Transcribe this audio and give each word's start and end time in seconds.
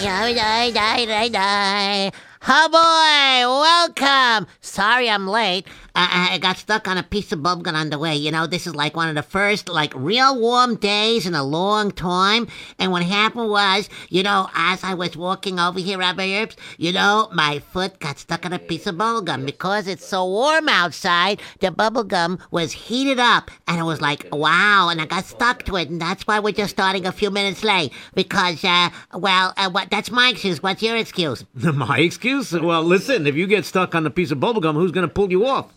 Die, 0.00 0.06
die, 0.06 0.72
die, 0.72 1.06
die, 1.06 1.30
die. 1.30 2.27
Oh 2.50 2.68
boy, 2.70 4.00
welcome. 4.00 4.46
Sorry 4.62 5.10
I'm 5.10 5.28
late. 5.28 5.66
I, 5.94 6.34
I 6.34 6.38
got 6.38 6.56
stuck 6.56 6.86
on 6.86 6.96
a 6.96 7.02
piece 7.02 7.32
of 7.32 7.40
bubblegum 7.40 7.74
on 7.74 7.90
the 7.90 7.98
way. 7.98 8.14
You 8.14 8.30
know, 8.30 8.46
this 8.46 8.66
is 8.66 8.74
like 8.74 8.96
one 8.96 9.08
of 9.08 9.16
the 9.16 9.22
first, 9.22 9.68
like, 9.68 9.92
real 9.94 10.40
warm 10.40 10.76
days 10.76 11.26
in 11.26 11.34
a 11.34 11.42
long 11.42 11.90
time. 11.90 12.46
And 12.78 12.92
what 12.92 13.02
happened 13.02 13.50
was, 13.50 13.90
you 14.08 14.22
know, 14.22 14.48
as 14.54 14.84
I 14.84 14.94
was 14.94 15.16
walking 15.16 15.58
over 15.58 15.80
here, 15.80 15.98
Rabbi 15.98 16.28
Erps, 16.28 16.56
you 16.78 16.92
know, 16.92 17.28
my 17.32 17.58
foot 17.58 17.98
got 17.98 18.18
stuck 18.18 18.46
on 18.46 18.52
a 18.52 18.60
piece 18.60 18.86
of 18.86 18.94
bubblegum. 18.94 19.44
Because 19.44 19.88
it's 19.88 20.06
so 20.06 20.24
warm 20.24 20.68
outside, 20.68 21.42
the 21.60 21.70
bubblegum 21.72 22.40
was 22.50 22.72
heated 22.72 23.18
up. 23.18 23.50
And 23.66 23.80
it 23.80 23.84
was 23.84 24.00
like, 24.00 24.26
wow. 24.32 24.88
And 24.88 25.02
I 25.02 25.06
got 25.06 25.24
stuck 25.24 25.64
to 25.64 25.76
it. 25.76 25.90
And 25.90 26.00
that's 26.00 26.26
why 26.26 26.38
we're 26.38 26.52
just 26.52 26.70
starting 26.70 27.06
a 27.06 27.12
few 27.12 27.30
minutes 27.30 27.64
late. 27.64 27.92
Because, 28.14 28.62
uh, 28.64 28.90
well, 29.12 29.52
uh, 29.56 29.68
what, 29.68 29.90
that's 29.90 30.10
my 30.12 30.28
excuse. 30.28 30.62
What's 30.62 30.82
your 30.82 30.96
excuse? 30.96 31.44
My 31.54 31.98
excuse? 31.98 32.37
Well, 32.52 32.82
listen, 32.82 33.26
if 33.26 33.34
you 33.34 33.46
get 33.46 33.64
stuck 33.64 33.94
on 33.94 34.06
a 34.06 34.10
piece 34.10 34.30
of 34.30 34.38
bubblegum, 34.38 34.74
who's 34.74 34.92
going 34.92 35.06
to 35.06 35.12
pull 35.12 35.30
you 35.30 35.46
off? 35.46 35.72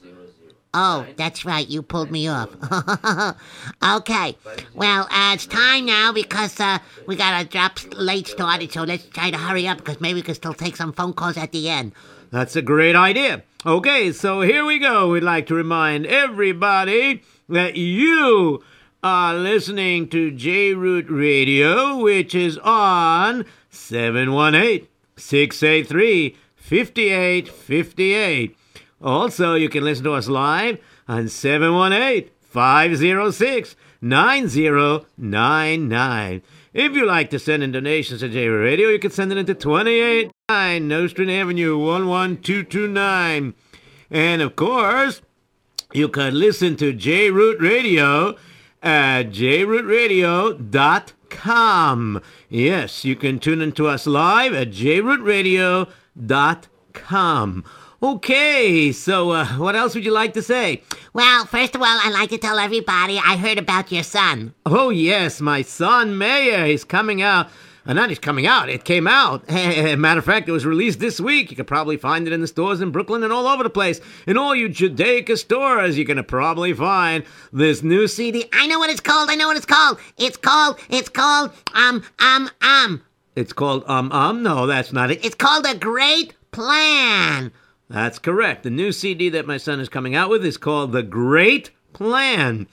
Oh, 0.74 1.06
that's 1.18 1.44
right. 1.44 1.68
You 1.68 1.82
pulled 1.82 2.12
me 2.12 2.30
off. 2.30 2.50
okay. 3.84 4.38
Well, 4.74 5.08
uh, 5.12 5.32
it's 5.34 5.46
time 5.46 5.86
now 5.86 6.14
because 6.14 6.60
uh, 6.60 6.80
we 7.08 7.18
got 7.18 7.42
a 7.42 7.46
drop 7.46 7.80
late 7.94 8.28
started, 8.28 8.72
so 8.72 8.84
let's 8.84 9.06
try 9.08 9.32
to 9.32 9.38
hurry 9.38 9.68
up 9.68 9.80
because 9.80 10.00
maybe 10.00 10.20
we 10.20 10.22
can 10.22 10.36
still 10.36 10.54
take 10.54 10.78
some 10.78 10.94
phone 10.94 11.14
calls 11.14 11.36
at 11.36 11.52
the 11.52 11.70
end. 11.70 11.92
That's 12.30 12.56
a 12.56 12.62
great 12.62 12.96
idea. 12.96 13.44
Okay, 13.66 14.14
so 14.14 14.42
here 14.42 14.64
we 14.64 14.80
go. 14.80 15.10
We'd 15.10 15.24
like 15.24 15.48
to 15.48 15.56
remind 15.56 16.06
everybody 16.06 17.22
that 17.50 17.76
you 17.76 18.64
are 19.04 19.36
listening 19.36 20.08
to 20.10 20.32
J 20.32 20.74
Root 20.74 21.08
Radio, 21.10 21.98
which 21.98 22.34
is 22.34 22.58
on 22.60 23.46
718 23.72 24.88
683 25.18 26.38
5858. 26.62 28.56
Also, 29.02 29.56
you 29.56 29.68
can 29.68 29.84
listen 29.84 30.06
to 30.06 30.14
us 30.14 30.30
live 30.30 30.80
on 31.08 31.28
718 31.28 32.30
506 32.40 33.76
9099. 34.02 36.42
If 36.74 36.94
you 36.94 37.06
like 37.06 37.30
to 37.32 37.40
send 37.40 37.64
in 37.64 37.74
donations 37.74 38.22
to 38.22 38.30
J 38.30 38.48
Radio, 38.48 38.88
you 38.90 39.00
can 39.00 39.12
send 39.12 39.30
it 39.32 39.38
into 39.38 39.54
289 39.54 40.88
Nostrand 40.88 41.32
Avenue 41.32 41.78
11229. 41.78 43.54
And 44.10 44.42
of 44.42 44.56
course, 44.56 45.22
you 45.94 46.08
can 46.08 46.40
listen 46.40 46.78
to 46.78 46.94
J 46.94 47.30
Root 47.32 47.60
Radio 47.60 48.38
at 48.82 49.32
jrootradio.com. 49.32 52.22
Yes, 52.50 53.06
you 53.06 53.16
can 53.16 53.40
tune 53.40 53.62
into 53.62 53.88
us 53.88 54.08
live 54.08 54.54
at 54.54 54.70
jrootradio.com. 54.70 55.94
Okay, 58.04 58.92
so 58.92 59.30
uh, 59.30 59.46
what 59.58 59.76
else 59.76 59.94
would 59.94 60.04
you 60.04 60.12
like 60.12 60.34
to 60.34 60.42
say? 60.42 60.82
Well, 61.14 61.46
first 61.46 61.76
of 61.76 61.82
all, 61.82 61.88
I'd 61.88 62.14
like 62.14 62.32
to 62.32 62.38
tell 62.40 62.58
everybody 62.58 63.20
I 63.20 63.38
heard 63.38 63.60
about 63.60 63.92
your 63.92 64.02
son. 64.02 64.56
Oh, 64.66 64.90
yes, 64.90 65.40
my 65.40 65.62
son 65.62 66.18
Meir. 66.18 66.66
He's 66.66 66.84
coming 66.84 67.22
out. 67.22 67.50
Uh, 67.86 67.94
not 67.94 68.10
he's 68.10 68.20
coming 68.20 68.46
out, 68.46 68.70
it 68.70 68.84
came 68.84 69.08
out. 69.08 69.48
Matter 69.50 70.20
of 70.20 70.26
fact, 70.26 70.48
it 70.48 70.52
was 70.52 70.66
released 70.66 71.00
this 71.00 71.20
week. 71.20 71.50
You 71.50 71.58
could 71.58 71.68
probably 71.68 71.98
find 71.98 72.28
it 72.28 72.34
in 72.34 72.42
the 72.42 72.48
stores 72.48 72.80
in 72.80 72.92
Brooklyn 72.92 73.24
and 73.24 73.34
all 73.34 73.48
over 73.48 73.64
the 73.64 73.72
place. 73.72 74.00
In 74.28 74.38
all 74.38 74.54
you 74.54 74.70
Judaica 74.70 75.38
stores, 75.38 75.98
you 75.98 76.06
can 76.06 76.24
probably 76.24 76.74
find 76.74 77.24
this 77.52 77.82
new 77.82 78.08
CD. 78.08 78.46
I 78.54 78.68
know 78.68 78.78
what 78.78 78.92
it's 78.92 79.00
called. 79.00 79.32
I 79.32 79.36
know 79.36 79.48
what 79.48 79.58
it's 79.58 79.66
called. 79.66 80.00
It's 80.18 80.38
called, 80.38 80.80
it's 80.90 81.10
called, 81.10 81.52
um, 81.74 82.04
um, 82.20 82.50
um. 82.62 83.02
It's 83.36 83.54
called 83.54 83.84
Um 83.88 84.12
Um. 84.12 84.44
No, 84.44 84.68
that's 84.68 84.92
not 84.92 85.12
it. 85.12 85.24
It's 85.24 85.36
called 85.36 85.66
A 85.66 85.76
Great 85.76 86.34
Plan. 86.52 87.52
That's 87.90 88.20
correct. 88.20 88.64
The 88.64 88.70
new 88.70 88.92
CD 88.92 89.30
that 89.30 89.48
my 89.48 89.58
son 89.58 89.80
is 89.80 89.90
coming 89.90 90.16
out 90.16 90.30
with 90.30 90.46
is 90.46 90.58
called 90.58 90.92
The 90.92 91.04
Great 91.04 91.72
Plan. 91.94 92.68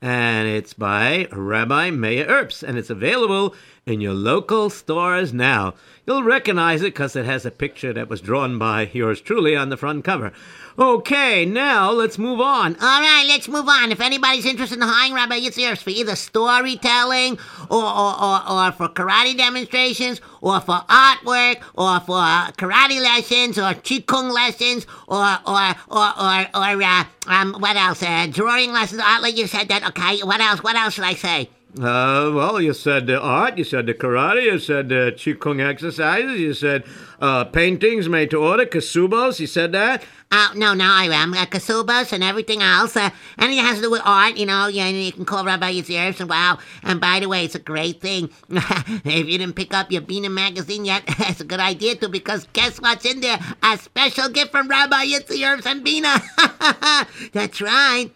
And 0.00 0.48
it's 0.48 0.74
by 0.74 1.28
Rabbi 1.32 1.90
Meir 1.90 2.26
Erps. 2.26 2.62
And 2.62 2.76
it's 2.76 2.90
available 2.90 3.54
in 3.86 4.00
your 4.00 4.14
local 4.14 4.70
stores 4.70 5.32
now. 5.32 5.74
You'll 6.06 6.22
recognize 6.22 6.82
it 6.82 6.94
because 6.94 7.16
it 7.16 7.24
has 7.24 7.46
a 7.46 7.50
picture 7.50 7.92
that 7.92 8.08
was 8.08 8.20
drawn 8.20 8.58
by 8.58 8.90
yours 8.92 9.20
truly 9.20 9.56
on 9.56 9.68
the 9.68 9.76
front 9.76 10.04
cover. 10.04 10.32
Okay, 10.76 11.44
now 11.44 11.92
let's 11.92 12.18
move 12.18 12.40
on. 12.40 12.74
All 12.74 13.00
right, 13.00 13.24
let's 13.28 13.46
move 13.46 13.68
on. 13.68 13.92
If 13.92 14.00
anybody's 14.00 14.44
interested 14.44 14.74
in 14.74 14.82
hiring 14.82 15.14
Rabbi 15.14 15.38
Yitzhak 15.38 15.78
for 15.78 15.90
either 15.90 16.16
storytelling 16.16 17.38
or, 17.70 17.84
or, 17.84 18.22
or, 18.22 18.50
or 18.50 18.72
for 18.72 18.88
karate 18.88 19.36
demonstrations 19.36 20.20
or 20.40 20.60
for 20.60 20.82
artwork 20.88 21.62
or 21.76 22.00
for 22.00 22.18
uh, 22.18 22.50
karate 22.56 23.00
lessons 23.00 23.56
or 23.56 23.74
qigong 23.74 24.32
lessons 24.32 24.84
or 25.06 25.24
or 25.46 25.74
or 25.90 26.08
or, 26.18 26.46
or 26.52 26.82
uh, 26.82 27.04
um 27.28 27.54
what 27.60 27.76
else? 27.76 28.02
Uh, 28.02 28.26
drawing 28.28 28.72
lessons. 28.72 29.00
Art, 29.00 29.22
like 29.22 29.36
you 29.36 29.46
said 29.46 29.68
that. 29.68 29.86
Okay. 29.90 30.22
What 30.24 30.40
else? 30.40 30.60
What 30.60 30.74
else 30.74 30.94
should 30.94 31.04
I 31.04 31.14
say? 31.14 31.50
Uh, 31.76 32.30
well, 32.32 32.60
you 32.60 32.72
said 32.72 33.08
the 33.08 33.20
art, 33.20 33.58
you 33.58 33.64
said 33.64 33.86
the 33.86 33.94
karate, 33.94 34.44
you 34.44 34.60
said 34.60 34.88
the 34.88 35.12
qigong 35.16 35.60
exercises, 35.60 36.38
you 36.38 36.54
said 36.54 36.84
uh, 37.20 37.44
paintings 37.44 38.08
made 38.08 38.30
to 38.30 38.36
order, 38.36 38.64
kasubos, 38.64 39.40
you 39.40 39.46
said 39.48 39.72
that? 39.72 40.04
Uh, 40.30 40.50
no, 40.54 40.72
no, 40.72 40.84
I 40.84 41.06
am. 41.06 41.34
Uh, 41.34 41.46
kasubas 41.46 42.12
and 42.12 42.22
everything 42.22 42.62
else. 42.62 42.96
Uh, 42.96 43.10
anything 43.38 43.64
that 43.64 43.68
has 43.68 43.76
to 43.78 43.82
do 43.82 43.90
with 43.90 44.02
art, 44.04 44.36
you 44.36 44.46
know, 44.46 44.68
you, 44.68 44.84
you 44.84 45.10
can 45.10 45.24
call 45.24 45.44
Rabbi 45.44 45.72
Yitzhak 45.74 46.20
and 46.20 46.30
wow. 46.30 46.58
And 46.84 47.00
by 47.00 47.18
the 47.18 47.28
way, 47.28 47.44
it's 47.44 47.56
a 47.56 47.60
great 47.60 48.00
thing. 48.00 48.30
if 48.50 49.26
you 49.26 49.38
didn't 49.38 49.54
pick 49.54 49.74
up 49.74 49.90
your 49.90 50.02
Bina 50.02 50.30
magazine 50.30 50.84
yet, 50.84 51.02
it's 51.08 51.40
a 51.40 51.44
good 51.44 51.60
idea 51.60 51.96
to 51.96 52.08
because 52.08 52.46
guess 52.52 52.80
what's 52.80 53.04
in 53.04 53.20
there? 53.20 53.38
A 53.64 53.78
special 53.78 54.28
gift 54.28 54.52
from 54.52 54.68
Rabbi 54.68 55.06
Yitzhak 55.06 55.66
and 55.66 55.82
Bina. 55.82 56.20
That's 57.32 57.60
right. 57.60 58.10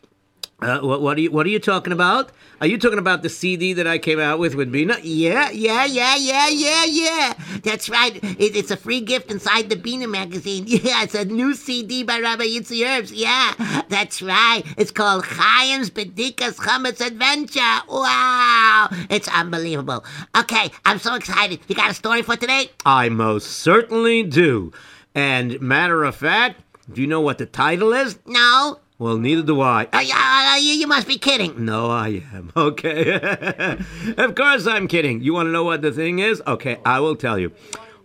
Uh, 0.60 0.80
what, 0.80 1.00
what 1.00 1.16
are 1.16 1.20
you 1.20 1.30
What 1.30 1.46
are 1.46 1.50
you 1.50 1.60
talking 1.60 1.92
about? 1.92 2.32
Are 2.60 2.66
you 2.66 2.78
talking 2.78 2.98
about 2.98 3.22
the 3.22 3.28
CD 3.28 3.74
that 3.74 3.86
I 3.86 3.98
came 3.98 4.18
out 4.18 4.40
with 4.40 4.56
with 4.56 4.72
Bina? 4.72 4.98
Yeah, 5.04 5.50
yeah, 5.50 5.84
yeah, 5.84 6.16
yeah, 6.16 6.48
yeah, 6.48 6.84
yeah. 6.84 7.34
That's 7.62 7.88
right. 7.88 8.16
It, 8.16 8.56
it's 8.56 8.72
a 8.72 8.76
free 8.76 9.00
gift 9.00 9.30
inside 9.30 9.70
the 9.70 9.76
Bina 9.76 10.08
magazine. 10.08 10.64
Yeah, 10.88 11.02
it's 11.02 11.14
a 11.14 11.24
new 11.24 11.54
CD 11.54 12.02
by 12.02 12.18
Rabbi 12.18 12.44
Yitzy 12.44 12.84
Erps. 12.84 13.12
Yeah, 13.14 13.82
that's 13.88 14.20
right. 14.20 14.62
It's 14.76 14.90
called 14.90 15.24
Chaim's 15.24 15.90
Bedikas 15.90 16.56
Chametz 16.56 17.04
Adventure. 17.04 17.60
Wow, 17.88 18.88
it's 19.10 19.28
unbelievable. 19.28 20.04
Okay, 20.36 20.70
I'm 20.84 20.98
so 20.98 21.14
excited. 21.14 21.60
You 21.68 21.76
got 21.76 21.90
a 21.90 21.94
story 21.94 22.22
for 22.22 22.36
today? 22.36 22.70
I 22.84 23.08
most 23.10 23.46
certainly 23.46 24.24
do. 24.24 24.72
And 25.14 25.60
matter 25.60 26.02
of 26.04 26.16
fact, 26.16 26.60
do 26.92 27.00
you 27.00 27.06
know 27.06 27.20
what 27.20 27.38
the 27.38 27.46
title 27.46 27.92
is? 27.92 28.18
No. 28.26 28.80
Well, 29.00 29.16
neither 29.16 29.42
do 29.42 29.60
I. 29.60 29.84
Uh, 29.92 30.02
uh, 30.12 30.56
you, 30.56 30.72
you 30.72 30.88
must 30.88 31.06
be 31.06 31.18
kidding. 31.18 31.64
No, 31.64 31.88
I 31.90 32.24
am. 32.34 32.52
Okay. 32.56 33.12
of 34.18 34.34
course 34.34 34.66
I'm 34.66 34.88
kidding. 34.88 35.20
You 35.22 35.34
want 35.34 35.46
to 35.46 35.52
know 35.52 35.62
what 35.62 35.82
the 35.82 35.92
thing 35.92 36.18
is? 36.18 36.42
Okay, 36.46 36.78
I 36.84 36.98
will 36.98 37.14
tell 37.14 37.38
you. 37.38 37.52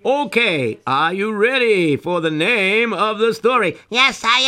Okay, 0.05 0.79
are 0.85 1.13
you 1.13 1.33
ready 1.33 1.95
for 1.95 2.21
the 2.21 2.29
name 2.29 2.93
of 2.93 3.17
the 3.17 3.33
story? 3.33 3.77
Yes, 3.89 4.21
I 4.23 4.39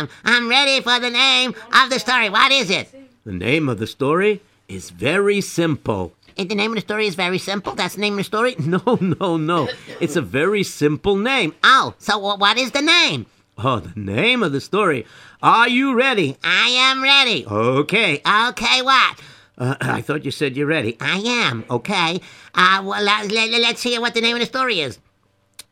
am. 0.00 0.08
I'm 0.24 0.48
ready 0.48 0.82
for 0.82 1.00
the 1.00 1.08
name 1.08 1.54
of 1.72 1.88
the 1.88 1.98
story. 1.98 2.28
What 2.28 2.52
is 2.52 2.68
it? 2.68 2.92
The 3.24 3.32
name 3.32 3.68
of 3.70 3.78
the 3.78 3.86
story 3.86 4.42
is 4.68 4.90
very 4.90 5.40
simple. 5.40 6.12
And 6.36 6.50
the 6.50 6.54
name 6.54 6.72
of 6.72 6.76
the 6.76 6.80
story 6.82 7.06
is 7.06 7.14
very 7.14 7.38
simple. 7.38 7.74
That's 7.74 7.94
the 7.94 8.02
name 8.02 8.14
of 8.14 8.18
the 8.18 8.24
story. 8.24 8.56
No, 8.58 8.98
no, 9.00 9.36
no. 9.38 9.68
It's 10.00 10.16
a 10.16 10.22
very 10.22 10.64
simple 10.64 11.16
name. 11.16 11.54
Oh, 11.62 11.94
so 11.98 12.18
what 12.18 12.58
is 12.58 12.72
the 12.72 12.82
name? 12.82 13.24
Oh, 13.56 13.78
the 13.78 13.98
name 13.98 14.42
of 14.42 14.50
the 14.52 14.60
story. 14.60 15.06
Are 15.44 15.68
you 15.68 15.94
ready? 15.94 16.38
I 16.42 16.68
am 16.70 17.02
ready. 17.02 17.44
Okay. 17.44 18.22
Okay, 18.26 18.80
what? 18.80 19.20
Uh, 19.58 19.74
I 19.82 20.00
thought 20.00 20.24
you 20.24 20.30
said 20.30 20.56
you're 20.56 20.66
ready. 20.66 20.96
I 21.02 21.18
am. 21.18 21.66
Okay. 21.68 22.18
Uh, 22.54 22.82
well, 22.82 23.02
let, 23.04 23.30
let, 23.30 23.50
let's 23.50 23.82
hear 23.82 24.00
what 24.00 24.14
the 24.14 24.22
name 24.22 24.36
of 24.36 24.40
the 24.40 24.46
story 24.46 24.80
is. 24.80 24.98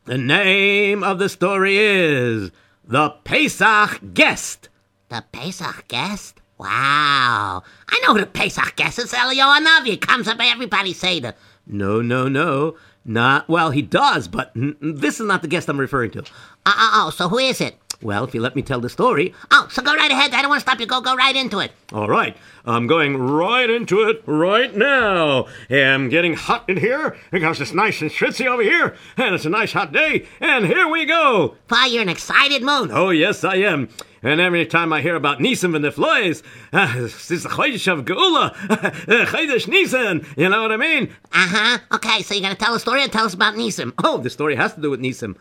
The 0.05 0.19
name 0.19 1.03
of 1.03 1.19
the 1.19 1.31
story 1.31 1.79
is 1.79 2.51
The 2.85 3.15
Pesach 3.25 3.99
Guest. 4.13 4.69
The 5.09 5.25
Pesach 5.33 5.89
Guest? 5.89 6.43
Wow. 6.59 7.63
I 7.89 8.01
know 8.05 8.13
who 8.13 8.21
the 8.21 8.27
Pesach 8.27 8.77
Guest 8.77 8.99
is. 8.99 9.13
Eliyahu 9.13 9.59
Hanavi. 9.59 9.99
Comes 9.99 10.29
up 10.29 10.37
everybody 10.39 10.93
Seder. 10.93 11.33
No, 11.67 12.03
no, 12.03 12.29
no. 12.29 12.77
Not, 13.07 13.49
well, 13.49 13.71
he 13.71 13.83
does, 13.83 14.29
but 14.29 14.53
this 14.55 15.19
is 15.19 15.27
not 15.27 15.43
the 15.43 15.49
guest 15.49 15.69
I'm 15.69 15.81
referring 15.81 16.11
to. 16.13 16.21
Uh, 16.21 16.23
uh, 16.67 16.91
oh, 17.07 17.13
so 17.15 17.29
who 17.29 17.39
is 17.39 17.61
it? 17.61 17.77
Well, 18.03 18.25
if 18.25 18.35
you 18.35 18.41
let 18.41 18.57
me 18.57 18.63
tell 18.63 18.81
the 18.81 18.89
story. 18.89 19.33
Oh, 19.51 19.69
so 19.71 19.81
go 19.81 19.95
right 19.95 20.11
ahead. 20.11 20.35
I 20.35 20.43
don't 20.43 20.49
want 20.49 20.61
to 20.61 20.69
stop 20.69 20.81
you. 20.81 20.87
Go, 20.87 21.01
go 21.01 21.15
right 21.15 21.37
into 21.37 21.61
it. 21.61 21.73
All 21.93 22.09
right, 22.09 22.37
I'm 22.65 22.87
going 22.87 23.17
right 23.17 23.71
into 23.71 24.03
it 24.03 24.23
right 24.27 24.75
now. 24.75 25.47
I'm 25.71 26.09
getting 26.09 26.35
hot 26.35 26.69
in 26.69 26.79
here 26.79 27.17
because 27.31 27.61
it's 27.61 27.73
nice 27.73 28.01
and 28.03 28.11
schwitzy 28.11 28.47
over 28.47 28.63
here, 28.63 28.97
and 29.17 29.35
it's 29.35 29.45
a 29.45 29.51
nice 29.51 29.73
hot 29.73 29.93
day, 29.93 30.27
and 30.41 30.67
here 30.67 30.89
we 30.89 31.05
go. 31.05 31.57
Why, 31.69 31.87
you're 31.87 32.03
in 32.03 32.09
an 32.09 32.13
excited 32.13 32.63
mood. 32.63 32.91
Oh, 32.93 33.11
yes, 33.11 33.45
I 33.45 33.57
am. 33.57 33.89
And 34.25 34.41
every 34.41 34.65
time 34.67 34.93
I 34.93 35.01
hear 35.01 35.17
about 35.17 35.39
Nisim 35.41 35.75
and 35.75 35.85
the 35.85 35.91
flies, 35.91 36.43
uh, 36.73 36.93
this 36.97 37.31
is 37.31 37.43
the 37.43 37.49
Chodesh 37.49 37.93
of 37.93 38.05
Geula, 38.05 38.55
Chodesh 39.27 39.67
Nisan, 39.69 40.27
you 40.37 40.49
know 40.49 40.63
what 40.63 40.73
I 40.73 40.77
mean? 40.77 41.11
Uh 41.33 41.49
huh. 41.49 41.79
Okay, 41.95 42.23
so 42.23 42.35
you're 42.35 42.43
going 42.43 42.55
to 42.55 42.61
tell 42.65 42.75
a 42.75 42.81
story 42.81 43.03
and 43.03 43.13
tell 43.13 43.27
us 43.27 43.35
about 43.35 43.55
Nisim. 43.55 43.93
Oh, 44.03 44.19
the 44.19 44.31
story 44.31 44.55
has 44.57 44.75
to 44.75 44.81
do 44.81 44.91
with 44.91 45.01
Nisim. 45.01 45.37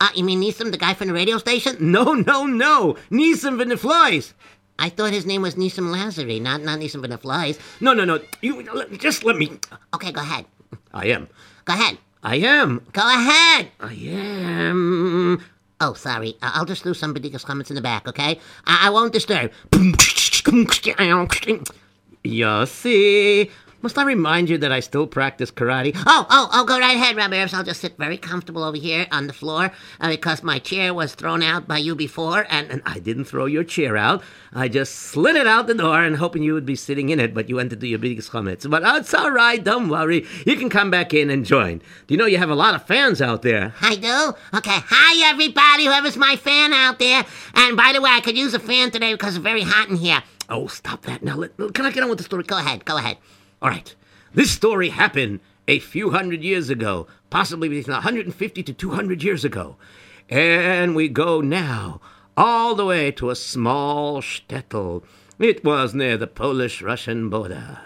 Uh, 0.00 0.08
you 0.14 0.24
mean 0.24 0.40
Nisim, 0.42 0.70
the 0.72 0.78
guy 0.78 0.94
from 0.94 1.08
the 1.08 1.14
radio 1.14 1.38
station? 1.38 1.76
No, 1.80 2.12
no, 2.14 2.44
no. 2.44 2.96
Nisim 3.10 3.58
from 3.58 3.68
the 3.68 3.76
flies. 3.76 4.34
I 4.78 4.90
thought 4.90 5.12
his 5.12 5.24
name 5.24 5.42
was 5.42 5.54
Nisim 5.54 5.90
Lazary, 5.94 6.40
not, 6.40 6.60
not 6.62 6.78
Nisim 6.78 7.00
from 7.00 7.10
the 7.10 7.18
Flies. 7.18 7.58
No, 7.80 7.94
no, 7.94 8.04
no. 8.04 8.20
You 8.42 8.62
just 8.98 9.24
let 9.24 9.36
me. 9.36 9.58
Okay, 9.94 10.12
go 10.12 10.20
ahead. 10.20 10.44
I 10.92 11.06
am. 11.06 11.28
Go 11.64 11.72
ahead. 11.72 11.98
I 12.22 12.36
am. 12.36 12.84
Go 12.92 13.00
ahead. 13.02 13.70
I 13.80 13.94
am. 13.94 15.42
Oh, 15.80 15.94
sorry. 15.94 16.36
Uh, 16.42 16.50
I'll 16.54 16.64
just 16.64 16.84
do 16.84 16.92
some 16.94 17.14
ridiculous 17.14 17.44
comments 17.44 17.70
in 17.70 17.76
the 17.76 17.82
back, 17.82 18.06
okay? 18.08 18.38
I, 18.66 18.88
I 18.88 18.90
won't 18.90 19.12
disturb. 19.12 19.52
Yossi. 22.24 23.50
Must 23.82 23.98
I 23.98 24.04
remind 24.04 24.48
you 24.48 24.56
that 24.58 24.72
I 24.72 24.80
still 24.80 25.06
practice 25.06 25.50
karate? 25.50 25.92
Oh, 26.06 26.26
oh, 26.30 26.48
oh, 26.52 26.64
go 26.64 26.78
right 26.78 26.96
ahead, 26.96 27.14
Rabbi. 27.14 27.46
I'll 27.52 27.62
just 27.62 27.82
sit 27.82 27.98
very 27.98 28.16
comfortable 28.16 28.64
over 28.64 28.76
here 28.76 29.06
on 29.12 29.26
the 29.26 29.34
floor 29.34 29.70
uh, 30.00 30.08
because 30.08 30.42
my 30.42 30.58
chair 30.58 30.94
was 30.94 31.14
thrown 31.14 31.42
out 31.42 31.68
by 31.68 31.78
you 31.78 31.94
before, 31.94 32.46
and, 32.48 32.70
And 32.70 32.82
I 32.86 32.98
didn't 32.98 33.26
throw 33.26 33.44
your 33.44 33.64
chair 33.64 33.96
out. 33.96 34.22
I 34.52 34.68
just 34.68 34.94
slid 34.94 35.36
it 35.36 35.46
out 35.46 35.66
the 35.66 35.74
door 35.74 36.02
and 36.02 36.16
hoping 36.16 36.42
you 36.42 36.54
would 36.54 36.64
be 36.64 36.74
sitting 36.74 37.10
in 37.10 37.20
it, 37.20 37.34
but 37.34 37.50
you 37.50 37.56
went 37.56 37.68
to 37.70 37.76
do 37.76 37.86
your 37.86 37.98
bedikas 37.98 38.30
chametz. 38.30 38.68
But 38.68 38.82
it's 38.96 39.12
all 39.12 39.30
right, 39.30 39.62
don't 39.62 39.88
worry. 39.88 40.26
You 40.46 40.56
can 40.56 40.70
come 40.70 40.90
back 40.90 41.12
in 41.12 41.28
and 41.28 41.44
join. 41.44 41.78
Do 41.78 42.14
you 42.14 42.16
know 42.16 42.26
you 42.26 42.38
have 42.38 42.50
a 42.50 42.54
lot 42.54 42.74
of 42.74 42.86
fans 42.86 43.20
out 43.20 43.42
there? 43.42 43.74
I 43.82 43.96
do? 43.96 44.56
Okay. 44.56 44.78
Hi, 44.88 45.30
everybody, 45.30 45.84
whoever's 45.84 46.16
my 46.16 46.36
fan 46.36 46.72
out 46.72 46.98
there. 46.98 47.24
And 47.54 47.76
by 47.76 47.92
the 47.92 48.00
way, 48.00 48.10
I 48.10 48.20
could 48.20 48.38
use 48.38 48.54
a 48.54 48.58
fan 48.58 48.90
today 48.90 49.12
because 49.12 49.36
it's 49.36 49.42
very 49.42 49.62
hot 49.62 49.90
in 49.90 49.96
here. 49.96 50.22
Oh, 50.48 50.66
stop 50.68 51.02
that. 51.02 51.22
Now, 51.22 51.36
let, 51.36 51.56
can 51.74 51.84
I 51.84 51.90
get 51.90 52.02
on 52.02 52.08
with 52.08 52.18
the 52.18 52.24
story? 52.24 52.44
Go 52.44 52.56
ahead, 52.56 52.84
go 52.84 52.96
ahead. 52.96 53.18
All 53.62 53.70
right. 53.70 53.94
This 54.34 54.50
story 54.50 54.90
happened 54.90 55.40
a 55.66 55.78
few 55.78 56.10
hundred 56.10 56.42
years 56.42 56.68
ago, 56.68 57.06
possibly 57.30 57.68
between 57.68 57.94
150 57.94 58.62
to 58.62 58.72
200 58.72 59.22
years 59.22 59.44
ago. 59.44 59.76
And 60.28 60.94
we 60.94 61.08
go 61.08 61.40
now 61.40 62.00
all 62.36 62.74
the 62.74 62.84
way 62.84 63.10
to 63.12 63.30
a 63.30 63.36
small 63.36 64.20
shtetl. 64.20 65.02
It 65.38 65.64
was 65.64 65.94
near 65.94 66.16
the 66.16 66.26
Polish 66.26 66.82
Russian 66.82 67.30
border. 67.30 67.80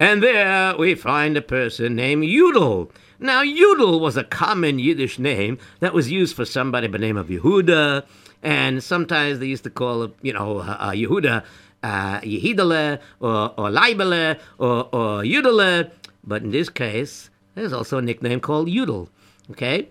And 0.00 0.22
there 0.22 0.76
we 0.76 0.94
find 0.94 1.36
a 1.36 1.42
person 1.42 1.94
named 1.94 2.24
Yudel. 2.24 2.90
Now, 3.20 3.42
Yudel 3.42 4.00
was 4.00 4.16
a 4.16 4.24
common 4.24 4.78
Yiddish 4.78 5.18
name 5.18 5.58
that 5.80 5.94
was 5.94 6.10
used 6.10 6.34
for 6.34 6.44
somebody 6.44 6.88
by 6.88 6.98
the 6.98 7.06
name 7.06 7.16
of 7.16 7.28
Yehuda, 7.28 8.04
and 8.42 8.82
sometimes 8.82 9.38
they 9.38 9.46
used 9.46 9.62
to 9.62 9.70
call, 9.70 10.12
you 10.22 10.32
know, 10.32 10.58
uh, 10.58 10.76
uh, 10.80 10.90
Yehuda 10.90 11.44
uh, 11.82 12.20
or, 12.22 13.00
or 13.20 13.70
Leibele 13.70 14.38
or, 14.58 14.88
or 14.92 15.22
Yudele. 15.22 15.90
But 16.24 16.42
in 16.42 16.50
this 16.50 16.68
case, 16.68 17.30
there's 17.54 17.72
also 17.72 17.98
a 17.98 18.02
nickname 18.02 18.40
called 18.40 18.68
Yudel. 18.68 19.08
Okay? 19.50 19.88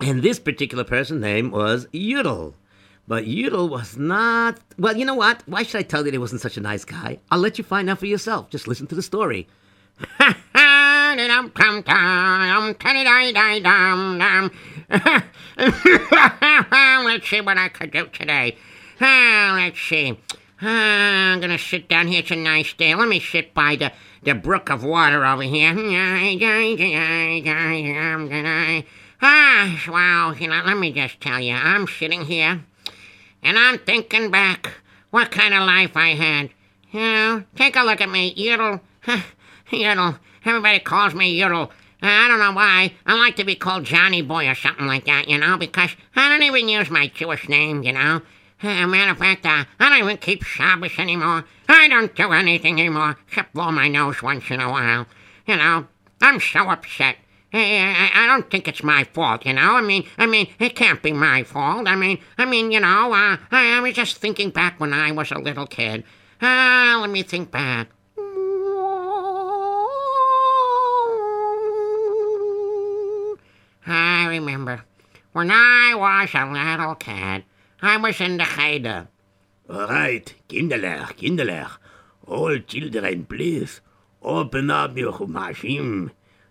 And 0.00 0.22
this 0.22 0.38
particular 0.38 0.84
person's 0.84 1.20
name 1.20 1.50
was 1.50 1.86
Yudel. 1.86 2.54
But 3.06 3.24
Yudel 3.24 3.68
was 3.68 3.96
not. 3.96 4.58
Well, 4.78 4.96
you 4.96 5.04
know 5.04 5.14
what? 5.14 5.42
Why 5.46 5.62
should 5.62 5.78
I 5.78 5.82
tell 5.82 6.00
you 6.00 6.04
that 6.04 6.12
he 6.12 6.18
wasn't 6.18 6.40
such 6.40 6.56
a 6.56 6.60
nice 6.60 6.84
guy? 6.84 7.18
I'll 7.30 7.38
let 7.38 7.58
you 7.58 7.64
find 7.64 7.90
out 7.90 7.98
for 7.98 8.06
yourself. 8.06 8.50
Just 8.50 8.68
listen 8.68 8.86
to 8.88 8.94
the 8.94 9.02
story. 9.02 9.48
Let's 17.04 17.28
see 17.28 17.40
what 17.40 17.58
I 17.58 17.68
could 17.68 17.90
do 17.90 18.06
today. 18.06 18.56
Let's 19.00 19.80
see. 19.80 20.18
Ah, 20.64 21.32
I'm 21.32 21.40
gonna 21.40 21.58
sit 21.58 21.88
down 21.88 22.06
here. 22.06 22.20
It's 22.20 22.30
a 22.30 22.36
nice 22.36 22.72
day. 22.74 22.94
Let 22.94 23.08
me 23.08 23.18
sit 23.18 23.52
by 23.52 23.74
the, 23.74 23.90
the 24.22 24.34
brook 24.34 24.70
of 24.70 24.84
water 24.84 25.26
over 25.26 25.42
here. 25.42 25.70
I'm 25.70 26.38
gonna. 28.28 28.84
Ah, 29.20 29.82
well, 29.88 30.36
you 30.36 30.46
know, 30.46 30.62
let 30.64 30.78
me 30.78 30.92
just 30.92 31.20
tell 31.20 31.40
you, 31.40 31.54
I'm 31.54 31.88
sitting 31.88 32.24
here 32.26 32.62
and 33.42 33.58
I'm 33.58 33.78
thinking 33.78 34.30
back 34.30 34.72
what 35.10 35.32
kind 35.32 35.52
of 35.52 35.66
life 35.66 35.96
I 35.96 36.10
had. 36.10 36.50
You 36.92 37.00
know, 37.00 37.44
take 37.56 37.74
a 37.74 37.82
look 37.82 38.00
at 38.00 38.08
me, 38.08 38.32
Yodel. 38.36 38.80
Yodel. 39.70 40.16
Everybody 40.44 40.78
calls 40.78 41.12
me 41.12 41.34
Yodel. 41.34 41.72
I 42.02 42.28
don't 42.28 42.38
know 42.38 42.52
why. 42.52 42.92
I 43.04 43.18
like 43.18 43.34
to 43.36 43.44
be 43.44 43.56
called 43.56 43.84
Johnny 43.84 44.22
Boy 44.22 44.48
or 44.48 44.54
something 44.54 44.86
like 44.86 45.06
that, 45.06 45.28
you 45.28 45.38
know, 45.38 45.56
because 45.56 45.90
I 46.14 46.28
don't 46.28 46.42
even 46.44 46.68
use 46.68 46.88
my 46.88 47.08
Jewish 47.08 47.48
name, 47.48 47.82
you 47.82 47.92
know. 47.92 48.22
Uh, 48.62 48.86
matter 48.86 49.10
of 49.10 49.18
fact, 49.18 49.44
uh, 49.44 49.64
I 49.80 49.88
don't 49.88 50.04
even 50.04 50.18
keep 50.18 50.44
Shabbos 50.44 50.96
anymore. 50.98 51.44
I 51.68 51.88
don't 51.88 52.14
do 52.14 52.32
anything 52.32 52.78
anymore 52.78 53.16
except 53.26 53.54
blow 53.54 53.72
my 53.72 53.88
nose 53.88 54.22
once 54.22 54.50
in 54.50 54.60
a 54.60 54.70
while. 54.70 55.06
You 55.46 55.56
know, 55.56 55.88
I'm 56.20 56.38
so 56.38 56.70
upset. 56.70 57.16
Hey, 57.50 57.80
I, 57.80 58.10
I 58.14 58.26
don't 58.28 58.48
think 58.50 58.68
it's 58.68 58.84
my 58.84 59.04
fault, 59.04 59.44
you 59.44 59.52
know. 59.52 59.74
I 59.74 59.80
mean, 59.80 60.06
I 60.16 60.26
mean, 60.26 60.46
it 60.60 60.76
can't 60.76 61.02
be 61.02 61.12
my 61.12 61.42
fault. 61.42 61.88
I 61.88 61.96
mean, 61.96 62.18
I 62.38 62.44
mean, 62.44 62.70
you 62.70 62.80
know, 62.80 63.12
uh, 63.12 63.36
I, 63.50 63.76
I 63.76 63.80
was 63.80 63.94
just 63.94 64.18
thinking 64.18 64.50
back 64.50 64.78
when 64.78 64.94
I 64.94 65.10
was 65.10 65.32
a 65.32 65.38
little 65.38 65.66
kid. 65.66 66.04
Ah, 66.40 66.98
let 67.00 67.10
me 67.10 67.24
think 67.24 67.50
back. 67.50 67.88
I 73.84 74.26
remember 74.28 74.84
when 75.32 75.50
I 75.50 75.94
was 75.96 76.30
a 76.32 76.46
little 76.46 76.94
kid. 76.94 77.44
I 77.84 77.96
was 77.96 78.20
in 78.20 78.38
cheder. 78.38 79.08
All 79.68 79.88
right, 79.88 80.32
Kinderler, 80.48 81.06
Kinderler. 81.18 81.68
All 82.28 82.56
children, 82.60 83.24
please. 83.24 83.80
Open 84.22 84.70
up 84.70 84.96
your 84.96 85.12
Chumashim. 85.12 86.10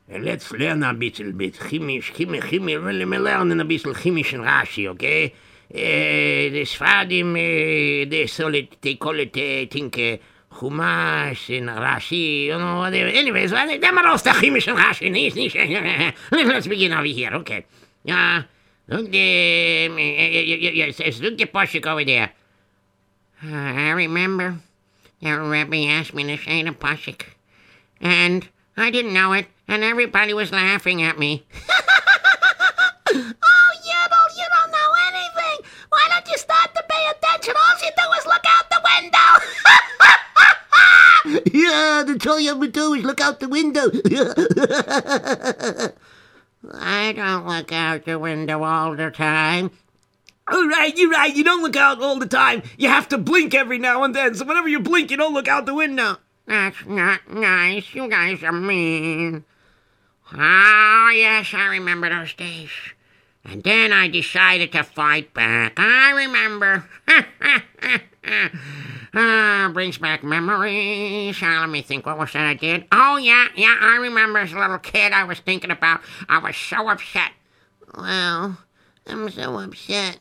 And 0.09 0.25
let's 0.25 0.51
learn 0.51 0.83
a 0.83 0.91
little 0.91 1.31
bit 1.31 1.53
Chimisch, 1.53 2.11
Chimisch, 2.11 2.43
Chimisch. 2.43 2.83
Well, 2.83 3.09
we 3.09 3.17
learn 3.17 3.49
a 3.49 3.63
little 3.63 3.93
Chimisch 3.93 4.33
and 4.33 4.43
Rashi, 4.43 4.87
okay? 4.89 5.33
Uh, 5.73 6.51
the 6.51 6.63
Sfadim, 6.63 7.31
uh, 7.31 8.09
they, 8.09 8.27
call 8.27 8.53
it, 8.53 8.81
they 8.81 8.95
call 8.95 9.17
it, 9.17 9.37
I 9.37 9.63
uh, 9.63 9.71
think, 9.71 9.97
uh, 9.97 10.17
Chumash 10.53 11.57
and 11.57 11.69
Rashi, 11.69 12.47
you 12.47 12.57
know, 12.57 12.79
whatever. 12.79 13.09
Anyways, 13.09 13.51
them 13.51 13.97
are 13.97 14.07
all 14.07 14.17
the 14.17 14.31
Chimisch 14.31 14.67
and 14.67 14.77
Rashi. 14.77 16.03
Let's 16.31 16.67
begin 16.67 16.91
over 16.91 17.05
here, 17.05 17.31
okay? 17.35 17.65
Yeah. 18.03 18.43
Look 18.91 19.09
there. 19.09 19.87
Look 19.89 21.37
the 21.37 21.45
Poshik 21.45 21.85
over 21.85 22.03
there. 22.03 22.33
Uh, 23.41 23.47
I 23.47 23.91
remember 23.91 24.57
the 25.21 25.39
Rebbe 25.39 25.87
asked 25.87 26.13
me 26.13 26.23
to 26.25 26.37
say 26.37 26.61
the 26.61 26.71
Poshik. 26.71 27.23
And 28.01 28.49
I 28.75 28.91
didn't 28.91 29.13
know 29.13 29.31
it, 29.31 29.47
and 29.65 29.85
everybody 29.85 30.33
was 30.33 30.51
laughing 30.51 31.01
at 31.03 31.17
me. 31.17 31.45
oh, 31.69 33.13
Yibble, 33.13 34.27
you 34.35 34.45
don't 34.51 34.71
know 34.71 34.93
anything. 35.07 35.65
Why 35.87 36.07
don't 36.09 36.27
you 36.27 36.37
start 36.37 36.75
to 36.75 36.83
pay 36.89 37.11
attention? 37.11 37.55
All 37.55 37.77
you 37.81 37.91
do 37.95 38.11
is 38.19 38.25
look 38.25 38.43
out 38.45 38.69
the 38.69 38.81
window. 38.91 39.31
yeah, 41.53 42.03
that's 42.05 42.27
all 42.27 42.41
you 42.41 42.49
have 42.49 42.59
to 42.59 42.67
do 42.67 42.93
is 42.95 43.05
look 43.05 43.21
out 43.21 43.39
the 43.39 43.47
window. 43.47 43.89
I 48.07 48.13
don't 48.13 48.13
look 48.13 48.19
out 48.19 48.19
the 48.19 48.19
window 48.19 48.63
all 48.63 48.95
the 48.95 49.11
time. 49.11 49.71
All 50.47 50.67
right, 50.67 50.97
you're 50.97 51.09
right. 51.09 51.35
You 51.35 51.43
don't 51.43 51.61
look 51.61 51.75
out 51.75 52.01
all 52.01 52.17
the 52.19 52.25
time. 52.25 52.63
You 52.77 52.87
have 52.89 53.07
to 53.09 53.17
blink 53.17 53.53
every 53.53 53.77
now 53.77 54.03
and 54.03 54.15
then. 54.15 54.35
So 54.35 54.45
whenever 54.45 54.67
you 54.67 54.79
blink, 54.79 55.11
you 55.11 55.17
don't 55.17 55.33
look 55.33 55.47
out 55.47 55.65
the 55.65 55.73
window. 55.73 56.17
That's 56.47 56.85
not 56.85 57.31
nice. 57.31 57.93
You 57.93 58.09
guys 58.09 58.43
are 58.43 58.51
mean. 58.51 59.45
Oh, 60.33 61.11
yes, 61.13 61.53
I 61.53 61.67
remember 61.67 62.09
those 62.09 62.33
days. 62.33 62.71
And 63.43 63.63
then 63.63 63.91
I 63.91 64.07
decided 64.07 64.71
to 64.73 64.83
fight 64.83 65.33
back. 65.33 65.73
I 65.77 66.11
remember. 66.11 66.85
Ah, 69.13 69.69
brings 69.73 69.97
back 69.97 70.23
memories. 70.23 71.37
Ah, 71.41 71.57
let 71.61 71.69
me 71.69 71.81
think. 71.81 72.05
What 72.05 72.17
was 72.17 72.31
that 72.31 72.45
I 72.45 72.53
did? 72.53 72.85
Oh, 72.93 73.17
yeah, 73.17 73.47
yeah, 73.57 73.75
I 73.81 73.97
remember 73.97 74.39
as 74.39 74.53
a 74.53 74.59
little 74.59 74.77
kid 74.77 75.11
I 75.11 75.25
was 75.25 75.39
thinking 75.39 75.71
about. 75.71 75.99
I 76.29 76.37
was 76.37 76.55
so 76.55 76.87
upset. 76.87 77.31
Well, 77.95 78.57
I'm 79.07 79.29
so 79.29 79.59
upset. 79.59 80.19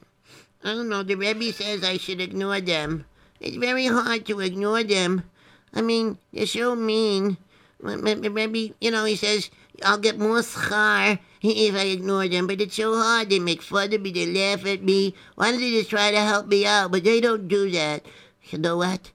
I 0.64 0.74
don't 0.74 0.88
know. 0.88 1.02
The 1.02 1.14
Rebbe 1.14 1.52
says 1.52 1.84
I 1.84 1.96
should 1.96 2.20
ignore 2.20 2.60
them. 2.60 3.06
It's 3.40 3.56
very 3.56 3.86
hard 3.86 4.26
to 4.26 4.40
ignore 4.40 4.82
them. 4.82 5.24
I 5.72 5.80
mean, 5.80 6.18
they're 6.32 6.46
so 6.46 6.74
mean. 6.74 7.36
Maybe, 7.82 8.28
maybe, 8.28 8.74
you 8.80 8.90
know, 8.90 9.04
he 9.04 9.16
says, 9.16 9.50
I'll 9.82 9.98
get 9.98 10.18
more 10.18 10.40
schar 10.40 11.18
if 11.42 11.74
I 11.74 11.84
ignore 11.84 12.28
them, 12.28 12.46
but 12.46 12.60
it's 12.60 12.76
so 12.76 12.94
hard. 12.94 13.30
They 13.30 13.38
make 13.38 13.62
fun 13.62 13.94
of 13.94 14.02
me, 14.02 14.12
they 14.12 14.26
laugh 14.26 14.66
at 14.66 14.82
me. 14.82 15.14
Why 15.36 15.50
don't 15.50 15.60
they 15.60 15.70
just 15.70 15.88
try 15.88 16.10
to 16.10 16.20
help 16.20 16.48
me 16.48 16.66
out? 16.66 16.90
But 16.90 17.04
they 17.04 17.20
don't 17.20 17.48
do 17.48 17.70
that. 17.70 18.04
You 18.50 18.58
know 18.58 18.76
what? 18.76 19.12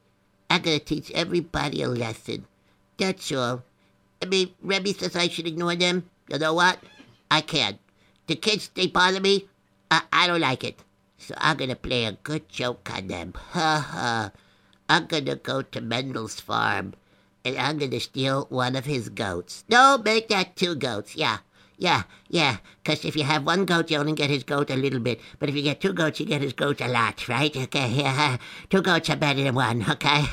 I 0.50 0.60
gotta 0.60 0.80
teach 0.80 1.12
everybody 1.12 1.82
a 1.82 1.90
lesson. 1.90 2.46
That's 2.98 3.32
all. 3.32 3.64
I 4.22 4.26
mean, 4.26 4.56
Rebbe 4.62 4.94
says 4.94 5.16
I 5.16 5.28
should 5.28 5.48
ignore 5.48 5.76
them. 5.76 6.10
You 6.30 6.40
know 6.40 6.54
what? 6.54 6.80
I 7.30 7.42
can't. 7.42 7.78
The 8.28 8.36
kids, 8.36 8.70
they 8.74 8.88
bother 8.88 9.20
me. 9.20 9.48
I, 9.92 10.28
don't 10.28 10.42
like 10.42 10.64
it. 10.64 10.84
So 11.18 11.36
I'm 11.38 11.58
gonna 11.58 11.76
play 11.76 12.06
a 12.06 12.14
good 12.14 12.50
joke 12.50 12.90
on 12.94 13.08
them. 13.08 13.34
Ha 13.52 13.80
ha. 13.80 14.32
I'm 14.90 15.06
gonna 15.06 15.36
go 15.36 15.62
to 15.62 15.82
Mendel's 15.82 16.40
farm 16.40 16.94
and 17.44 17.58
I'm 17.58 17.78
gonna 17.78 18.00
steal 18.00 18.48
one 18.50 18.76
of 18.76 18.86
his 18.86 19.10
goats. 19.10 19.64
No, 19.70 19.98
make 19.98 20.28
that 20.30 20.56
two 20.56 20.76
goats. 20.76 21.16
Yeah, 21.16 21.38
yeah, 21.78 22.04
yeah. 22.28 22.58
Because 22.84 23.06
if 23.06 23.16
you 23.16 23.24
have 23.24 23.46
one 23.46 23.66
goat, 23.66 23.92
you 23.92 23.98
only 23.98 24.14
get 24.14 24.30
his 24.30 24.44
goat 24.44 24.70
a 24.70 24.76
little 24.76 25.00
bit. 25.00 25.20
But 25.40 25.50
if 25.50 25.56
you 25.56 25.62
get 25.62 25.82
two 25.82 25.94
goats, 25.94 26.20
you 26.20 26.26
get 26.26 26.42
his 26.42 26.54
goat 26.54 26.82
a 26.82 26.88
lot, 26.88 27.28
right? 27.28 27.56
Okay, 27.56 27.90
yeah. 27.92 28.38
Two 28.70 28.82
goats 28.82 29.10
are 29.10 29.16
better 29.16 29.44
than 29.44 29.56
one, 29.56 29.86
okay? 29.90 30.26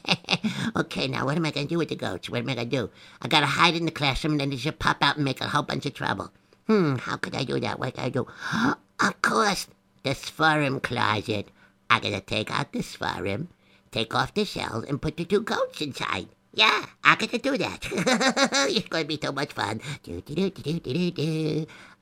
okay, 0.76 1.08
now 1.08 1.26
what 1.26 1.36
am 1.36 1.46
I 1.46 1.50
gonna 1.50 1.66
do 1.66 1.78
with 1.78 1.88
the 1.90 1.96
goats? 1.96 2.30
What 2.30 2.40
am 2.40 2.48
I 2.48 2.54
gonna 2.54 2.66
do? 2.66 2.90
I 3.20 3.28
gotta 3.28 3.46
hide 3.46 3.74
in 3.74 3.84
the 3.84 3.90
classroom 3.90 4.32
and 4.32 4.40
then 4.40 4.50
they 4.50 4.56
just 4.56 4.78
pop 4.78 5.02
out 5.02 5.16
and 5.16 5.24
make 5.24 5.40
a 5.40 5.48
whole 5.48 5.62
bunch 5.62 5.86
of 5.86 5.94
trouble. 5.94 6.32
Hmm, 6.66 6.96
how 6.96 7.16
could 7.16 7.34
I 7.34 7.44
do 7.44 7.58
that? 7.60 7.78
What 7.78 7.94
could 7.94 8.04
I 8.04 8.08
do? 8.08 8.26
of 9.00 9.22
course, 9.22 9.66
the 10.02 10.10
Sfarim 10.10 10.82
closet. 10.82 11.48
I 11.90 12.00
gotta 12.00 12.20
take 12.20 12.50
out 12.50 12.72
the 12.72 12.80
Sfarim 12.80 13.48
take 13.92 14.14
off 14.14 14.34
the 14.34 14.44
shells 14.44 14.84
and 14.88 15.00
put 15.00 15.16
the 15.16 15.24
two 15.24 15.42
goats 15.42 15.80
inside. 15.80 16.28
Yeah, 16.54 16.86
I 17.04 17.14
get 17.16 17.30
to 17.30 17.38
do 17.38 17.56
that. 17.58 17.86
it's 18.68 18.88
to 18.88 19.04
be 19.04 19.18
so 19.22 19.32
much 19.32 19.52
fun. 19.52 19.80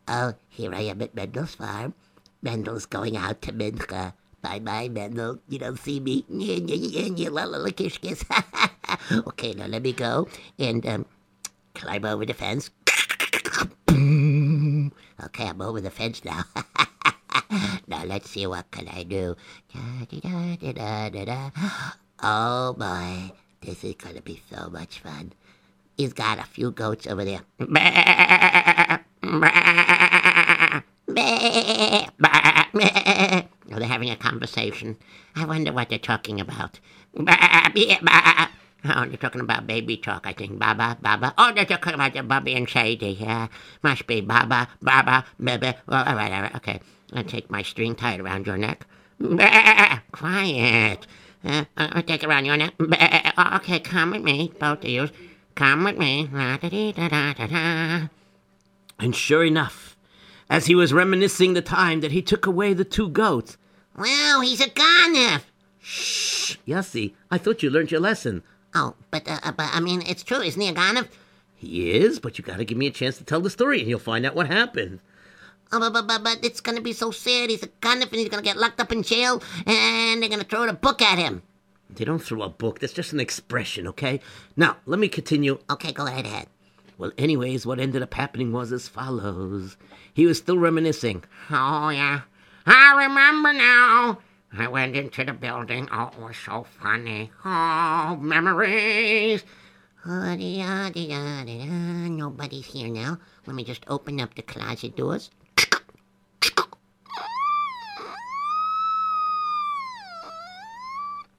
Oh, 0.08 0.34
here 0.48 0.74
I 0.74 0.80
am 0.80 1.02
at 1.02 1.14
Mendel's 1.14 1.54
farm. 1.54 1.94
Mendel's 2.42 2.86
going 2.86 3.16
out 3.16 3.42
to 3.42 3.52
Mincha. 3.52 4.14
Bye 4.42 4.58
bye, 4.58 4.88
Mendel. 4.88 5.38
You 5.48 5.58
don't 5.58 5.78
see 5.78 6.00
me. 6.00 6.24
okay, 9.28 9.52
now 9.52 9.66
let 9.66 9.82
me 9.82 9.92
go 9.92 10.26
and 10.58 10.86
um, 10.86 11.06
climb 11.74 12.04
over 12.04 12.24
the 12.24 12.34
fence. 12.34 12.70
okay, 15.24 15.48
I'm 15.48 15.60
over 15.60 15.80
the 15.80 15.90
fence 15.90 16.24
now. 16.24 16.44
now 17.86 18.04
let's 18.04 18.30
see 18.30 18.46
what 18.46 18.70
can 18.70 18.88
I 18.88 19.02
do. 19.02 19.36
Oh 22.22 22.74
my, 22.76 23.32
this 23.60 23.82
is 23.84 23.94
gonna 23.94 24.20
be 24.22 24.42
so 24.50 24.68
much 24.70 25.00
fun. 25.00 25.32
He's 25.96 26.12
got 26.12 26.38
a 26.38 26.44
few 26.44 26.70
goats 26.70 27.06
over 27.06 27.24
there. 27.24 27.40
They're 33.78 33.88
having 33.88 34.10
a 34.10 34.16
conversation. 34.16 34.96
I 35.36 35.44
wonder 35.44 35.72
what 35.72 35.88
they're 35.88 35.98
talking 35.98 36.40
about. 36.40 36.80
Oh, 38.96 39.04
they're 39.06 39.16
talking 39.18 39.40
about 39.42 39.66
baby 39.66 39.96
talk, 39.98 40.26
I 40.26 40.32
think. 40.32 40.58
Baba, 40.58 40.96
Baba. 41.02 41.34
Oh, 41.36 41.52
they're 41.54 41.66
talking 41.66 41.92
about 41.92 42.14
the 42.14 42.22
Bubby 42.22 42.54
and 42.54 42.68
Shady. 42.68 43.18
Yeah, 43.20 43.48
must 43.82 44.06
be 44.06 44.20
Baba, 44.22 44.68
Baba, 44.80 45.24
baby. 45.42 45.74
Well, 45.86 46.04
all 46.06 46.14
right, 46.14 46.32
all 46.32 46.42
right, 46.42 46.54
okay. 46.56 46.80
I'll 47.12 47.24
take 47.24 47.50
my 47.50 47.62
string 47.62 47.94
tied 47.94 48.20
around 48.20 48.46
your 48.46 48.56
neck. 48.56 48.86
Quiet. 50.12 51.06
Uh, 51.44 51.64
I'll 51.76 52.02
take 52.02 52.22
it 52.22 52.26
around 52.26 52.44
your 52.46 52.56
neck. 52.56 52.74
Okay, 53.56 53.80
come 53.80 54.10
with 54.12 54.22
me, 54.22 54.52
both 54.58 54.84
of 54.84 54.88
you. 54.90 55.08
Come 55.54 55.84
with 55.84 55.98
me. 55.98 56.28
And 58.98 59.16
sure 59.16 59.44
enough, 59.44 59.96
as 60.48 60.66
he 60.66 60.74
was 60.74 60.92
reminiscing 60.92 61.54
the 61.54 61.62
time 61.62 62.00
that 62.00 62.12
he 62.12 62.22
took 62.22 62.46
away 62.46 62.74
the 62.74 62.84
two 62.84 63.08
goats. 63.08 63.56
Well, 63.96 64.40
he's 64.40 64.60
a 64.60 64.68
gonif. 64.68 65.42
Shh, 65.80 66.56
Yossi, 66.66 67.14
I 67.30 67.38
thought 67.38 67.62
you 67.62 67.70
learned 67.70 67.90
your 67.90 68.00
lesson. 68.00 68.42
Oh, 68.74 68.94
but, 69.10 69.28
uh, 69.28 69.52
but 69.56 69.70
I 69.72 69.80
mean, 69.80 70.02
it's 70.06 70.22
true, 70.22 70.40
isn't 70.40 70.60
he 70.60 70.68
a 70.68 70.72
gonif? 70.74 71.08
He 71.56 71.90
is, 71.90 72.18
but 72.20 72.38
you 72.38 72.44
gotta 72.44 72.64
give 72.64 72.78
me 72.78 72.86
a 72.86 72.92
chance 72.92 73.18
to 73.18 73.24
tell 73.24 73.40
the 73.40 73.50
story 73.50 73.80
and 73.80 73.88
you'll 73.88 73.98
find 73.98 74.24
out 74.24 74.34
what 74.34 74.46
happened. 74.46 75.00
Oh, 75.72 75.78
but, 75.78 75.92
but, 75.92 76.06
but, 76.06 76.24
but 76.24 76.44
it's 76.44 76.60
gonna 76.60 76.80
be 76.80 76.92
so 76.92 77.10
sad. 77.10 77.50
He's 77.50 77.62
a 77.62 77.68
gonif 77.68 78.10
and 78.10 78.16
he's 78.16 78.28
gonna 78.28 78.42
get 78.42 78.56
locked 78.56 78.80
up 78.80 78.92
in 78.92 79.02
jail 79.02 79.42
and 79.66 80.22
they're 80.22 80.30
gonna 80.30 80.44
throw 80.44 80.66
the 80.66 80.72
book 80.72 81.02
at 81.02 81.18
him. 81.18 81.42
They 81.90 82.04
don't 82.04 82.20
throw 82.22 82.42
a 82.42 82.48
book. 82.48 82.78
That's 82.78 82.92
just 82.92 83.12
an 83.12 83.20
expression, 83.20 83.88
okay? 83.88 84.20
Now, 84.56 84.76
let 84.86 85.00
me 85.00 85.08
continue. 85.08 85.58
Okay, 85.68 85.92
go 85.92 86.04
right 86.04 86.24
ahead. 86.24 86.46
Well, 86.98 87.12
anyways, 87.18 87.66
what 87.66 87.80
ended 87.80 88.02
up 88.02 88.14
happening 88.14 88.52
was 88.52 88.72
as 88.72 88.86
follows. 88.88 89.76
He 90.14 90.26
was 90.26 90.38
still 90.38 90.58
reminiscing. 90.58 91.24
Oh, 91.50 91.88
yeah. 91.88 92.22
I 92.66 93.04
remember 93.04 93.52
now. 93.52 94.18
I 94.52 94.66
went 94.66 94.96
into 94.96 95.24
the 95.24 95.32
building. 95.32 95.88
Oh, 95.92 96.10
it 96.12 96.18
was 96.18 96.36
so 96.36 96.66
funny. 96.80 97.30
Oh, 97.44 98.18
memories. 98.20 99.44
Nobody's 102.10 102.66
here 102.66 102.88
now. 102.88 103.18
Let 103.46 103.54
me 103.54 103.62
just 103.64 103.84
open 103.86 104.20
up 104.20 104.34
the 104.34 104.42
closet 104.42 104.96
doors. 104.96 105.30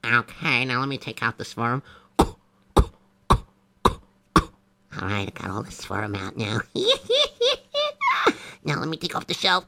Okay, 0.05 0.65
now 0.65 0.79
let 0.79 0.89
me 0.89 0.97
take 0.97 1.21
out 1.21 1.37
the 1.37 1.43
Sfarim. 1.43 1.81
All 2.19 2.37
right, 5.07 5.27
I 5.27 5.31
got 5.33 5.49
all 5.49 5.63
the 5.63 5.71
Sfarim 5.71 6.15
out 6.17 6.37
now. 6.37 6.61
now 8.63 8.79
let 8.79 8.87
me 8.87 8.97
take 8.97 9.15
off 9.15 9.27
the 9.27 9.33
shelf. 9.33 9.65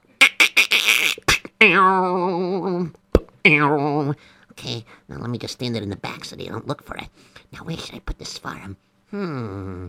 Okay, 4.53 4.85
now 5.09 5.17
let 5.17 5.31
me 5.31 5.39
just 5.39 5.55
stand 5.55 5.75
it 5.75 5.81
in 5.81 5.89
the 5.89 5.95
back 5.95 6.23
so 6.23 6.35
they 6.35 6.45
don't 6.45 6.67
look 6.67 6.83
for 6.83 6.95
it. 6.95 7.09
Now 7.51 7.63
where 7.63 7.75
should 7.75 7.95
I 7.95 7.99
put 7.99 8.19
this 8.19 8.37
Sfarim? 8.37 8.75
Hmm. 9.09 9.87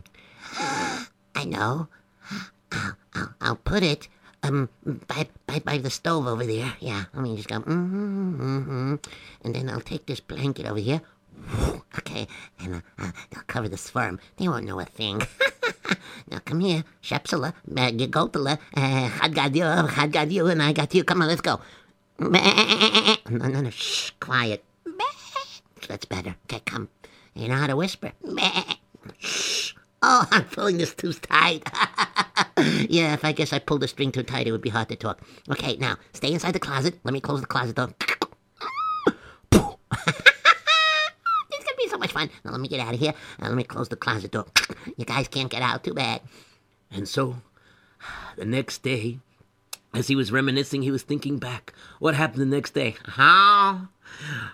I 1.35 1.45
know. 1.45 1.89
I'll, 2.73 2.97
I'll, 3.15 3.35
I'll 3.43 3.57
put 3.57 3.83
it 3.83 4.09
um 4.43 4.71
by, 4.85 5.29
by 5.47 5.59
by 5.59 5.79
the 5.79 5.91
stove 5.91 6.27
over 6.27 6.47
there. 6.47 6.73
Yeah, 6.81 7.05
let 7.13 7.23
me 7.23 7.37
just 7.37 7.49
go. 7.49 7.61
Mm-hmm, 7.61 8.41
mm-hmm. 8.41 8.95
And 9.45 9.55
then 9.55 9.69
I'll 9.69 9.81
take 9.81 10.07
this 10.07 10.21
blanket 10.21 10.67
over 10.67 10.81
here. 10.81 11.03
Okay, 11.97 12.27
and 12.59 12.75
uh, 12.75 12.81
uh, 12.99 13.13
I'll 13.37 13.43
cover 13.47 13.69
the 13.69 13.77
Sfarim. 13.77 14.19
They 14.37 14.49
won't 14.49 14.65
know 14.67 14.81
a 14.81 14.85
thing. 14.85 15.23
now 16.31 16.41
come 16.45 16.59
here, 16.59 16.83
Shepsula, 17.01 17.55
uh, 17.71 18.57
uh, 18.77 19.11
I 19.23 19.29
got 19.29 19.55
you, 19.55 19.65
I 19.65 20.07
got 20.09 20.31
you, 20.31 20.47
and 20.49 20.61
I 20.61 20.73
got 20.73 20.93
you. 20.93 21.05
Come 21.05 21.23
on, 21.23 21.29
let's 21.29 21.41
go. 21.41 21.61
No, 22.19 23.49
no, 23.49 23.61
no, 23.61 23.71
shh, 23.71 24.13
quiet. 24.21 24.65
That's 25.89 26.05
better. 26.05 26.37
Okay, 26.45 26.61
come. 26.61 26.89
You 27.35 27.49
know 27.49 27.57
how 27.57 27.67
to 27.67 27.77
whisper. 27.77 28.13
Shh. 29.19 29.75
Oh, 30.07 30.27
I'm 30.31 30.45
pulling 30.45 30.79
this 30.79 30.95
too 30.95 31.13
tight. 31.13 31.69
yeah, 32.89 33.15
if 33.15 33.25
I 33.25 33.33
guess 33.33 33.53
I 33.53 33.59
pulled 33.59 33.81
the 33.81 33.89
string 33.89 34.13
too 34.13 34.23
tight, 34.23 34.47
it 34.47 34.53
would 34.53 34.61
be 34.61 34.71
hard 34.71 34.89
to 34.91 34.97
talk. 34.97 35.21
Okay, 35.51 35.77
now, 35.77 35.97
stay 36.13 36.33
inside 36.33 36.53
the 36.53 36.61
closet. 36.61 36.99
Let 37.05 37.15
me 37.15 37.21
close 37.21 37.41
the 37.41 37.47
closet 37.47 37.77
door. 37.77 37.89
it's 39.09 39.15
gonna 39.53 39.69
be 41.79 41.89
so 41.89 41.99
much 41.99 42.13
fun. 42.13 42.31
Now, 42.45 42.53
let 42.53 42.61
me 42.61 42.69
get 42.69 42.81
out 42.81 42.95
of 42.95 43.01
here. 43.01 43.15
Now, 43.41 43.49
let 43.49 43.57
me 43.57 43.65
close 43.65 43.89
the 43.89 43.97
closet 43.97 44.31
door. 44.31 44.47
You 44.97 45.05
guys 45.05 45.29
can't 45.29 45.51
get 45.51 45.63
out. 45.63 45.83
Too 45.83 45.95
bad. 45.95 46.21
And 46.91 47.09
so, 47.09 47.37
the 48.37 48.45
next 48.45 48.83
day, 48.83 49.21
as 49.95 50.09
he 50.09 50.17
was 50.17 50.33
reminiscing, 50.33 50.83
he 50.83 50.91
was 50.91 51.03
thinking 51.03 51.39
back. 51.39 51.73
What 52.01 52.15
happened 52.15 52.43
the 52.43 52.47
next 52.47 52.75
day? 52.75 52.97
Oh, 53.17 53.89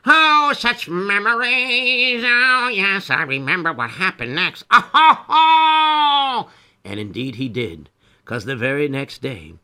oh, 0.04 0.54
such 0.56 0.88
memories. 0.88 2.22
Oh, 2.24 2.70
yes, 2.72 3.10
I 3.10 3.22
remember 3.22 3.72
what 3.72 3.90
happened 3.90 4.34
next. 4.34 4.64
Oh, 4.70 4.90
ho, 4.92 5.14
ho. 5.28 6.50
And 6.84 7.00
indeed 7.00 7.36
he 7.36 7.48
did, 7.48 7.88
because 8.24 8.44
the 8.44 8.56
very 8.56 8.88
next 8.88 9.22
day, 9.22 9.54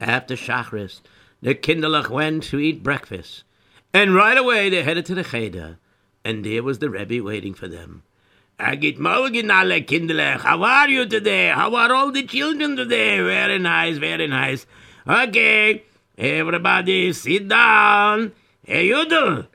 after 0.00 0.34
Shachris, 0.34 1.00
the 1.40 1.54
Kinderlach 1.54 2.10
went 2.10 2.44
to 2.44 2.58
eat 2.58 2.82
breakfast. 2.82 3.44
And 3.94 4.14
right 4.14 4.38
away 4.38 4.70
they 4.70 4.82
headed 4.82 5.06
to 5.06 5.14
the 5.14 5.24
Cheder, 5.24 5.78
and 6.24 6.44
there 6.44 6.62
was 6.62 6.78
the 6.78 6.90
Rebbe 6.90 7.22
waiting 7.22 7.54
for 7.54 7.68
them. 7.68 8.02
Agit 8.58 8.98
morgen 8.98 9.50
alle 9.50 9.80
Kinderlach. 9.80 10.40
How 10.40 10.62
are 10.62 10.88
you 10.88 11.06
today? 11.06 11.48
How 11.48 11.74
are 11.74 11.92
all 11.92 12.12
the 12.12 12.22
children 12.22 12.76
today? 12.76 13.18
Very 13.18 13.58
nice, 13.58 13.96
very 13.98 14.26
nice. 14.26 14.66
Okay, 15.06 15.82
everybody 16.16 17.12
sit 17.12 17.48
down. 17.48 18.30
Hey, 18.64 18.88
Yudel, 18.88 19.46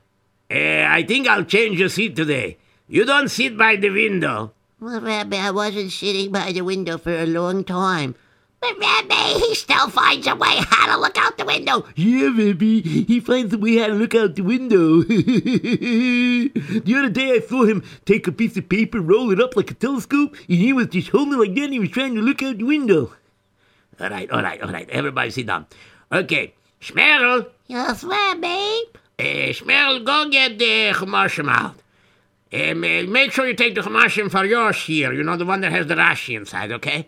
uh, 0.51 0.85
I 0.89 1.05
think 1.07 1.25
I'll 1.25 1.45
change 1.45 1.79
your 1.79 1.87
seat 1.87 2.17
today. 2.17 2.57
You 2.89 3.05
don't 3.05 3.29
sit 3.29 3.57
by 3.57 3.77
the 3.77 3.89
window. 3.89 4.51
Well, 4.81 4.99
Rabbi, 4.99 5.37
I 5.37 5.51
wasn't 5.51 5.93
sitting 5.93 6.33
by 6.33 6.51
the 6.51 6.63
window 6.63 6.97
for 6.97 7.13
a 7.13 7.25
long 7.25 7.63
time. 7.63 8.15
But 8.59 8.77
Rabbi, 8.77 9.39
he 9.39 9.55
still 9.55 9.89
finds 9.89 10.27
a 10.27 10.35
way 10.35 10.59
how 10.67 10.93
to 10.93 10.99
look 10.99 11.17
out 11.17 11.37
the 11.37 11.45
window. 11.45 11.85
Yeah, 11.95 12.33
baby. 12.35 12.81
He 12.81 13.21
finds 13.21 13.53
a 13.53 13.57
way 13.57 13.77
how 13.77 13.87
to 13.87 13.93
look 13.93 14.15
out 14.15 14.35
the 14.35 14.41
window. 14.41 15.01
the 15.03 16.51
other 16.97 17.09
day 17.09 17.35
I 17.35 17.39
saw 17.39 17.63
him 17.63 17.83
take 18.03 18.27
a 18.27 18.33
piece 18.33 18.57
of 18.57 18.67
paper, 18.67 18.99
roll 18.99 19.31
it 19.31 19.39
up 19.39 19.55
like 19.55 19.71
a 19.71 19.75
telescope, 19.75 20.35
and 20.49 20.57
he 20.57 20.73
was 20.73 20.87
just 20.87 21.07
holding 21.09 21.35
it 21.35 21.37
like 21.37 21.55
that 21.55 21.63
and 21.63 21.73
he 21.73 21.79
was 21.79 21.91
trying 21.91 22.15
to 22.15 22.21
look 22.21 22.43
out 22.43 22.57
the 22.57 22.65
window. 22.65 23.13
All 23.99 24.09
right, 24.09 24.29
all 24.29 24.41
right, 24.41 24.61
all 24.61 24.71
right. 24.71 24.89
Everybody 24.89 25.31
sit 25.31 25.47
down. 25.47 25.65
Okay, 26.11 26.53
Schmerl, 26.81 27.47
Yes, 27.67 28.03
Rabbi. 28.03 28.79
uh, 29.19 29.51
Schmerl, 29.53 30.05
go 30.05 30.29
get 30.29 30.57
the 30.59 30.91
Chamashim 30.93 31.49
out. 31.49 31.75
Um, 32.53 32.83
uh, 32.83 33.03
make 33.11 33.31
sure 33.33 33.47
you 33.47 33.55
take 33.55 33.75
the 33.75 33.81
Chamashim 33.81 34.31
for 34.31 34.45
yours 34.45 34.77
here. 34.83 35.11
You 35.11 35.23
know, 35.23 35.35
the 35.35 35.45
one 35.45 35.61
that 35.61 35.71
has 35.71 35.87
the 35.87 35.95
Rashi 35.95 36.37
inside, 36.37 36.71
okay? 36.71 37.07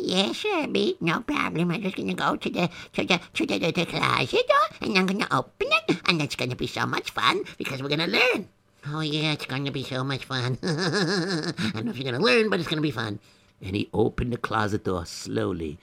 Yes, 0.00 0.44
Rabbi. 0.44 0.92
No 1.00 1.20
problem. 1.20 1.72
I'm 1.72 1.82
just 1.82 1.96
gonna 1.96 2.14
go 2.14 2.36
to 2.36 2.48
the 2.50 2.70
to 2.92 3.04
the 3.04 3.20
to 3.34 3.46
the, 3.46 3.58
the, 3.58 3.72
the 3.72 3.84
closet 3.86 4.46
door 4.48 4.78
and 4.80 4.96
I'm 4.96 5.06
gonna 5.06 5.26
open 5.32 5.66
it, 5.88 6.00
and 6.08 6.22
it's 6.22 6.36
gonna 6.36 6.54
be 6.56 6.68
so 6.68 6.86
much 6.86 7.10
fun 7.10 7.42
because 7.58 7.82
we're 7.82 7.88
gonna 7.88 8.06
learn. 8.06 8.48
Oh 8.86 9.00
yeah, 9.00 9.32
it's 9.32 9.44
gonna 9.46 9.72
be 9.72 9.82
so 9.82 10.04
much 10.04 10.24
fun. 10.24 10.56
I 10.62 11.52
don't 11.74 11.84
know 11.84 11.90
if 11.90 11.98
you're 11.98 12.10
gonna 12.10 12.24
learn, 12.24 12.48
but 12.48 12.60
it's 12.60 12.68
gonna 12.68 12.80
be 12.80 12.92
fun. 12.92 13.18
And 13.60 13.74
he 13.74 13.90
opened 13.92 14.32
the 14.32 14.36
closet 14.38 14.84
door 14.84 15.04
slowly. 15.04 15.78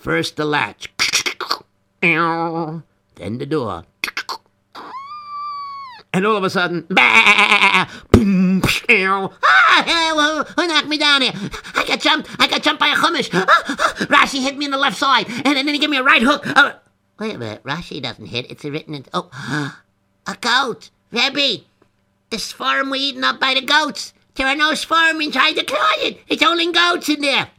First 0.00 0.36
the 0.36 0.44
latch, 0.46 0.88
then 2.00 2.82
the 3.16 3.46
door. 3.46 3.84
And 6.12 6.26
all 6.26 6.36
of 6.36 6.42
a 6.42 6.50
sudden, 6.50 6.86
boom. 6.88 8.62
Ah, 9.44 10.44
who 10.56 10.66
knocked 10.66 10.88
me 10.88 10.96
down 10.98 11.22
here? 11.22 11.32
I 11.74 11.84
got 11.86 12.00
jumped. 12.00 12.28
I 12.38 12.46
got 12.48 12.62
jumped 12.62 12.80
by 12.80 12.88
a 12.88 12.94
chumash. 12.94 13.28
Rashi 14.08 14.42
hit 14.42 14.56
me 14.56 14.64
in 14.64 14.70
the 14.70 14.78
left 14.78 14.96
side, 14.96 15.26
and 15.28 15.54
then 15.56 15.68
he 15.68 15.78
gave 15.78 15.90
me 15.90 15.98
a 15.98 16.02
right 16.02 16.22
hook. 16.22 16.46
Uh, 16.46 16.72
wait 17.18 17.34
a 17.34 17.38
minute. 17.38 17.62
Rashi 17.62 18.02
doesn't 18.02 18.26
hit. 18.26 18.50
It's 18.50 18.64
written 18.64 18.94
in. 18.94 19.04
Oh, 19.12 19.30
a 20.26 20.34
goat. 20.40 20.90
Rebbe, 21.12 21.62
the 22.30 22.36
Sfarim 22.38 22.90
were 22.90 22.96
eaten 22.96 23.22
up 23.22 23.38
by 23.38 23.52
the 23.54 23.60
goats. 23.60 24.14
There 24.34 24.46
are 24.46 24.56
no 24.56 24.72
Sfarim 24.72 25.22
inside 25.22 25.56
the 25.56 25.64
closet. 25.64 26.18
It's 26.28 26.42
only 26.42 26.72
goats 26.72 27.08
in 27.08 27.20
there. 27.20 27.50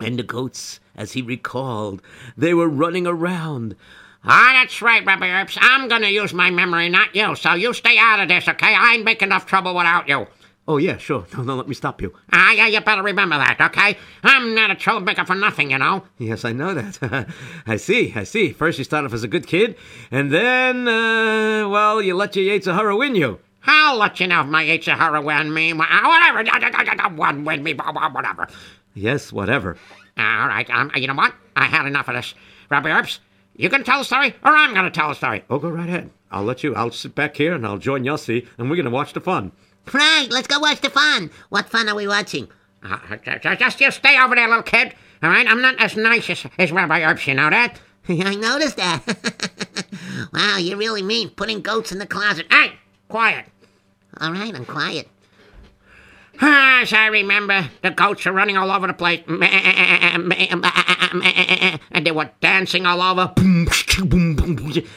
and 0.00 0.18
the 0.18 0.22
goats, 0.22 0.80
as 0.98 1.12
he 1.12 1.22
recalled, 1.22 2.02
they 2.36 2.52
were 2.52 2.68
running 2.68 3.06
around. 3.06 3.76
Ah, 4.24 4.50
that's 4.60 4.82
right, 4.82 5.04
Rabbi 5.06 5.26
Erps. 5.28 5.56
I'm 5.60 5.88
gonna 5.88 6.08
use 6.08 6.34
my 6.34 6.50
memory, 6.50 6.88
not 6.88 7.14
you. 7.14 7.34
So 7.36 7.54
you 7.54 7.72
stay 7.72 7.96
out 7.98 8.20
of 8.20 8.28
this, 8.28 8.48
okay? 8.48 8.74
I 8.74 8.94
ain't 8.94 9.04
make 9.04 9.22
enough 9.22 9.46
trouble 9.46 9.74
without 9.74 10.08
you. 10.08 10.26
Oh, 10.66 10.76
yeah, 10.76 10.98
sure. 10.98 11.24
No, 11.36 11.42
no, 11.44 11.54
let 11.56 11.68
me 11.68 11.74
stop 11.74 12.02
you. 12.02 12.12
Ah, 12.32 12.52
yeah, 12.52 12.66
you 12.66 12.80
better 12.82 13.02
remember 13.02 13.38
that, 13.38 13.58
okay? 13.60 13.96
I'm 14.24 14.54
not 14.54 14.70
a 14.70 14.74
troublemaker 14.74 15.24
for 15.24 15.34
nothing, 15.36 15.70
you 15.70 15.78
know. 15.78 16.02
Yes, 16.18 16.44
I 16.44 16.52
know 16.52 16.74
that. 16.74 17.28
I 17.66 17.76
see, 17.76 18.12
I 18.14 18.24
see. 18.24 18.50
First 18.52 18.76
you 18.76 18.84
start 18.84 19.04
off 19.06 19.14
as 19.14 19.22
a 19.22 19.28
good 19.28 19.46
kid, 19.46 19.76
and 20.10 20.30
then, 20.30 20.86
uh, 20.88 21.68
well, 21.68 22.02
you 22.02 22.14
let 22.14 22.36
your 22.36 22.44
Yetzer 22.44 22.74
Hara 22.74 22.96
win 22.96 23.14
you. 23.14 23.38
I'll 23.66 23.96
let 23.98 24.18
you 24.20 24.26
know 24.26 24.40
if 24.42 24.46
my 24.48 24.64
Yetzer 24.64 24.96
Hara 24.96 25.22
win 25.22 25.54
me. 25.54 25.72
wha- 25.72 25.86
Whatever. 25.86 26.42
One 27.16 27.44
win 27.44 27.62
me. 27.62 27.72
Whatever. 27.74 28.48
Yes, 28.94 29.32
whatever. 29.32 29.76
All 30.18 30.48
right. 30.48 30.68
Um, 30.70 30.90
you 30.96 31.06
know 31.06 31.14
what? 31.14 31.34
I 31.56 31.66
had 31.66 31.86
enough 31.86 32.08
of 32.08 32.14
this. 32.14 32.34
Rabbi 32.70 32.90
Erps, 32.90 33.18
you 33.56 33.68
gonna 33.68 33.84
tell 33.84 34.00
a 34.00 34.04
story, 34.04 34.34
or 34.44 34.54
I'm 34.54 34.74
gonna 34.74 34.90
tell 34.90 35.10
a 35.10 35.14
story? 35.14 35.44
Oh, 35.48 35.58
go 35.58 35.68
right 35.68 35.88
ahead. 35.88 36.10
I'll 36.30 36.44
let 36.44 36.62
you. 36.62 36.74
I'll 36.74 36.90
sit 36.90 37.14
back 37.14 37.36
here 37.36 37.54
and 37.54 37.66
I'll 37.66 37.78
join 37.78 38.04
Yossi, 38.04 38.46
and 38.58 38.68
we're 38.68 38.76
going 38.76 38.84
to 38.84 38.90
watch 38.90 39.12
the 39.12 39.20
fun. 39.20 39.52
Right, 39.92 40.28
let's 40.30 40.48
go 40.48 40.58
watch 40.58 40.80
the 40.80 40.90
fun. 40.90 41.30
What 41.48 41.68
fun 41.68 41.88
are 41.88 41.94
we 41.94 42.06
watching? 42.06 42.48
Uh, 42.82 42.98
just, 43.24 43.58
just 43.58 43.80
you 43.80 43.90
stay 43.90 44.18
over 44.20 44.34
there, 44.34 44.46
little 44.46 44.62
kid. 44.62 44.94
All 45.22 45.30
right? 45.30 45.46
I'm 45.48 45.62
not 45.62 45.80
as 45.80 45.96
nice 45.96 46.28
as, 46.30 46.46
as 46.58 46.70
Rabbi 46.70 47.00
Erps, 47.00 47.26
you 47.26 47.34
know 47.34 47.50
that? 47.50 47.80
I 48.08 48.34
noticed 48.34 48.76
that. 48.76 49.86
wow, 50.32 50.58
you 50.58 50.76
really 50.76 51.02
mean 51.02 51.30
putting 51.30 51.62
goats 51.62 51.92
in 51.92 51.98
the 51.98 52.06
closet. 52.06 52.46
Hey, 52.50 52.72
quiet. 53.08 53.46
All 54.20 54.32
right, 54.32 54.54
I'm 54.54 54.64
quiet. 54.66 55.08
As 56.40 56.92
I 56.92 57.06
remember, 57.06 57.68
the 57.82 57.90
goats 57.90 58.24
are 58.26 58.32
running 58.32 58.56
all 58.56 58.70
over 58.70 58.86
the 58.86 58.94
place. 58.94 59.22
And 61.90 62.06
they 62.06 62.12
were 62.12 62.30
dancing 62.40 62.86
all 62.86 63.02
over. 63.02 63.32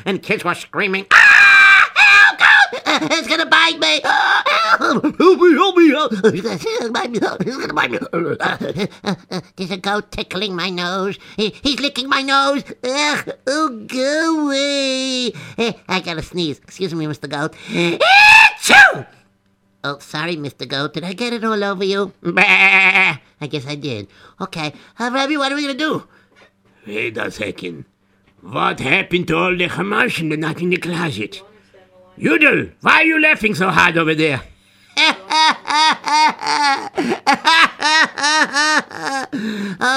And 0.06 0.22
kids 0.22 0.44
were 0.44 0.54
screaming. 0.54 1.08
Ah, 1.12 1.92
help! 1.96 2.42
Uh, 2.88 3.08
it's 3.12 3.28
gonna 3.28 3.48
bite 3.48 3.80
me. 3.80 4.02
Ah, 4.04 4.44
help! 4.78 5.04
Help 5.18 5.40
me, 5.40 5.54
help 5.56 5.76
me, 5.78 5.90
help 5.90 6.12
It's 6.14 7.58
gonna 7.58 7.74
bite 7.74 7.90
me. 7.92 7.98
Uh, 8.14 8.36
uh, 8.40 9.16
uh, 9.32 9.42
There's 9.56 9.72
a 9.72 9.78
goat 9.78 10.12
tickling 10.12 10.56
my 10.56 10.70
nose. 10.70 11.18
He's 11.38 11.80
licking 11.80 12.08
my 12.08 12.22
nose. 12.22 12.64
Ugh, 12.84 13.30
oh, 13.48 13.86
go 13.88 14.46
away. 14.46 15.34
Eh, 15.58 15.74
I 15.88 16.02
gotta 16.02 16.22
sneeze. 16.22 16.60
Excuse 16.60 16.94
me, 16.94 17.06
Mr. 17.06 17.28
Goat. 17.28 17.54
Achoo! 17.72 19.08
Oh, 19.84 19.98
sorry, 20.00 20.36
Mr. 20.36 20.68
Goat. 20.68 20.94
Did 20.94 21.04
I 21.04 21.14
get 21.14 21.34
it 21.34 21.44
all 21.44 21.64
over 21.64 21.84
you? 21.84 22.14
Bah. 22.22 23.18
I 23.42 23.48
guess 23.50 23.66
I 23.66 23.76
did. 23.76 24.08
Okay. 24.40 24.74
Uh, 25.00 25.10
Rabbi, 25.12 25.36
what 25.38 25.52
are 25.52 25.56
we 25.56 25.64
gonna 25.64 25.74
do? 25.74 26.08
Wait 26.86 27.18
a 27.18 27.32
second. 27.32 27.86
What 28.42 28.80
happened 28.80 29.28
to 29.30 29.38
all 29.38 29.56
the 29.56 29.68
Hamas 29.68 30.20
and 30.20 30.40
not 30.40 30.62
in 30.62 30.70
the 30.70 30.78
closet? 30.78 31.42
Yudel, 32.18 32.72
why 32.82 33.02
are 33.02 33.06
you 33.06 33.20
laughing 33.20 33.56
so 33.56 33.70
hard 33.70 33.98
over 33.98 34.14
there? 34.14 34.42
oh 34.98 35.14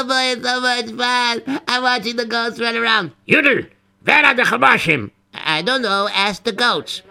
boy, 0.06 0.32
it's 0.32 0.42
so 0.42 0.60
much 0.60 0.90
fun. 0.92 1.60
I'm 1.68 1.82
watching 1.82 2.16
the 2.16 2.26
goats 2.26 2.60
run 2.60 2.76
around. 2.76 3.12
Yudel, 3.28 3.68
where 4.04 4.24
are 4.24 4.34
the 4.34 4.42
Chumashim? 4.42 5.10
I 5.34 5.62
don't 5.62 5.82
know. 5.82 6.08
Ask 6.12 6.44
the 6.44 6.52
goats. 6.52 7.02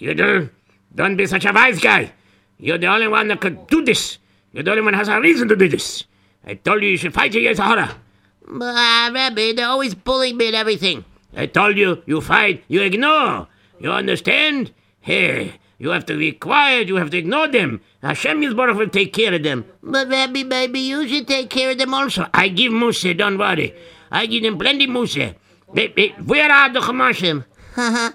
Yudel, 0.00 0.50
don't 0.96 1.16
be 1.16 1.26
such 1.26 1.44
a 1.44 1.52
wise 1.52 1.78
guy. 1.78 2.12
You're 2.58 2.78
the 2.78 2.86
only 2.86 3.06
one 3.06 3.28
that 3.28 3.40
could 3.40 3.66
do 3.68 3.84
this. 3.84 4.18
You're 4.52 4.64
the 4.64 4.70
only 4.70 4.82
one 4.82 4.94
who 4.94 4.98
has 4.98 5.08
a 5.08 5.20
reason 5.20 5.46
to 5.48 5.56
do 5.56 5.68
this. 5.68 6.04
I 6.44 6.54
told 6.54 6.82
you 6.82 6.88
you 6.88 6.96
should 6.96 7.12
fight 7.12 7.34
your 7.34 7.42
Yetzer 7.52 7.64
Hara. 7.64 8.00
Uh, 8.48 9.10
Rabbi, 9.12 9.52
they're 9.52 9.68
always 9.68 9.94
bullying 9.94 10.36
me 10.36 10.46
and 10.48 10.56
everything. 10.56 11.04
I 11.36 11.46
told 11.46 11.76
you, 11.76 12.02
you 12.06 12.20
fight, 12.22 12.64
you 12.68 12.80
ignore. 12.80 13.48
You 13.78 13.92
understand? 13.92 14.72
Hey, 15.00 15.60
you 15.78 15.90
have 15.90 16.06
to 16.06 16.16
be 16.16 16.32
quiet, 16.32 16.88
you 16.88 16.96
have 16.96 17.10
to 17.10 17.18
ignore 17.18 17.48
them. 17.48 17.82
Hashem 18.02 18.40
Yisborach 18.40 18.78
will 18.78 18.88
take 18.88 19.12
care 19.12 19.34
of 19.34 19.42
them. 19.42 19.66
But 19.82 20.08
Rabbi, 20.08 20.44
maybe 20.44 20.80
you 20.80 21.06
should 21.06 21.28
take 21.28 21.50
care 21.50 21.72
of 21.72 21.78
them 21.78 21.92
also. 21.92 22.26
I 22.32 22.48
give 22.48 22.72
mussar, 22.72 23.16
don't 23.18 23.36
worry. 23.36 23.74
I 24.10 24.24
give 24.24 24.42
them 24.44 24.56
plenty 24.56 24.86
mussar. 24.86 25.34
Where 25.66 26.50
are 26.50 26.72
the 26.72 26.80
Chumashim? 26.80 27.44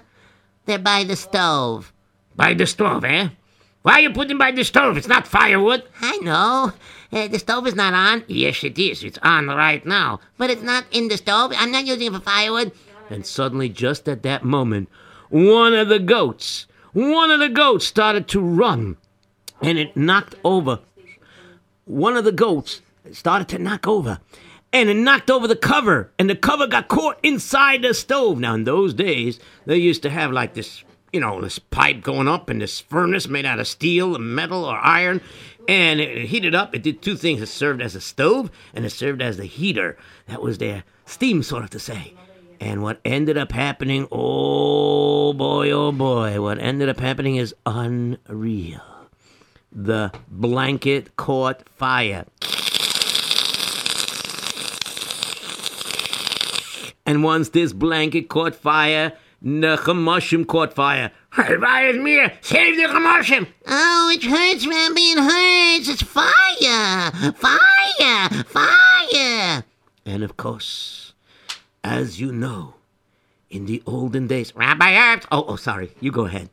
they're 0.66 0.78
by 0.78 1.04
the 1.04 1.14
stove. 1.14 1.91
By 2.36 2.54
the 2.54 2.66
stove, 2.66 3.04
eh? 3.04 3.28
Why 3.82 3.94
are 3.94 4.00
you 4.00 4.10
put 4.12 4.28
them 4.28 4.38
by 4.38 4.52
the 4.52 4.64
stove? 4.64 4.96
It's 4.96 5.08
not 5.08 5.26
firewood. 5.26 5.82
I 6.00 6.16
know. 6.18 6.72
Uh, 7.12 7.28
the 7.28 7.38
stove 7.38 7.66
is 7.66 7.74
not 7.74 7.92
on, 7.94 8.24
Yes, 8.28 8.62
it 8.64 8.78
is. 8.78 9.02
It's 9.04 9.18
on 9.22 9.48
right 9.48 9.84
now. 9.84 10.20
but 10.38 10.50
it's 10.50 10.62
not 10.62 10.84
in 10.92 11.08
the 11.08 11.16
stove. 11.16 11.52
I'm 11.56 11.72
not 11.72 11.84
using 11.86 12.06
it 12.06 12.12
for 12.12 12.20
firewood. 12.20 12.72
And 13.10 13.26
suddenly, 13.26 13.68
just 13.68 14.08
at 14.08 14.22
that 14.22 14.44
moment, 14.44 14.88
one 15.28 15.74
of 15.74 15.88
the 15.88 15.98
goats, 15.98 16.66
one 16.92 17.30
of 17.30 17.40
the 17.40 17.48
goats 17.48 17.84
started 17.86 18.28
to 18.28 18.40
run, 18.40 18.96
and 19.60 19.78
it 19.78 19.96
knocked 19.96 20.36
over. 20.44 20.78
One 21.84 22.16
of 22.16 22.24
the 22.24 22.32
goats 22.32 22.80
started 23.12 23.48
to 23.48 23.58
knock 23.58 23.86
over, 23.86 24.20
and 24.72 24.88
it 24.88 24.94
knocked 24.96 25.30
over 25.30 25.46
the 25.48 25.56
cover, 25.56 26.10
and 26.18 26.30
the 26.30 26.36
cover 26.36 26.66
got 26.66 26.88
caught 26.88 27.18
inside 27.22 27.82
the 27.82 27.92
stove. 27.92 28.38
Now, 28.38 28.54
in 28.54 28.64
those 28.64 28.94
days, 28.94 29.40
they 29.66 29.76
used 29.76 30.02
to 30.02 30.10
have 30.10 30.30
like 30.30 30.54
this, 30.54 30.84
you 31.12 31.20
know, 31.20 31.40
this 31.40 31.58
pipe 31.58 32.02
going 32.02 32.26
up 32.26 32.48
and 32.48 32.60
this 32.60 32.80
furnace 32.80 33.28
made 33.28 33.44
out 33.44 33.60
of 33.60 33.68
steel, 33.68 34.18
metal, 34.18 34.64
or 34.64 34.76
iron. 34.76 35.20
And 35.68 36.00
it 36.00 36.26
heated 36.26 36.54
up. 36.54 36.74
It 36.74 36.82
did 36.82 37.02
two 37.02 37.16
things. 37.16 37.40
It 37.40 37.46
served 37.46 37.82
as 37.82 37.94
a 37.94 38.00
stove 38.00 38.50
and 38.74 38.84
it 38.84 38.90
served 38.90 39.22
as 39.22 39.38
a 39.38 39.44
heater. 39.44 39.96
That 40.26 40.42
was 40.42 40.58
their 40.58 40.84
steam, 41.04 41.42
sort 41.42 41.64
of 41.64 41.70
to 41.70 41.78
say. 41.78 42.14
And 42.58 42.82
what 42.82 43.00
ended 43.04 43.36
up 43.36 43.52
happening, 43.52 44.08
oh 44.10 45.32
boy, 45.32 45.70
oh 45.70 45.92
boy, 45.92 46.40
what 46.40 46.58
ended 46.58 46.88
up 46.88 47.00
happening 47.00 47.36
is 47.36 47.54
unreal. 47.66 48.80
The 49.70 50.12
blanket 50.28 51.16
caught 51.16 51.68
fire. 51.68 52.24
And 57.04 57.24
once 57.24 57.48
this 57.48 57.72
blanket 57.72 58.28
caught 58.28 58.54
fire, 58.54 59.12
the 59.42 59.76
Chamashim 59.76 60.46
caught 60.46 60.72
fire. 60.72 61.10
Is 61.36 61.98
me? 61.98 62.20
Save 62.40 62.76
the 62.76 62.82
Chumashim. 62.84 63.46
Oh, 63.66 64.12
it 64.14 64.22
hurts, 64.22 64.66
Rabbi. 64.66 65.00
It 65.00 65.18
hurts. 65.18 65.88
It's 65.88 66.02
fire. 66.02 67.32
Fire. 67.32 68.44
Fire. 68.44 69.64
And 70.04 70.22
of 70.22 70.36
course, 70.36 71.12
as 71.82 72.20
you 72.20 72.32
know, 72.32 72.74
in 73.50 73.66
the 73.66 73.82
olden 73.86 74.26
days. 74.26 74.54
Rabbi 74.56 74.92
Erps, 74.94 75.26
Oh, 75.30 75.44
oh, 75.46 75.56
sorry. 75.56 75.92
You 76.00 76.10
go 76.10 76.24
ahead. 76.26 76.48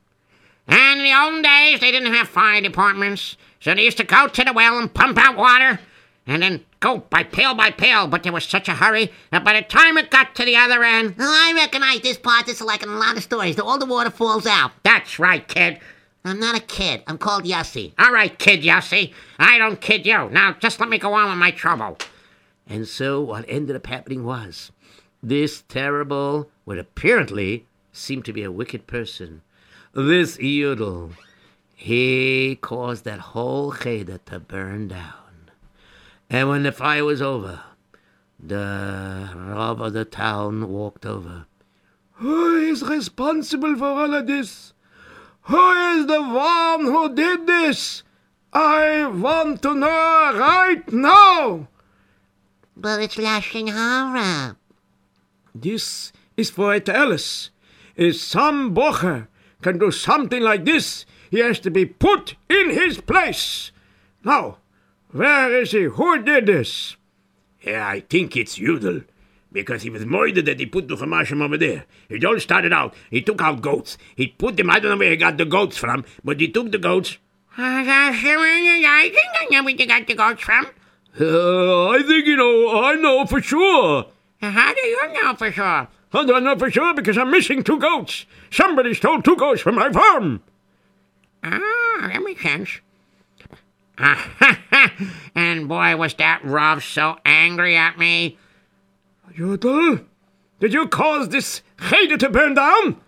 And 0.68 1.00
in 1.00 1.06
the 1.06 1.18
olden 1.18 1.42
days, 1.42 1.80
they 1.80 1.92
didn't 1.92 2.14
have 2.14 2.28
fire 2.28 2.62
departments, 2.62 3.38
so 3.60 3.74
they 3.74 3.84
used 3.84 3.98
to 3.98 4.04
go 4.04 4.28
to 4.28 4.44
the 4.44 4.54
well 4.54 4.78
and 4.78 4.94
pump 4.94 5.18
out 5.18 5.36
water, 5.36 5.80
and 6.28 6.44
then 6.44 6.64
go 6.80 7.00
by 7.10 7.24
pail 7.24 7.54
by 7.56 7.72
pail, 7.72 8.08
but 8.08 8.24
there 8.24 8.32
was 8.32 8.46
such 8.46 8.68
a 8.68 8.74
hurry 8.76 9.12
that 9.32 9.44
by 9.44 9.54
the 9.54 9.62
time 9.68 9.98
it 9.98 10.12
got 10.12 10.36
to 10.36 10.46
the 10.46 10.56
other 10.56 10.84
end, 10.84 11.16
Oh, 11.20 11.24
I 11.50 11.54
recognize 11.56 12.02
this 12.02 12.18
part. 12.18 12.46
This 12.46 12.62
is 12.62 12.68
like 12.68 12.84
in 12.84 12.90
a 12.90 12.98
lot 12.98 13.18
of 13.18 13.24
stories. 13.24 13.60
All 13.60 13.78
the 13.78 13.86
water 13.86 14.10
falls 14.10 14.46
out. 14.46 14.72
that's 14.84 15.20
right, 15.20 15.48
kid. 15.48 15.80
I'm 16.26 16.40
not 16.40 16.58
a 16.58 16.62
kid. 16.62 17.04
I'm 17.08 17.18
called 17.18 17.46
Yossi. 17.46 17.94
All 17.98 18.12
right, 18.12 18.38
kid 18.38 18.62
Yossi. 18.62 19.14
I 19.38 19.58
don't 19.58 19.80
kid 19.80 20.06
you. 20.06 20.30
Now 20.30 20.56
just 20.60 20.80
let 20.80 20.90
me 20.90 20.98
go 20.98 21.14
on 21.14 21.30
with 21.30 21.38
my 21.38 21.52
trouble. 21.52 21.98
And 22.68 22.88
so 22.88 23.22
what 23.22 23.46
ended 23.48 23.76
up 23.76 23.88
happening 23.88 24.24
was 24.24 24.72
this 25.24 25.64
terrible, 25.68 26.50
what 26.66 26.78
apparently 26.78 27.66
seemed 27.92 28.26
to 28.26 28.34
be 28.34 28.44
a 28.44 28.52
wicked 28.52 28.86
person, 28.88 29.42
this 29.94 30.38
Yudel, 30.38 31.12
he 31.76 32.58
caused 32.62 33.06
that 33.06 33.20
whole 33.20 33.72
cheder 33.72 34.20
to 34.26 34.40
burn 34.40 34.90
down. 34.90 35.14
And 36.30 36.50
when 36.50 36.64
the 36.64 36.72
fire 36.72 37.04
was 37.04 37.22
over, 37.22 37.62
the 38.40 39.30
Rav 39.36 39.82
of 39.82 39.94
the 39.94 40.06
town 40.06 40.70
walked 40.70 41.06
over. 41.06 41.46
Who 42.14 42.58
is 42.58 42.84
responsible 42.84 43.76
for 43.76 43.86
all 43.86 44.14
of 44.14 44.28
this? 44.28 44.74
Who 45.44 45.72
is 45.98 46.06
the 46.06 46.22
one 46.22 46.86
who 46.86 47.16
did 47.16 47.48
this? 47.48 48.04
I 48.54 49.08
want 49.08 49.62
to 49.64 49.74
know 49.74 49.88
right 49.88 50.84
now. 50.92 51.68
But 52.78 53.02
it's 53.02 53.16
Lashon 53.16 53.70
Hara. 53.70 54.56
This 55.56 56.12
is 56.38 56.50
for 56.50 56.76
it 56.76 56.88
Alice. 56.88 57.50
If 57.96 58.18
some 58.18 58.76
bocher 58.76 59.28
can 59.62 59.80
do 59.80 59.92
something 59.92 60.42
like 60.42 60.66
this, 60.66 61.06
he 61.32 61.40
has 61.40 61.60
to 61.62 61.72
be 61.72 61.86
put 61.86 62.36
in 62.50 62.70
his 62.70 63.02
place. 63.02 63.72
Now, 64.24 64.58
where 65.12 65.62
is 65.62 65.72
he? 65.72 65.84
Who 65.84 66.22
did 66.24 66.46
this? 66.46 66.96
Yeah, 67.62 67.88
I 67.88 68.02
think 68.02 68.36
it's 68.38 68.58
Yudel. 68.58 69.06
Because 69.52 69.82
he 69.82 69.90
was 69.90 70.06
murdered 70.06 70.46
that 70.46 70.60
he 70.60 70.68
put 70.68 70.88
the 70.88 70.96
Chamashim 70.96 71.42
over 71.42 71.58
there. 71.58 71.86
It 72.08 72.24
all 72.24 72.40
started 72.40 72.72
out. 72.72 72.94
He 73.10 73.22
took 73.22 73.42
out 73.42 73.62
goats. 73.62 73.98
He 74.16 74.28
put 74.28 74.58
them, 74.58 74.70
I 74.70 74.80
don't 74.80 74.92
know 74.92 74.98
where 74.98 75.10
he 75.10 75.18
got 75.18 75.38
the 75.38 75.46
goats 75.46 75.76
from, 75.76 76.06
but 76.24 76.40
he 76.40 76.48
took 76.50 76.72
the 76.72 76.78
goats. 76.78 77.18
I 77.58 79.10
think 79.12 79.28
I 79.42 79.48
know 79.50 79.64
where 79.64 79.74
you 79.74 79.88
got 79.88 80.08
the 80.08 80.14
goats 80.16 80.44
from. 80.44 80.68
Uh, 81.20 81.90
I 81.90 82.04
think 82.04 82.28
you 82.28 82.38
know. 82.38 82.82
I 82.84 82.96
know 82.96 83.26
for 83.26 83.42
sure. 83.42 84.06
How 84.42 84.74
do 84.74 84.82
you 84.82 85.14
know 85.14 85.36
for 85.36 85.52
sure? 85.52 85.88
How 86.12 86.26
do 86.26 86.36
I 86.36 86.40
know 86.40 86.58
for 86.58 86.72
sure? 86.72 86.94
Because 86.94 87.18
I'm 87.18 87.32
missing 87.32 87.64
two 87.64 87.80
goats. 87.80 88.26
Somebody 88.52 88.94
stole 88.94 89.22
two 89.22 89.36
goats 89.36 89.62
from 89.62 89.76
my 89.76 89.92
farm. 89.92 90.42
Ah, 91.44 92.10
that 92.14 92.22
makes 92.24 92.42
sense. 92.44 92.80
and 95.36 95.68
boy, 95.68 95.96
was 95.98 96.14
that 96.16 96.42
Rav 96.44 96.84
so 96.84 97.18
angry 97.26 97.76
at 97.76 97.98
me. 97.98 98.38
Yodel, 99.36 100.00
did 100.60 100.74
you 100.74 100.88
cause 100.88 101.30
this 101.30 101.62
cheder 101.90 102.18
to 102.18 102.30
burn 102.30 102.54
down? 102.54 103.02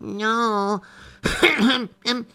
No. 0.00 0.82
um, 2.06 2.26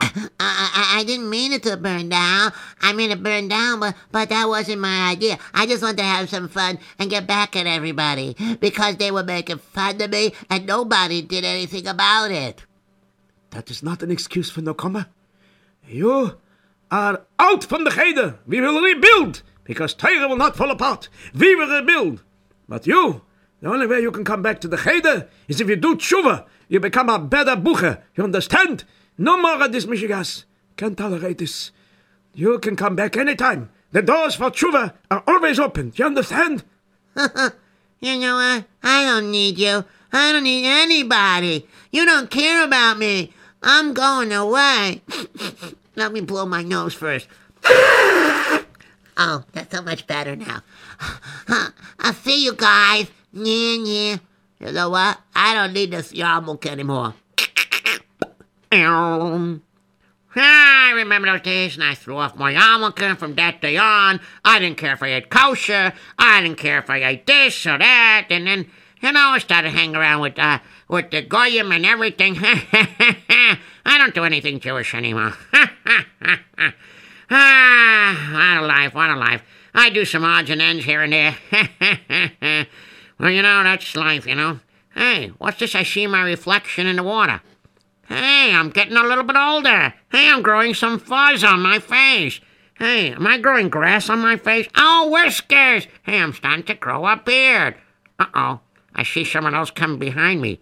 I, 0.00 0.28
I, 0.40 0.98
I 0.98 1.04
didn't 1.04 1.30
mean 1.30 1.52
it 1.52 1.62
to 1.62 1.76
burn 1.76 2.08
down. 2.08 2.52
I 2.80 2.92
mean 2.92 3.10
it 3.10 3.22
burned 3.22 3.50
down, 3.50 3.80
but, 3.80 3.94
but 4.10 4.28
that 4.28 4.48
wasn't 4.48 4.80
my 4.80 5.10
idea. 5.10 5.38
I 5.54 5.66
just 5.66 5.82
wanted 5.82 5.98
to 5.98 6.04
have 6.04 6.28
some 6.28 6.48
fun 6.48 6.78
and 6.98 7.08
get 7.08 7.26
back 7.26 7.56
at 7.56 7.66
everybody 7.66 8.36
because 8.60 8.96
they 8.96 9.10
were 9.10 9.24
making 9.24 9.58
fun 9.58 10.00
of 10.02 10.10
me 10.10 10.34
and 10.50 10.66
nobody 10.66 11.22
did 11.22 11.44
anything 11.44 11.86
about 11.86 12.30
it. 12.30 12.64
That 13.50 13.70
is 13.70 13.82
not 13.82 14.02
an 14.02 14.10
excuse 14.10 14.50
for 14.50 14.60
no 14.60 14.74
comma. 14.74 15.08
You 15.86 16.38
are 16.92 17.22
out 17.38 17.64
from 17.64 17.84
the 17.84 17.90
cheder. 17.90 18.38
We 18.46 18.60
will 18.60 18.80
rebuild 18.80 19.42
because 19.64 19.94
Torah 19.94 20.28
will 20.28 20.36
not 20.36 20.56
fall 20.56 20.70
apart. 20.70 21.08
We 21.34 21.56
will 21.56 21.68
rebuild. 21.68 22.22
But 22.68 22.86
you, 22.86 23.22
the 23.60 23.70
only 23.70 23.86
way 23.86 24.00
you 24.00 24.12
can 24.12 24.24
come 24.24 24.42
back 24.42 24.60
to 24.60 24.68
the 24.68 24.76
cheder 24.76 25.28
is 25.48 25.60
if 25.60 25.68
you 25.68 25.76
do 25.76 25.96
tshuva. 25.96 26.44
You 26.68 26.78
become 26.78 27.08
a 27.08 27.18
better 27.18 27.56
bucher. 27.56 28.02
You 28.14 28.24
understand? 28.24 28.84
No 29.18 29.40
more 29.40 29.62
of 29.62 29.72
this 29.72 29.86
mishigas. 29.86 30.44
Can't 30.76 30.96
tolerate 30.96 31.38
this. 31.38 31.70
You 32.34 32.58
can 32.58 32.76
come 32.76 32.94
back 32.94 33.16
anytime. 33.16 33.70
The 33.90 34.02
doors 34.02 34.36
for 34.36 34.50
tshuva 34.50 34.94
are 35.10 35.24
always 35.26 35.58
open. 35.58 35.92
You 35.96 36.06
understand? 36.06 36.62
You 38.04 38.18
know 38.18 38.34
what? 38.34 38.64
I 38.82 39.04
don't 39.04 39.30
need 39.30 39.58
you. 39.58 39.84
I 40.12 40.32
don't 40.32 40.42
need 40.42 40.66
anybody. 40.66 41.68
You 41.92 42.04
don't 42.04 42.28
care 42.28 42.64
about 42.64 42.98
me. 42.98 43.32
I'm 43.62 43.94
going 43.94 44.32
away. 44.32 45.02
Let 45.94 46.12
me 46.12 46.20
blow 46.20 46.46
my 46.46 46.62
nose 46.62 46.94
first. 46.94 47.28
oh, 47.64 49.44
that's 49.52 49.74
so 49.74 49.82
much 49.82 50.06
better 50.06 50.36
now. 50.36 50.62
I'll 51.98 52.14
see 52.14 52.44
you 52.44 52.54
guys. 52.54 53.10
Yeah, 53.32 53.76
yeah. 53.76 54.16
You 54.60 54.72
know 54.72 54.90
what? 54.90 55.18
I 55.34 55.54
don't 55.54 55.72
need 55.72 55.90
this 55.90 56.12
yarmulke 56.12 56.66
anymore. 56.66 57.14
I 60.34 60.92
remember 60.94 61.28
those 61.30 61.42
days 61.42 61.74
and 61.74 61.84
I 61.84 61.94
threw 61.94 62.16
off 62.16 62.36
my 62.36 62.54
yarmulke 62.54 63.18
from 63.18 63.34
that 63.34 63.60
day 63.60 63.76
on. 63.76 64.20
I 64.44 64.58
didn't 64.58 64.78
care 64.78 64.94
if 64.94 65.02
I 65.02 65.12
ate 65.12 65.28
kosher. 65.28 65.92
I 66.18 66.40
didn't 66.40 66.58
care 66.58 66.78
if 66.78 66.88
I 66.88 67.04
ate 67.04 67.26
this 67.26 67.66
or 67.66 67.76
that. 67.78 68.28
And 68.30 68.46
then, 68.46 68.70
you 69.02 69.12
know, 69.12 69.20
I 69.30 69.38
started 69.38 69.70
hanging 69.72 69.96
around 69.96 70.22
with, 70.22 70.38
uh, 70.38 70.60
with 70.88 71.10
the 71.10 71.22
goyim 71.22 71.70
and 71.72 71.84
everything. 71.84 72.36
I 73.84 73.98
don't 73.98 74.14
do 74.14 74.24
anything 74.24 74.60
Jewish 74.60 74.94
anymore. 74.94 75.34
Ah, 77.34 78.28
what 78.30 78.62
a 78.62 78.66
life, 78.66 78.94
what 78.94 79.08
a 79.08 79.16
life. 79.16 79.42
I 79.74 79.88
do 79.88 80.04
some 80.04 80.22
odds 80.22 80.50
and 80.50 80.60
ends 80.60 80.84
here 80.84 81.00
and 81.00 81.14
there. 81.14 81.34
well, 83.18 83.30
you 83.30 83.40
know, 83.40 83.62
that's 83.62 83.96
life, 83.96 84.26
you 84.26 84.34
know. 84.34 84.60
Hey, 84.94 85.28
what's 85.38 85.58
this? 85.58 85.74
I 85.74 85.82
see 85.82 86.06
my 86.06 86.22
reflection 86.24 86.86
in 86.86 86.96
the 86.96 87.02
water. 87.02 87.40
Hey, 88.06 88.52
I'm 88.52 88.68
getting 88.68 88.98
a 88.98 89.02
little 89.02 89.24
bit 89.24 89.36
older. 89.36 89.94
Hey, 90.10 90.28
I'm 90.28 90.42
growing 90.42 90.74
some 90.74 90.98
fuzz 90.98 91.42
on 91.42 91.62
my 91.62 91.78
face. 91.78 92.40
Hey, 92.74 93.12
am 93.12 93.26
I 93.26 93.38
growing 93.38 93.70
grass 93.70 94.10
on 94.10 94.18
my 94.18 94.36
face? 94.36 94.68
Oh, 94.76 95.08
whiskers. 95.10 95.86
Hey, 96.02 96.20
I'm 96.20 96.34
starting 96.34 96.64
to 96.64 96.74
grow 96.74 97.06
a 97.06 97.16
beard. 97.16 97.76
Uh-oh, 98.18 98.60
I 98.94 99.04
see 99.04 99.24
someone 99.24 99.54
else 99.54 99.70
coming 99.70 99.98
behind 99.98 100.42
me. 100.42 100.60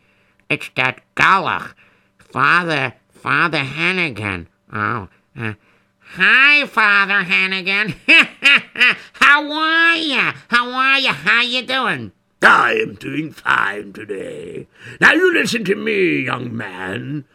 It's 0.48 0.70
that 0.76 1.00
Galach. 1.16 1.74
Father, 2.18 2.94
Father 3.20 3.58
Hannigan. 3.58 4.48
Oh, 4.72 5.08
uh, 5.38 5.52
hi, 5.98 6.64
Father 6.66 7.22
Hannigan. 7.22 7.94
How 9.12 9.52
are 9.52 9.96
you? 9.96 10.32
How 10.48 10.70
are 10.70 10.98
you? 10.98 11.10
How 11.10 11.42
you 11.42 11.66
doing? 11.66 12.12
I 12.40 12.78
am 12.80 12.94
doing 12.94 13.30
fine 13.32 13.92
today. 13.92 14.68
Now 15.02 15.12
you 15.12 15.34
listen 15.34 15.64
to 15.66 15.74
me, 15.74 16.24
young 16.24 16.56
man. 16.56 17.26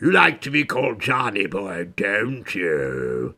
You 0.00 0.10
like 0.12 0.40
to 0.42 0.50
be 0.50 0.64
called 0.64 1.02
Johnny 1.02 1.46
Boy, 1.46 1.88
don't 1.94 2.54
you? 2.54 3.34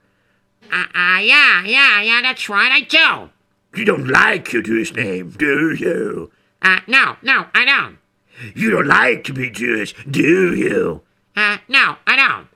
Uh, 0.72 0.84
uh, 0.94 1.18
yeah, 1.18 1.64
yeah, 1.64 2.02
yeah, 2.02 2.22
that's 2.22 2.48
right, 2.48 2.70
I 2.70 2.82
do. 2.82 3.30
You 3.76 3.84
don't 3.84 4.06
like 4.06 4.52
your 4.52 4.62
Jewish 4.62 4.94
name, 4.94 5.30
do 5.30 5.74
you? 5.74 6.30
Uh, 6.62 6.80
no, 6.86 7.16
no, 7.20 7.46
I 7.52 7.64
don't. 7.64 7.98
You 8.54 8.70
don't 8.70 8.86
like 8.86 9.24
to 9.24 9.32
be 9.32 9.50
Jewish, 9.50 9.92
do 10.08 10.54
you? 10.54 11.02
Uh, 11.40 11.56
no, 11.68 11.96
I 12.06 12.16
don't. 12.16 12.48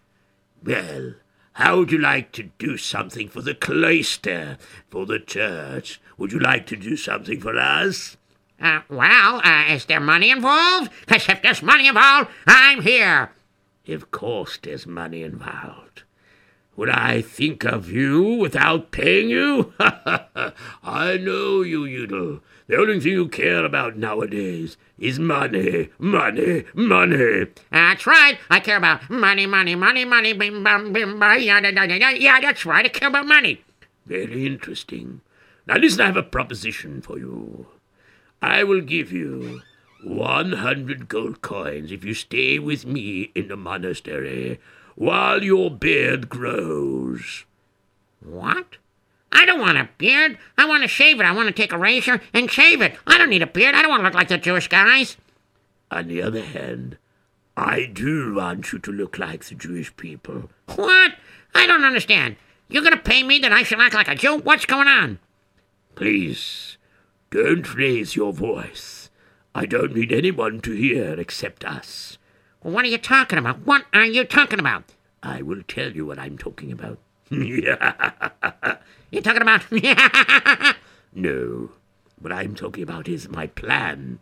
Well, 0.62 1.14
how 1.55 1.79
would 1.79 1.90
you 1.90 1.97
like 1.97 2.33
to 2.33 2.51
do 2.59 2.77
something 2.77 3.31
for 3.31 3.40
the 3.40 3.55
cloister, 3.55 4.59
for 4.90 5.07
the 5.07 5.18
church? 5.18 6.03
Would 6.18 6.33
you 6.33 6.38
like 6.38 6.66
to 6.66 6.77
do 6.77 6.94
something 6.94 7.40
for 7.40 7.59
us? 7.59 8.18
Uh, 8.61 8.83
well, 8.90 9.40
uh, 9.42 9.64
is 9.70 9.87
there 9.87 10.01
money 10.01 10.31
involved? 10.31 10.92
Because 11.01 11.27
if 11.31 11.40
there's 11.40 11.62
money 11.62 11.88
involved, 11.88 12.29
I'm 12.47 12.83
here. 12.83 13.33
Of 13.88 14.11
course 14.11 14.59
there's 14.62 14.87
money 14.87 15.23
involved. 15.23 16.03
Would 16.77 16.90
I 16.90 17.23
think 17.23 17.64
of 17.64 17.90
you 17.90 18.23
without 18.35 18.90
paying 18.90 19.31
you? 19.31 19.73
I 19.81 21.16
know 21.16 21.62
you, 21.62 21.85
Yudel. 21.85 22.42
The 22.66 22.77
only 22.77 22.98
thing 22.98 23.12
you 23.12 23.29
care 23.29 23.62
about 23.62 23.98
nowadays 23.98 24.79
is 24.98 25.18
money, 25.18 25.90
money, 25.98 26.64
money. 26.74 27.46
That's 27.70 28.07
right. 28.07 28.38
I 28.48 28.61
care 28.61 28.79
about 28.79 29.11
money, 29.11 29.44
money, 29.44 29.74
money, 29.74 30.07
money, 30.07 30.33
bim, 30.33 30.64
bam, 30.64 30.92
bim, 30.92 31.20
bam, 31.20 31.42
yada, 31.42 31.74
yada, 31.74 31.98
yada. 31.98 32.20
Yeah, 32.20 32.40
that's 32.40 32.64
right. 32.64 32.87
I 32.87 32.88
care 32.88 33.09
about 33.09 33.27
money. 33.27 33.62
Very 34.07 34.46
interesting. 34.46 35.20
Now 35.66 35.77
listen, 35.77 36.00
I 36.00 36.07
have 36.07 36.16
a 36.16 36.22
proposition 36.22 37.03
for 37.03 37.18
you. 37.18 37.66
I 38.40 38.64
will 38.64 38.81
give 38.81 39.12
you 39.12 39.61
100 40.03 41.09
gold 41.09 41.42
coins 41.42 41.92
if 41.92 42.03
you 42.03 42.14
stay 42.14 42.59
with 42.59 42.87
me 42.87 43.31
in 43.35 43.48
the 43.48 43.57
monastery 43.57 44.59
while 44.94 45.42
your 45.42 45.70
beard 45.70 46.29
grows. 46.29 47.44
What? 48.20 48.79
I 49.35 49.44
don't 49.44 49.61
want 49.61 49.77
a 49.77 49.88
beard. 49.99 50.38
I 50.57 50.66
want 50.66 50.83
to 50.83 50.88
shave 50.88 51.20
it. 51.20 51.27
I 51.27 51.33
want 51.33 51.49
to 51.49 51.53
take 51.53 51.73
a 51.73 51.79
razor 51.79 52.20
and 52.33 52.51
shave 52.51 52.81
it. 52.81 52.97
I 53.07 53.18
don't 53.18 53.31
need 53.31 53.42
a 53.42 53.47
beard. 53.47 53.75
I 53.75 53.83
don't 53.83 53.90
want 53.90 54.01
to 54.01 54.05
look 54.05 54.14
like 54.14 54.29
the 54.29 54.38
Jewish 54.38 54.68
guys. 54.68 55.16
On 55.90 56.09
the 56.09 56.23
other 56.23 56.42
hand, 56.42 56.97
I 57.57 57.87
do 57.92 58.35
want 58.35 58.73
you 58.73 58.79
to 58.79 58.92
look 58.92 59.18
like 59.18 59.44
the 59.44 59.55
Jewish 59.55 59.94
people. 59.97 60.51
What? 60.75 61.12
I 61.55 61.66
don't 61.66 61.85
understand. 61.85 62.37
You're 62.68 62.83
gonna 62.83 62.97
pay 62.97 63.23
me 63.23 63.38
that 63.40 63.53
I 63.53 63.62
should 63.62 63.81
act 63.81 63.94
like 63.94 64.09
a 64.09 64.14
Jew? 64.14 64.38
What's 64.38 64.66
going 64.66 64.88
on? 64.88 65.18
Please, 65.94 66.79
don't 67.31 67.75
raise 67.75 68.16
your 68.16 68.33
voice. 68.33 69.11
I 69.55 69.66
don't 69.66 69.94
need 69.94 70.12
anyone 70.12 70.61
to 70.62 70.73
hear 70.73 71.18
except 71.20 71.64
us. 71.64 72.18
What 72.62 72.85
are 72.85 72.88
you 72.88 72.99
talking 72.99 73.38
about? 73.38 73.61
What 73.61 73.85
are 73.92 74.05
you 74.05 74.25
talking 74.25 74.59
about? 74.59 74.85
I 75.23 75.42
will 75.42 75.62
tell 75.68 75.92
you 75.92 76.07
what 76.07 76.18
I'm 76.18 76.38
talking 76.38 76.73
about. 76.73 76.99
You 79.14 79.20
talking 79.20 79.42
about? 79.42 79.64
No, 81.16 81.70
what 82.18 82.33
I'm 82.33 82.57
talking 82.57 82.83
about 82.83 83.07
is 83.07 83.29
my 83.29 83.46
plan. 83.46 84.18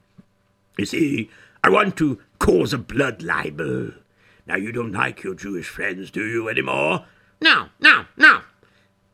You 0.76 0.84
see, 0.84 1.30
I 1.64 1.70
want 1.70 1.96
to 1.96 2.20
cause 2.38 2.74
a 2.74 2.78
blood 2.78 3.22
libel. 3.22 3.92
Now, 4.46 4.56
you 4.56 4.72
don't 4.72 4.92
like 4.92 5.22
your 5.22 5.34
Jewish 5.34 5.68
friends, 5.68 6.10
do 6.10 6.22
you, 6.22 6.50
anymore? 6.50 7.06
no, 7.40 7.68
no, 7.80 8.04
no. 8.18 8.42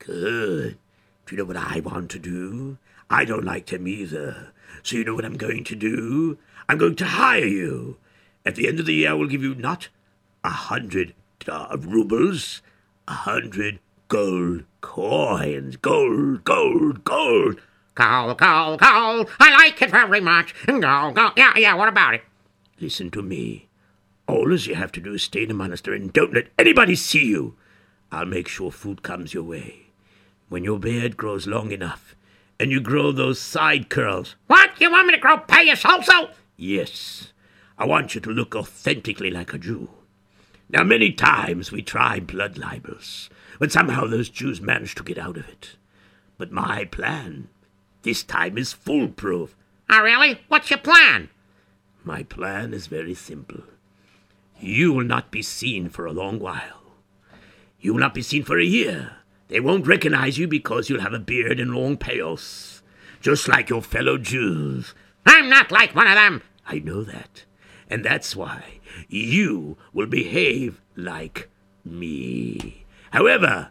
Good. 0.00 0.78
Do 1.26 1.36
you 1.36 1.38
know 1.38 1.44
what 1.44 1.56
I 1.56 1.78
want 1.78 2.10
to 2.10 2.18
do? 2.18 2.78
I 3.08 3.24
don't 3.24 3.44
like 3.44 3.66
them 3.66 3.86
either. 3.86 4.52
So 4.82 4.96
you 4.96 5.04
know 5.04 5.14
what 5.14 5.24
I'm 5.24 5.36
going 5.36 5.62
to 5.62 5.76
do? 5.76 6.36
I'm 6.68 6.78
going 6.78 6.96
to 6.96 7.04
hire 7.04 7.46
you. 7.46 7.98
At 8.44 8.56
the 8.56 8.66
end 8.66 8.80
of 8.80 8.86
the 8.86 8.94
year, 8.94 9.10
I 9.10 9.14
will 9.14 9.28
give 9.28 9.44
you 9.44 9.54
not 9.54 9.86
a 10.42 10.50
hundred 10.50 11.14
uh, 11.46 11.76
rubles, 11.78 12.62
a 13.06 13.12
hundred 13.12 13.78
gold 14.08 14.64
coins. 14.80 15.76
Gold, 15.76 16.44
gold, 16.44 17.04
gold. 17.04 17.60
Go, 17.94 18.34
go, 18.34 18.76
go. 18.76 19.26
I 19.40 19.50
like 19.50 19.80
it 19.82 19.90
very 19.90 20.20
much. 20.20 20.54
Go, 20.66 20.80
go. 21.12 21.30
Yeah, 21.36 21.52
yeah, 21.56 21.74
what 21.74 21.88
about 21.88 22.14
it? 22.14 22.22
Listen 22.80 23.10
to 23.10 23.22
me. 23.22 23.68
All 24.26 24.52
you 24.54 24.74
have 24.74 24.92
to 24.92 25.00
do 25.00 25.14
is 25.14 25.22
stay 25.22 25.42
in 25.42 25.48
the 25.48 25.54
monastery 25.54 25.96
and 25.96 26.12
don't 26.12 26.34
let 26.34 26.48
anybody 26.58 26.94
see 26.94 27.24
you. 27.24 27.56
I'll 28.12 28.26
make 28.26 28.46
sure 28.48 28.70
food 28.70 29.02
comes 29.02 29.34
your 29.34 29.42
way. 29.42 29.86
When 30.48 30.64
your 30.64 30.78
beard 30.78 31.16
grows 31.16 31.46
long 31.46 31.72
enough 31.72 32.14
and 32.60 32.70
you 32.70 32.80
grow 32.80 33.10
those 33.12 33.40
side 33.40 33.88
curls, 33.88 34.36
What? 34.46 34.70
You 34.80 34.90
want 34.90 35.06
me 35.08 35.14
to 35.14 35.20
grow 35.20 35.38
payas 35.38 35.84
also? 35.84 36.30
yes, 36.56 37.32
I 37.78 37.86
want 37.86 38.14
you 38.14 38.20
to 38.22 38.30
look 38.30 38.54
authentically 38.56 39.30
like 39.30 39.52
a 39.54 39.58
Jew. 39.58 39.90
Now, 40.68 40.82
many 40.84 41.12
times 41.12 41.70
we 41.72 41.80
try 41.82 42.18
blood 42.20 42.58
libels, 42.58 43.28
but 43.58 43.72
somehow 43.72 44.06
those 44.06 44.28
Jews 44.28 44.60
managed 44.60 44.96
to 44.98 45.04
get 45.04 45.18
out 45.18 45.36
of 45.36 45.48
it. 45.48 45.76
But 46.36 46.52
my 46.52 46.84
plan 46.84 47.48
this 48.02 48.22
time 48.22 48.56
is 48.56 48.72
foolproof. 48.72 49.54
Oh, 49.90 50.02
really? 50.02 50.40
What's 50.48 50.70
your 50.70 50.78
plan? 50.78 51.28
My 52.04 52.22
plan 52.22 52.72
is 52.72 52.86
very 52.86 53.14
simple. 53.14 53.64
You 54.60 54.92
will 54.92 55.04
not 55.04 55.30
be 55.30 55.42
seen 55.42 55.88
for 55.88 56.06
a 56.06 56.12
long 56.12 56.38
while. 56.38 56.82
You 57.80 57.92
will 57.92 58.00
not 58.00 58.14
be 58.14 58.22
seen 58.22 58.44
for 58.44 58.58
a 58.58 58.64
year. 58.64 59.16
They 59.48 59.60
won't 59.60 59.86
recognize 59.86 60.38
you 60.38 60.46
because 60.46 60.88
you'll 60.88 61.00
have 61.00 61.12
a 61.12 61.18
beard 61.18 61.60
and 61.60 61.74
long 61.74 61.96
payos, 61.96 62.82
just 63.20 63.48
like 63.48 63.68
your 63.68 63.82
fellow 63.82 64.18
Jews. 64.18 64.94
I'm 65.26 65.48
not 65.48 65.70
like 65.70 65.94
one 65.94 66.06
of 66.06 66.14
them. 66.14 66.42
I 66.66 66.78
know 66.78 67.02
that. 67.04 67.44
And 67.90 68.04
that's 68.04 68.36
why 68.36 68.80
you 69.08 69.76
will 69.92 70.06
behave 70.06 70.80
like 70.96 71.48
me. 71.84 72.84
However, 73.10 73.70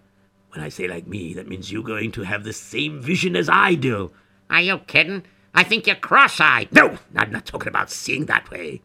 when 0.51 0.63
I 0.63 0.69
say 0.69 0.87
like 0.87 1.07
me, 1.07 1.33
that 1.33 1.47
means 1.47 1.71
you're 1.71 1.83
going 1.83 2.11
to 2.13 2.23
have 2.23 2.43
the 2.43 2.53
same 2.53 3.01
vision 3.01 3.35
as 3.35 3.49
I 3.49 3.75
do. 3.75 4.11
Are 4.49 4.61
you 4.61 4.79
kidding? 4.79 5.23
I 5.53 5.63
think 5.63 5.87
you're 5.87 5.95
cross-eyed. 5.95 6.71
No, 6.71 6.97
I'm 7.15 7.31
not 7.31 7.45
talking 7.45 7.67
about 7.67 7.91
seeing 7.91 8.25
that 8.25 8.49
way. 8.49 8.81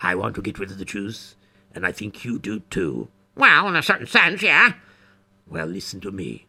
I 0.00 0.14
want 0.14 0.34
to 0.34 0.42
get 0.42 0.58
rid 0.58 0.70
of 0.70 0.78
the 0.78 0.84
Jews, 0.84 1.36
and 1.74 1.86
I 1.86 1.92
think 1.92 2.24
you 2.24 2.38
do 2.38 2.60
too. 2.60 3.08
Well, 3.36 3.68
in 3.68 3.76
a 3.76 3.82
certain 3.82 4.06
sense, 4.06 4.42
yeah. 4.42 4.74
Well, 5.46 5.66
listen 5.66 6.00
to 6.00 6.10
me. 6.10 6.46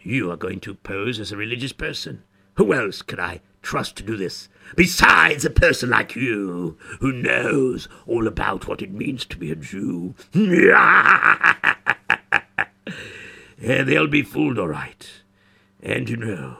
You 0.00 0.30
are 0.30 0.36
going 0.36 0.60
to 0.60 0.74
pose 0.74 1.20
as 1.20 1.30
a 1.30 1.36
religious 1.36 1.72
person. 1.72 2.22
Who 2.54 2.72
else 2.72 3.02
could 3.02 3.20
I 3.20 3.40
trust 3.62 3.96
to 3.96 4.02
do 4.02 4.16
this? 4.16 4.48
Besides 4.76 5.44
a 5.44 5.50
person 5.50 5.90
like 5.90 6.16
you, 6.16 6.78
who 7.00 7.12
knows 7.12 7.88
all 8.06 8.26
about 8.26 8.66
what 8.66 8.82
it 8.82 8.92
means 8.92 9.24
to 9.26 9.36
be 9.36 9.50
a 9.50 9.56
Jew. 9.56 10.14
Eh, 12.86 13.82
They'll 13.84 14.06
be 14.06 14.22
fooled, 14.22 14.58
all 14.58 14.68
right. 14.68 15.08
And 15.82 16.08
you 16.08 16.16
know, 16.16 16.56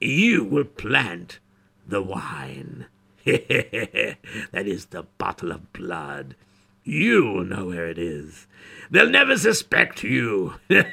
you 0.00 0.44
will 0.44 0.64
plant 0.64 1.38
the 1.86 2.02
wine. 2.02 2.86
that 3.24 4.16
is 4.54 4.86
the 4.86 5.04
bottle 5.18 5.52
of 5.52 5.72
blood. 5.72 6.36
You 6.84 7.24
will 7.24 7.44
know 7.44 7.66
where 7.66 7.88
it 7.88 7.98
is. 7.98 8.46
They'll 8.90 9.10
never 9.10 9.36
suspect 9.36 10.04
you. 10.04 10.54
and 10.68 10.86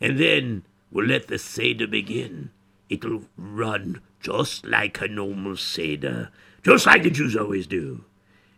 then 0.00 0.64
we'll 0.90 1.06
let 1.06 1.28
the 1.28 1.38
Seder 1.38 1.86
begin. 1.86 2.50
It'll 2.90 3.22
run 3.38 4.02
just 4.20 4.66
like 4.66 5.00
a 5.00 5.08
normal 5.08 5.56
Seder, 5.56 6.30
just 6.62 6.84
like 6.86 7.02
the 7.02 7.10
Jews 7.10 7.34
always 7.36 7.66
do. 7.66 8.04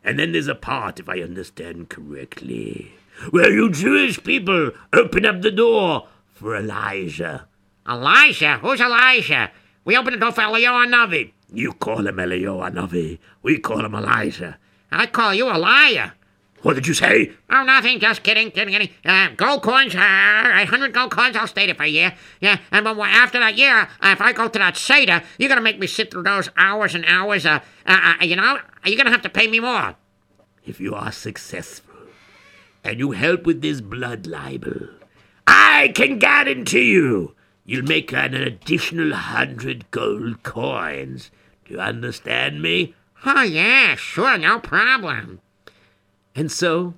And 0.02 0.18
then 0.18 0.32
there's 0.32 0.48
a 0.48 0.54
part, 0.56 0.98
if 0.98 1.08
I 1.08 1.20
understand 1.20 1.88
correctly, 1.88 2.94
where 3.30 3.52
you 3.52 3.70
Jewish 3.70 4.22
people 4.22 4.72
open 4.92 5.26
up 5.26 5.42
the 5.42 5.50
door 5.50 6.08
for 6.32 6.56
Elijah. 6.56 7.46
Elijah? 7.88 8.58
Who's 8.58 8.80
Elijah? 8.80 9.50
We 9.84 9.96
opened 9.96 10.14
the 10.14 10.20
door 10.20 10.32
for 10.32 10.42
Eliyahu 10.42 10.88
Navi. 10.88 11.32
You 11.52 11.72
call 11.72 12.06
him 12.06 12.16
Eliyahu 12.16 12.72
Navi. 12.72 13.18
We 13.42 13.58
call 13.58 13.84
him 13.84 13.94
Elijah. 13.94 14.58
I 14.90 15.06
call 15.06 15.34
you 15.34 15.48
a 15.48 15.58
liar. 15.58 16.12
What 16.62 16.74
did 16.74 16.88
you 16.88 16.94
say? 16.94 17.30
Oh, 17.48 17.62
nothing. 17.62 18.00
Just 18.00 18.22
kidding, 18.22 18.50
kidding, 18.50 18.72
kidding. 18.72 18.90
Uh, 19.04 19.28
gold 19.36 19.62
coins, 19.62 19.94
uh, 19.94 19.98
a 19.98 20.64
hundred 20.64 20.92
gold 20.92 21.12
coins. 21.12 21.36
I'll 21.36 21.46
stay 21.46 21.66
there 21.66 21.74
for 21.74 21.84
a 21.84 21.88
year. 21.88 22.14
Yeah, 22.40 22.58
and 22.72 22.82
but 22.82 22.98
after 22.98 23.38
that 23.38 23.56
year, 23.56 23.82
uh, 23.82 24.08
if 24.08 24.20
I 24.20 24.32
go 24.32 24.48
to 24.48 24.58
that 24.58 24.76
Seder, 24.76 25.22
you're 25.38 25.48
gonna 25.48 25.60
make 25.60 25.78
me 25.78 25.86
sit 25.86 26.10
through 26.10 26.24
those 26.24 26.48
hours 26.56 26.94
and 26.94 27.04
hours. 27.06 27.46
Uh, 27.46 27.60
uh, 27.86 28.16
uh, 28.20 28.24
you 28.24 28.34
know, 28.34 28.58
you're 28.84 28.96
gonna 28.96 29.10
have 29.12 29.22
to 29.22 29.28
pay 29.28 29.46
me 29.46 29.60
more. 29.60 29.94
If 30.64 30.80
you 30.80 30.94
are 30.94 31.12
successful 31.12 31.95
and 32.84 32.98
you 32.98 33.12
help 33.12 33.44
with 33.44 33.62
this 33.62 33.80
blood 33.80 34.26
libel, 34.26 34.88
I 35.46 35.92
can 35.94 36.18
guarantee 36.18 36.92
you 36.92 37.34
you'll 37.64 37.84
make 37.84 38.12
an 38.12 38.34
additional 38.34 39.12
hundred 39.14 39.90
gold 39.90 40.42
coins. 40.42 41.30
Do 41.64 41.74
you 41.74 41.80
understand 41.80 42.62
me? 42.62 42.94
Oh 43.24 43.42
yeah, 43.42 43.96
sure, 43.96 44.38
no 44.38 44.60
problem. 44.60 45.40
And 46.34 46.52
so, 46.52 46.94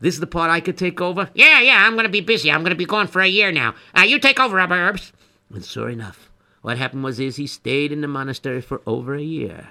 this 0.00 0.14
is 0.14 0.20
the 0.20 0.26
part 0.26 0.50
I 0.50 0.60
could 0.60 0.76
take 0.78 1.00
over? 1.00 1.30
Yeah, 1.34 1.60
yeah, 1.60 1.86
I'm 1.86 1.94
gonna 1.96 2.08
be 2.08 2.20
busy. 2.20 2.50
I'm 2.50 2.62
gonna 2.62 2.74
be 2.74 2.84
gone 2.84 3.06
for 3.06 3.20
a 3.20 3.28
year 3.28 3.52
now. 3.52 3.74
Uh, 3.96 4.02
you 4.02 4.18
take 4.18 4.40
over, 4.40 4.56
Erps. 4.56 5.12
And 5.52 5.64
sure 5.64 5.88
enough, 5.88 6.30
what 6.62 6.78
happened 6.78 7.04
was 7.04 7.20
is 7.20 7.36
he 7.36 7.46
stayed 7.46 7.92
in 7.92 8.00
the 8.00 8.08
monastery 8.08 8.60
for 8.60 8.82
over 8.86 9.14
a 9.14 9.22
year. 9.22 9.68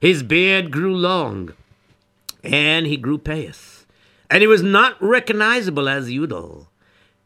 His 0.00 0.22
beard 0.22 0.70
grew 0.70 0.96
long, 0.96 1.52
and 2.42 2.86
he 2.86 2.96
grew 2.96 3.18
payas, 3.18 3.79
and 4.30 4.40
he 4.42 4.46
was 4.46 4.62
not 4.62 5.00
recognizable 5.02 5.88
as 5.88 6.08
Yudel. 6.08 6.68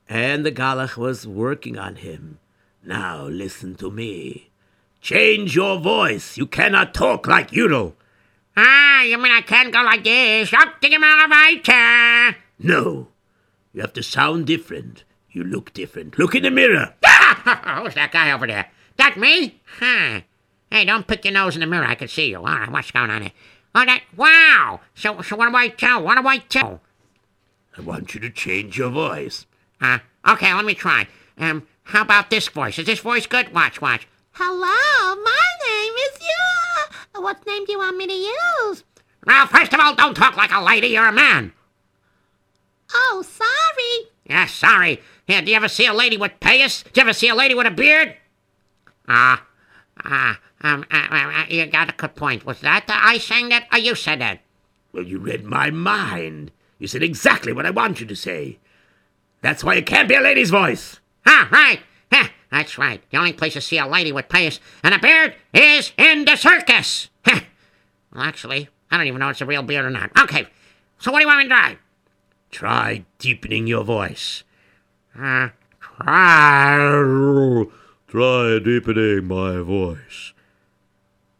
And 0.09 0.45
the 0.45 0.53
Galach 0.53 0.97
was 0.97 1.27
working 1.27 1.79
on 1.79 1.97
him. 1.97 2.39
Now 2.83 3.27
listen 3.27 3.75
to 3.77 3.91
me. 3.91 4.51
Change 5.01 5.55
your 5.55 5.79
voice. 5.79 6.39
You 6.39 6.47
cannot 6.47 6.95
talk 6.95 7.27
like 7.27 7.51
Yudel. 7.51 7.93
Ah, 8.57 9.03
you 9.03 9.19
mean 9.19 9.33
I 9.33 9.43
can't 9.43 9.73
go 9.73 9.83
like 9.83 10.05
this? 10.05 10.53
Up 10.55 10.81
to 10.81 10.89
the 10.89 10.95
elevator. 10.95 12.37
No. 12.59 13.09
You 13.73 13.81
have 13.83 13.93
to 13.95 14.03
sound 14.03 14.47
different. 14.47 15.05
You 15.31 15.45
look 15.45 15.75
different. 15.75 16.19
Look 16.19 16.35
in 16.35 16.45
the 16.45 16.51
mirror. 16.51 16.95
Ah, 17.05 17.81
who's 17.85 17.95
that 17.95 18.13
guy 18.13 18.33
over 18.33 18.47
there? 18.47 18.71
That 18.97 19.19
me? 19.19 19.61
Huh. 19.79 20.21
Hey, 20.71 20.85
don't 20.85 21.07
pick 21.07 21.25
your 21.25 21.35
nose 21.35 21.57
in 21.57 21.61
the 21.61 21.67
mirror. 21.67 21.85
I 21.85 21.97
can 21.97 22.09
see 22.09 22.31
you. 22.31 22.39
All 22.39 22.45
right, 22.45 22.71
what's 22.71 22.91
going 22.91 23.11
on 23.11 23.23
here? 23.23 23.33
Oh, 23.75 23.85
that, 23.85 24.03
wow. 24.17 24.81
So, 24.95 25.21
so 25.23 25.37
what 25.37 25.51
do 25.51 25.57
I 25.57 25.69
tell? 25.69 26.03
What 26.03 26.21
do 26.21 26.27
I 26.27 26.39
tell? 26.39 26.81
I 27.77 27.81
want 27.81 28.15
you 28.15 28.21
to 28.21 28.31
change 28.31 28.79
your 28.79 28.91
voice. 28.91 29.47
Uh, 29.81 29.99
okay, 30.29 30.53
let 30.55 30.65
me 30.65 30.75
try. 30.75 31.09
Um, 31.39 31.67
how 31.85 32.03
about 32.03 32.31
this 32.31 32.49
voice? 32.49 32.79
Is 32.79 32.87
this 32.87 33.01
voice 33.01 33.27
good? 33.27 33.53
Watch, 33.53 33.81
watch. 33.81 34.07
Hello, 34.33 35.23
my 35.23 35.43
name 35.67 35.93
is 35.95 36.21
you. 36.21 37.23
What 37.23 37.47
name 37.47 37.65
do 37.65 37.73
you 37.73 37.79
want 37.79 37.97
me 37.97 38.07
to 38.07 38.13
use? 38.13 38.85
Now, 39.27 39.47
first 39.47 39.73
of 39.73 39.81
all, 39.81 39.95
don't 39.95 40.15
talk 40.15 40.37
like 40.37 40.53
a 40.53 40.63
lady. 40.63 40.89
You're 40.89 41.09
a 41.09 41.13
man. 41.13 41.53
Oh, 42.93 43.25
sorry. 43.27 44.11
Yeah, 44.25 44.47
sorry. 44.47 45.01
Yeah, 45.27 45.41
do 45.41 45.51
you 45.51 45.57
ever 45.57 45.69
see 45.69 45.87
a 45.87 45.95
lady 45.95 46.17
with 46.17 46.33
payas? 46.41 46.85
Do 46.85 47.01
you 47.01 47.03
ever 47.03 47.13
see 47.13 47.29
a 47.29 47.35
lady 47.35 47.55
with 47.55 47.67
a 47.67 47.71
beard? 47.71 48.15
Ah, 49.09 49.45
ah, 50.05 50.39
um, 50.61 50.85
uh, 50.91 51.07
uh, 51.11 51.15
uh, 51.15 51.45
you 51.49 51.67
got 51.67 51.91
a 51.91 51.93
good 51.93 52.15
point. 52.15 52.47
Was 52.47 52.61
that 52.61 52.85
I 52.89 53.19
saying 53.19 53.49
that, 53.51 53.67
or 53.73 53.79
you 53.79 53.95
said 53.95 54.21
that? 54.21 54.41
Well, 54.93 55.05
you 55.05 55.19
read 55.19 55.45
my 55.45 55.71
mind. 55.71 56.53
You 56.79 56.87
said 56.87 57.03
exactly 57.03 57.53
what 57.53 57.67
I 57.67 57.71
want 57.71 58.01
you 58.01 58.07
to 58.07 58.17
say. 58.17 58.59
That's 59.41 59.63
why 59.63 59.77
it 59.77 59.87
can't 59.87 60.09
be 60.09 60.15
a 60.15 60.21
lady's 60.21 60.51
voice. 60.51 61.01
Ah, 61.27 61.49
right. 61.51 61.81
Huh, 62.13 62.29
that's 62.51 62.79
right. 62.79 63.03
The 63.11 63.19
only 63.19 63.33
place 63.33 63.55
to 63.55 63.61
see 63.61 63.79
a 63.79 63.87
lady 63.87 64.13
with 64.13 64.29
payas 64.29 64.59
and 64.83 64.95
a 64.95 64.99
beard 64.99 65.35
is 65.53 65.93
in 65.97 66.25
the 66.25 66.37
circus. 66.37 67.09
Huh. 67.25 67.41
Well, 68.13 68.25
actually, 68.25 68.69
I 68.91 68.97
don't 68.97 69.07
even 69.07 69.21
know 69.21 69.29
if 69.29 69.33
it's 69.33 69.41
a 69.41 69.47
real 69.47 69.63
beard 69.63 69.85
or 69.85 69.91
not. 69.91 70.11
Okay, 70.19 70.47
so 70.99 71.11
what 71.11 71.19
do 71.19 71.23
you 71.23 71.29
want 71.29 71.39
me 71.39 71.45
to 71.45 71.51
try? 71.51 71.79
Try 72.51 73.05
deepening 73.19 73.67
your 73.67 73.85
voice. 73.85 74.45
Uh, 75.19 75.49
try. 75.81 77.65
Try 78.09 78.59
deepening 78.61 79.25
my 79.27 79.59
voice. 79.59 80.33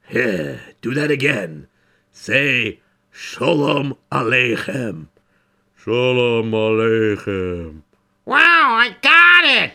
Here, 0.09 0.61
do 0.83 0.93
that 0.95 1.11
again. 1.11 1.69
Say 2.11 2.81
Shalom 3.11 3.97
Aleichem. 4.11 5.07
Shalom 5.85 6.51
Aleichem. 6.51 7.83
Wow, 8.25 8.39
I 8.39 8.97
got 9.03 9.45
it! 9.45 9.73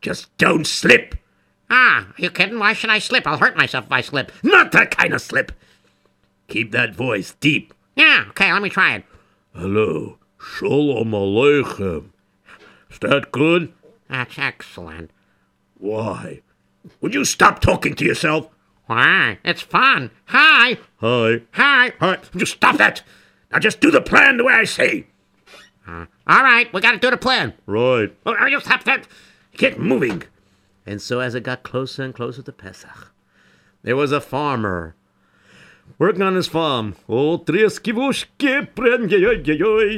Just 0.00 0.28
don't 0.38 0.64
slip. 0.64 1.16
Ah, 1.68 2.06
are 2.06 2.14
you 2.16 2.30
kidding? 2.30 2.60
Why 2.60 2.74
should 2.74 2.90
I 2.90 3.00
slip? 3.00 3.26
I'll 3.26 3.38
hurt 3.38 3.56
myself 3.56 3.86
if 3.86 3.92
I 3.92 4.02
slip. 4.02 4.30
Not 4.44 4.70
that 4.70 4.92
kind 4.92 5.12
of 5.12 5.20
slip. 5.20 5.50
Keep 6.46 6.70
that 6.70 6.94
voice 6.94 7.34
deep. 7.40 7.74
Yeah, 7.96 8.26
okay, 8.28 8.52
let 8.52 8.62
me 8.62 8.68
try 8.68 8.94
it. 8.94 9.04
Hello. 9.52 10.18
Shalom 10.38 11.10
Aleichem. 11.10 12.10
Is 12.88 13.00
that 13.00 13.32
good? 13.32 13.72
That's 14.08 14.38
excellent. 14.38 15.10
Why? 15.76 16.42
Would 17.00 17.14
you 17.14 17.24
stop 17.24 17.58
talking 17.58 17.96
to 17.96 18.04
yourself? 18.04 18.48
Why? 18.84 19.38
It's 19.44 19.62
fun. 19.62 20.12
Hi. 20.26 20.78
Hi. 20.98 21.40
Hi. 21.54 21.92
Right, 22.00 22.20
just 22.36 22.52
stop 22.52 22.76
that. 22.76 23.02
Now 23.50 23.58
just 23.58 23.80
do 23.80 23.90
the 23.90 24.00
plan 24.00 24.36
the 24.36 24.44
way 24.44 24.52
I 24.52 24.62
say. 24.62 25.06
All 25.88 26.42
right, 26.42 26.72
we 26.72 26.80
gotta 26.80 26.98
do 26.98 27.10
the 27.10 27.16
plan. 27.16 27.54
Right. 27.66 28.14
Oh, 28.24 28.32
now 28.32 28.46
you 28.46 28.60
stop 28.60 28.84
that. 28.84 29.06
Get 29.56 29.78
moving. 29.78 30.24
And 30.84 31.00
so, 31.00 31.20
as 31.20 31.34
it 31.34 31.42
got 31.42 31.62
closer 31.62 32.02
and 32.02 32.14
closer 32.14 32.42
to 32.42 32.52
Pesach, 32.52 33.12
there 33.82 33.96
was 33.96 34.12
a 34.12 34.20
farmer 34.20 34.94
working 35.98 36.22
on 36.22 36.34
his 36.34 36.48
farm. 36.48 36.96
Oh, 37.08 37.38
treskivushke, 37.38 38.68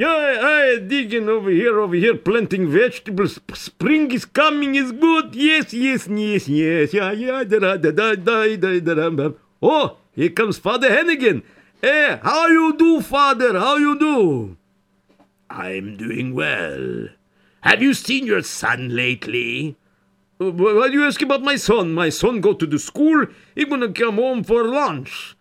I 0.04 0.78
digging 0.86 1.28
over 1.28 1.50
here, 1.50 1.80
over 1.80 1.94
here, 1.94 2.16
planting 2.16 2.68
vegetables. 2.70 3.40
Spring 3.54 4.10
is 4.12 4.24
coming, 4.24 4.74
is 4.74 4.92
good. 4.92 5.34
Yes, 5.34 5.72
yes, 5.72 6.06
yes, 6.08 6.48
yes. 6.48 6.94
Yeah, 6.94 7.12
yeah, 7.12 7.44
da, 7.44 7.58
da, 7.58 7.76
da, 7.76 7.90
da, 7.92 8.56
da, 8.56 8.80
da, 8.80 9.10
da. 9.10 9.30
Oh, 9.62 9.96
here 10.12 10.30
comes 10.30 10.58
Father 10.58 10.90
Hennigan. 10.90 11.42
Eh, 11.82 12.18
how 12.22 12.46
you 12.48 12.76
do, 12.76 13.00
Father? 13.00 13.58
How 13.58 13.76
you 13.76 13.98
do? 13.98 14.56
I'm 15.50 15.96
doing 15.96 16.34
well. 16.34 17.08
Have 17.62 17.82
you 17.82 17.94
seen 17.94 18.26
your 18.26 18.42
son 18.42 18.94
lately? 18.94 19.76
Why 20.38 20.88
do 20.88 20.92
you 20.92 21.04
ask 21.04 21.20
about 21.22 21.42
my 21.42 21.56
son? 21.56 21.92
My 21.92 22.10
son 22.10 22.40
go 22.40 22.52
to 22.52 22.66
the 22.66 22.78
school. 22.78 23.26
He 23.54 23.64
gonna 23.64 23.92
come 23.92 24.16
home 24.16 24.44
for 24.44 24.64
lunch. 24.64 25.36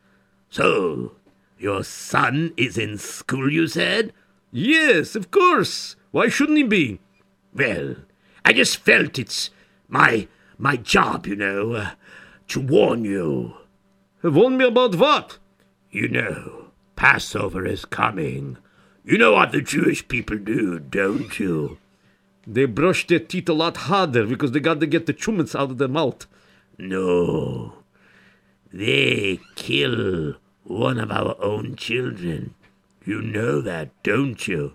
So, 0.49 1.13
your 1.59 1.83
son 1.83 2.53
is 2.57 2.77
in 2.77 2.97
school, 2.97 3.51
you 3.51 3.67
said? 3.67 4.13
Yes, 4.51 5.15
of 5.15 5.29
course. 5.29 5.95
Why 6.11 6.29
shouldn't 6.29 6.57
he 6.57 6.63
be? 6.63 6.99
Well, 7.53 7.95
I 8.43 8.53
just 8.53 8.77
felt 8.77 9.19
it's 9.19 9.49
my 9.87 10.27
my 10.57 10.77
job, 10.77 11.27
you 11.27 11.35
know, 11.35 11.73
uh, 11.73 11.91
to 12.47 12.59
warn 12.59 13.05
you. 13.05 13.53
Warn 14.23 14.57
me 14.57 14.65
about 14.65 14.95
what? 14.95 15.37
You 15.91 16.07
know, 16.07 16.71
Passover 16.95 17.65
is 17.65 17.85
coming. 17.85 18.57
You 19.07 19.17
know 19.17 19.31
what 19.31 19.53
the 19.53 19.61
Jewish 19.61 20.05
people 20.05 20.37
do, 20.37 20.79
don't 20.79 21.39
you? 21.39 21.77
They 22.45 22.65
brush 22.65 23.07
their 23.07 23.19
teeth 23.19 23.47
a 23.47 23.53
lot 23.53 23.77
harder 23.87 24.25
because 24.25 24.51
they 24.51 24.59
got 24.59 24.81
to 24.81 24.85
get 24.85 25.05
the 25.05 25.13
chametz 25.13 25.57
out 25.57 25.71
of 25.71 25.77
their 25.77 25.87
mouth. 25.87 26.27
No. 26.77 27.75
They 28.73 29.39
kill 29.55 30.35
one 30.65 30.99
of 30.99 31.09
our 31.09 31.41
own 31.41 31.77
children. 31.77 32.53
You 33.05 33.21
know 33.21 33.61
that, 33.61 33.91
don't 34.03 34.45
you? 34.45 34.73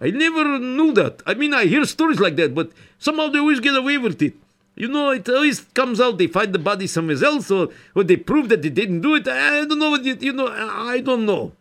I 0.00 0.12
never 0.12 0.58
knew 0.58 0.94
that. 0.94 1.20
I 1.26 1.34
mean, 1.34 1.52
I 1.52 1.66
hear 1.66 1.84
stories 1.84 2.20
like 2.20 2.36
that, 2.36 2.54
but 2.54 2.72
somehow 2.98 3.28
they 3.28 3.38
always 3.38 3.60
get 3.60 3.76
away 3.76 3.98
with 3.98 4.22
it. 4.22 4.34
You 4.76 4.88
know, 4.88 5.10
it 5.10 5.28
always 5.28 5.60
comes 5.74 6.00
out 6.00 6.16
they 6.16 6.26
find 6.26 6.54
the 6.54 6.58
body 6.58 6.86
somewhere 6.86 7.22
else, 7.22 7.50
or, 7.50 7.68
or 7.94 8.02
they 8.02 8.16
prove 8.16 8.48
that 8.48 8.62
they 8.62 8.70
didn't 8.70 9.02
do 9.02 9.14
it. 9.16 9.28
I 9.28 9.66
don't 9.66 9.78
know. 9.78 9.90
what 9.90 10.04
You, 10.04 10.16
you 10.18 10.32
know, 10.32 10.48
I 10.48 11.00
don't 11.00 11.26
know. 11.26 11.52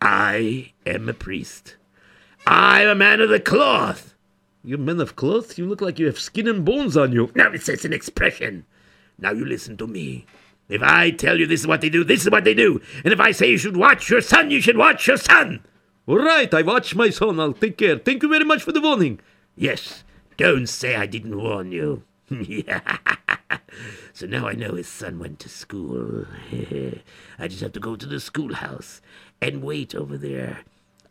I 0.00 0.72
am 0.86 1.08
a 1.08 1.14
priest. 1.14 1.76
I'm 2.46 2.88
a 2.88 2.94
man 2.94 3.20
of 3.20 3.28
the 3.28 3.40
cloth. 3.40 4.14
You 4.64 4.78
men 4.78 5.00
of 5.00 5.16
cloth, 5.16 5.58
you 5.58 5.66
look 5.66 5.80
like 5.80 5.98
you 5.98 6.06
have 6.06 6.18
skin 6.18 6.48
and 6.48 6.64
bones 6.64 6.96
on 6.96 7.12
you. 7.12 7.30
Now, 7.34 7.50
it's, 7.52 7.68
it's 7.68 7.84
an 7.84 7.92
expression. 7.92 8.66
Now, 9.18 9.32
you 9.32 9.44
listen 9.44 9.76
to 9.78 9.86
me. 9.86 10.26
If 10.68 10.82
I 10.82 11.10
tell 11.10 11.38
you 11.38 11.46
this 11.46 11.60
is 11.60 11.66
what 11.66 11.80
they 11.80 11.88
do, 11.88 12.04
this 12.04 12.22
is 12.22 12.30
what 12.30 12.44
they 12.44 12.54
do. 12.54 12.80
And 13.02 13.12
if 13.12 13.20
I 13.20 13.30
say 13.30 13.50
you 13.50 13.58
should 13.58 13.76
watch 13.76 14.10
your 14.10 14.20
son, 14.20 14.50
you 14.50 14.60
should 14.60 14.76
watch 14.76 15.06
your 15.06 15.16
son. 15.16 15.64
All 16.06 16.18
right, 16.18 16.52
I 16.52 16.62
watch 16.62 16.94
my 16.94 17.10
son. 17.10 17.40
I'll 17.40 17.52
take 17.52 17.78
care. 17.78 17.98
Thank 17.98 18.22
you 18.22 18.28
very 18.28 18.44
much 18.44 18.62
for 18.62 18.72
the 18.72 18.80
warning. 18.80 19.20
Yes, 19.56 20.04
don't 20.36 20.66
say 20.68 20.94
I 20.96 21.06
didn't 21.06 21.40
warn 21.40 21.72
you. 21.72 22.02
so 24.12 24.26
now 24.26 24.46
I 24.46 24.52
know 24.52 24.74
his 24.74 24.88
son 24.88 25.18
went 25.18 25.38
to 25.40 25.48
school. 25.48 26.26
I 27.38 27.48
just 27.48 27.62
have 27.62 27.72
to 27.72 27.80
go 27.80 27.96
to 27.96 28.06
the 28.06 28.20
schoolhouse 28.20 29.00
and 29.40 29.62
wait 29.62 29.94
over 29.94 30.16
there. 30.16 30.60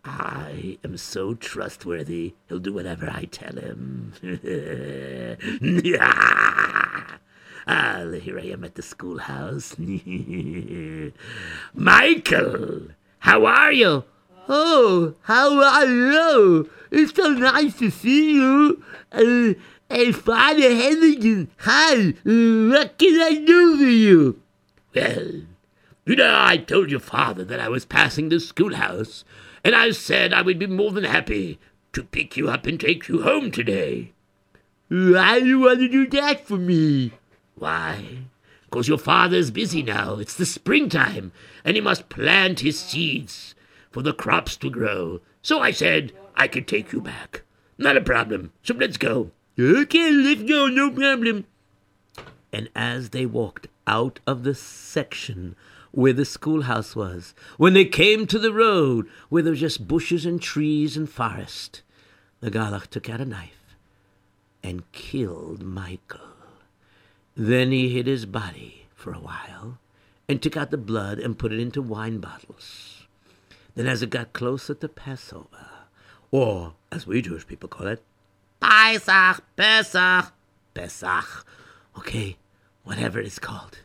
I 0.04 0.78
am 0.84 0.98
so 0.98 1.34
trustworthy. 1.34 2.36
He'll 2.48 2.60
do 2.60 2.74
whatever 2.74 3.10
I 3.10 3.26
tell 3.26 3.56
him. 3.56 4.13
ah, 6.00 7.20
here 7.68 8.40
I 8.40 8.46
am 8.46 8.63
at 8.63 8.76
the 8.76 8.82
schoolhouse. 8.82 9.76
Michael, 11.74 12.88
how 13.20 13.46
are 13.46 13.74
you? 13.74 14.06
Oh, 14.48 15.16
how 15.24 15.62
are 15.62 15.86
you? 15.86 16.70
It's 16.90 17.13
so 17.13 17.32
nice 17.32 17.78
to 17.80 17.92
see 17.92 18.36
you. 18.36 18.82
Uh, 19.12 19.54
and 19.90 20.16
Father 20.16 20.70
Hennigan, 20.70 21.48
hi. 21.58 22.13
Uh, 22.26 22.70
what 22.72 22.98
can 22.98 23.22
I 23.22 23.44
do 23.46 23.78
for 23.78 23.84
you? 23.84 24.42
Well, 24.96 25.42
you 26.08 26.15
know, 26.15 26.34
I 26.39 26.56
told 26.56 26.89
your 26.89 27.02
father 27.02 27.43
that 27.43 27.60
I 27.60 27.67
was 27.67 27.84
passing 27.84 28.30
the 28.30 28.39
schoolhouse, 28.39 29.26
and 29.62 29.76
I 29.76 29.91
said 29.91 30.32
I 30.32 30.41
would 30.41 30.58
be 30.58 30.65
more 30.65 30.91
than 30.91 31.04
happy 31.04 31.60
to 31.91 32.02
pick 32.02 32.38
you 32.38 32.48
up 32.48 32.65
and 32.65 32.80
take 32.80 33.10
you 33.10 33.24
home 33.24 33.52
today. 33.52 34.13
Why 34.88 35.41
do 35.41 35.46
you 35.46 35.60
want 35.60 35.80
to 35.80 35.89
do 35.89 36.08
that 36.08 36.46
for 36.48 36.56
me? 36.56 37.12
Why? 37.56 38.20
Because 38.70 38.88
your 38.88 38.98
father's 38.98 39.52
busy 39.52 39.84
now. 39.84 40.15
It's 40.15 40.34
the 40.34 40.46
springtime, 40.46 41.34
and 41.65 41.76
he 41.76 41.82
must 41.82 42.08
plant 42.08 42.62
his 42.62 42.80
seeds 42.80 43.54
for 43.91 44.02
the 44.02 44.13
crops 44.13 44.56
to 44.58 44.70
grow. 44.70 45.20
So 45.41 45.60
I 45.60 45.72
said 45.72 46.13
I 46.38 46.48
could 46.48 46.70
take 46.70 46.93
you 46.93 47.02
back. 47.02 47.41
Not 47.78 47.98
a 47.98 48.02
problem. 48.02 48.54
So 48.63 48.74
let's 48.76 48.96
go. 48.96 49.32
Okay, 49.60 50.12
let's 50.12 50.43
go, 50.43 50.67
no 50.67 50.89
problem. 50.89 51.48
And 52.54 52.70
as 52.74 53.10
they 53.10 53.26
walked 53.26 53.67
out 53.86 54.22
of 54.26 54.43
the 54.43 54.56
section 54.56 55.58
where 55.91 56.13
the 56.13 56.26
schoolhouse 56.26 56.95
was, 56.95 57.34
when 57.58 57.73
they 57.73 57.86
came 57.86 58.28
to 58.28 58.39
the 58.39 58.54
road 58.54 59.08
where 59.30 59.43
there 59.43 59.52
was 59.52 59.60
just 59.60 59.88
bushes 59.88 60.26
and 60.26 60.41
trees 60.41 60.97
and 60.97 61.10
forest, 61.10 61.82
the 62.39 62.52
Galach 62.52 62.88
took 62.88 63.10
out 63.10 63.21
a 63.21 63.26
knife 63.26 63.76
and 64.63 64.91
killed 64.91 65.63
Michael. 65.63 66.19
Then 67.36 67.71
he 67.71 67.89
hid 67.89 68.08
his 68.08 68.26
body 68.26 68.88
for 68.95 69.13
a 69.13 69.19
while 69.19 69.80
and 70.28 70.41
took 70.41 70.58
out 70.58 70.71
the 70.71 70.78
blood 70.78 71.19
and 71.19 71.38
put 71.38 71.54
it 71.54 71.60
into 71.60 71.82
wine 71.82 72.19
bottles. 72.19 73.06
Then, 73.76 73.88
as 73.88 74.02
it 74.02 74.10
got 74.10 74.34
closer 74.34 74.73
to 74.73 74.89
Passover, 74.89 75.67
or 76.32 76.73
as 76.91 77.06
we 77.06 77.21
Jewish 77.21 77.45
people 77.45 77.69
call 77.69 77.88
it, 77.88 78.04
Pesach, 78.60 79.43
Pesach, 79.56 80.34
Pesach. 80.73 81.45
Okay, 81.95 82.38
whatever 82.84 83.19
it's 83.19 83.38
called. 83.38 83.80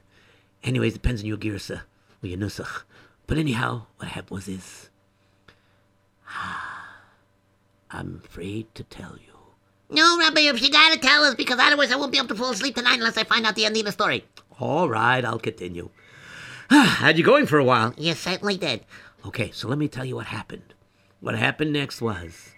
Anyways, 0.64 0.94
depends 0.94 1.20
on 1.20 1.26
your 1.26 1.36
girsa 1.36 1.82
or 2.22 2.28
your 2.28 2.38
nusach. 2.38 2.84
But 3.26 3.38
anyhow, 3.38 3.86
what 3.96 4.08
happened 4.08 4.30
was 4.30 4.46
this. 4.46 4.90
Ah, 6.28 6.96
I'm 7.90 8.22
afraid 8.24 8.74
to 8.74 8.84
tell 8.84 9.16
you. 9.16 9.32
No, 9.90 10.18
Rabbi, 10.18 10.40
if 10.40 10.62
you 10.62 10.70
gotta 10.70 10.98
tell 10.98 11.24
us, 11.24 11.34
because 11.34 11.58
otherwise 11.58 11.92
I 11.92 11.96
won't 11.96 12.12
be 12.12 12.18
able 12.18 12.28
to 12.28 12.34
fall 12.34 12.50
asleep 12.50 12.74
tonight 12.74 12.94
unless 12.94 13.18
I 13.18 13.24
find 13.24 13.44
out 13.44 13.54
the 13.54 13.66
ending 13.66 13.82
of 13.82 13.86
the 13.86 13.92
story. 13.92 14.24
All 14.58 14.88
right, 14.88 15.24
I'll 15.24 15.38
continue. 15.38 15.90
Ah, 16.70 16.96
had 17.00 17.18
you 17.18 17.24
going 17.24 17.46
for 17.46 17.58
a 17.58 17.64
while? 17.64 17.92
You 17.98 18.14
certainly 18.14 18.56
did. 18.56 18.86
Okay, 19.26 19.50
so 19.52 19.68
let 19.68 19.78
me 19.78 19.88
tell 19.88 20.04
you 20.04 20.16
what 20.16 20.26
happened. 20.26 20.74
What 21.20 21.34
happened 21.34 21.72
next 21.72 22.00
was, 22.00 22.54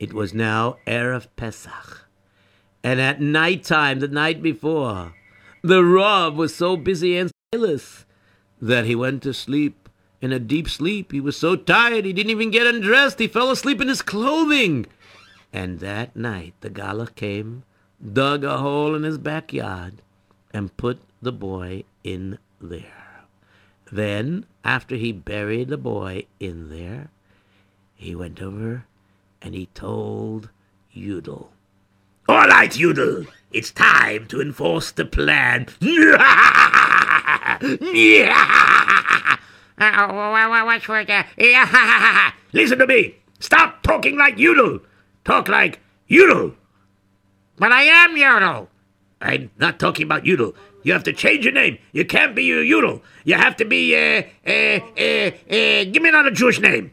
it 0.00 0.12
was 0.12 0.32
now 0.32 0.78
Erev 0.86 1.28
Pesach. 1.36 2.08
And 2.82 3.00
at 3.00 3.20
night 3.20 3.64
time, 3.64 4.00
the 4.00 4.08
night 4.08 4.42
before, 4.42 5.14
the 5.62 5.84
Rav 5.84 6.34
was 6.34 6.54
so 6.54 6.76
busy 6.76 7.18
and 7.18 7.30
zealous 7.54 8.06
that 8.60 8.84
he 8.84 8.94
went 8.94 9.22
to 9.22 9.32
sleep 9.34 9.88
in 10.20 10.32
a 10.32 10.38
deep 10.38 10.68
sleep. 10.68 11.12
He 11.12 11.20
was 11.20 11.36
so 11.36 11.56
tired 11.56 12.04
he 12.04 12.12
didn't 12.12 12.30
even 12.30 12.50
get 12.50 12.66
undressed. 12.66 13.18
He 13.18 13.28
fell 13.28 13.50
asleep 13.50 13.80
in 13.80 13.88
his 13.88 14.02
clothing. 14.02 14.86
And 15.52 15.80
that 15.80 16.14
night 16.16 16.54
the 16.60 16.70
Galach 16.70 17.14
came, 17.14 17.64
dug 18.12 18.44
a 18.44 18.58
hole 18.58 18.94
in 18.94 19.02
his 19.02 19.18
backyard, 19.18 20.02
and 20.52 20.76
put 20.76 21.00
the 21.22 21.32
boy 21.32 21.84
in 22.04 22.38
there. 22.60 23.24
Then, 23.90 24.44
after 24.64 24.96
he 24.96 25.12
buried 25.12 25.68
the 25.68 25.78
boy 25.78 26.26
in 26.38 26.68
there, 26.68 27.08
he 27.94 28.14
went 28.14 28.42
over 28.42 28.84
and 29.40 29.54
he 29.54 29.66
told 29.66 30.50
Yudel. 30.94 31.48
All 32.28 32.46
right, 32.46 32.70
Yudel. 32.70 33.26
It's 33.50 33.70
time 33.70 34.26
to 34.26 34.42
enforce 34.42 34.90
the 34.90 35.06
plan. 35.06 35.68
Wha- 39.78 40.48
wha- 40.48 40.64
what's 40.64 40.88
with. 40.88 41.08
Yeah, 41.08 42.30
Listen 42.52 42.78
to 42.78 42.86
me. 42.86 43.14
Stop 43.40 43.82
talking 43.82 44.16
like 44.18 44.36
Yudel. 44.36 44.80
Talk 45.24 45.48
like 45.48 45.80
Yudel. 46.10 46.54
but 47.58 47.72
I 47.72 47.82
am 47.82 48.16
Yudel. 48.16 48.68
I'm 49.20 49.50
not 49.58 49.78
talking 49.78 50.04
about 50.04 50.24
Yudel. 50.24 50.54
You 50.82 50.92
have 50.92 51.04
to 51.04 51.12
change 51.12 51.44
your 51.44 51.52
name. 51.52 51.78
You 51.92 52.04
can't 52.04 52.34
be 52.34 52.50
a 52.52 52.56
Yudel. 52.64 53.02
You 53.24 53.34
have 53.34 53.56
to 53.56 53.64
be, 53.64 53.94
uh, 53.94 54.22
uh, 54.46 54.50
uh, 54.50 55.30
uh, 55.50 55.84
give 55.84 56.02
me 56.02 56.08
another 56.08 56.30
Jewish 56.30 56.60
name. 56.60 56.92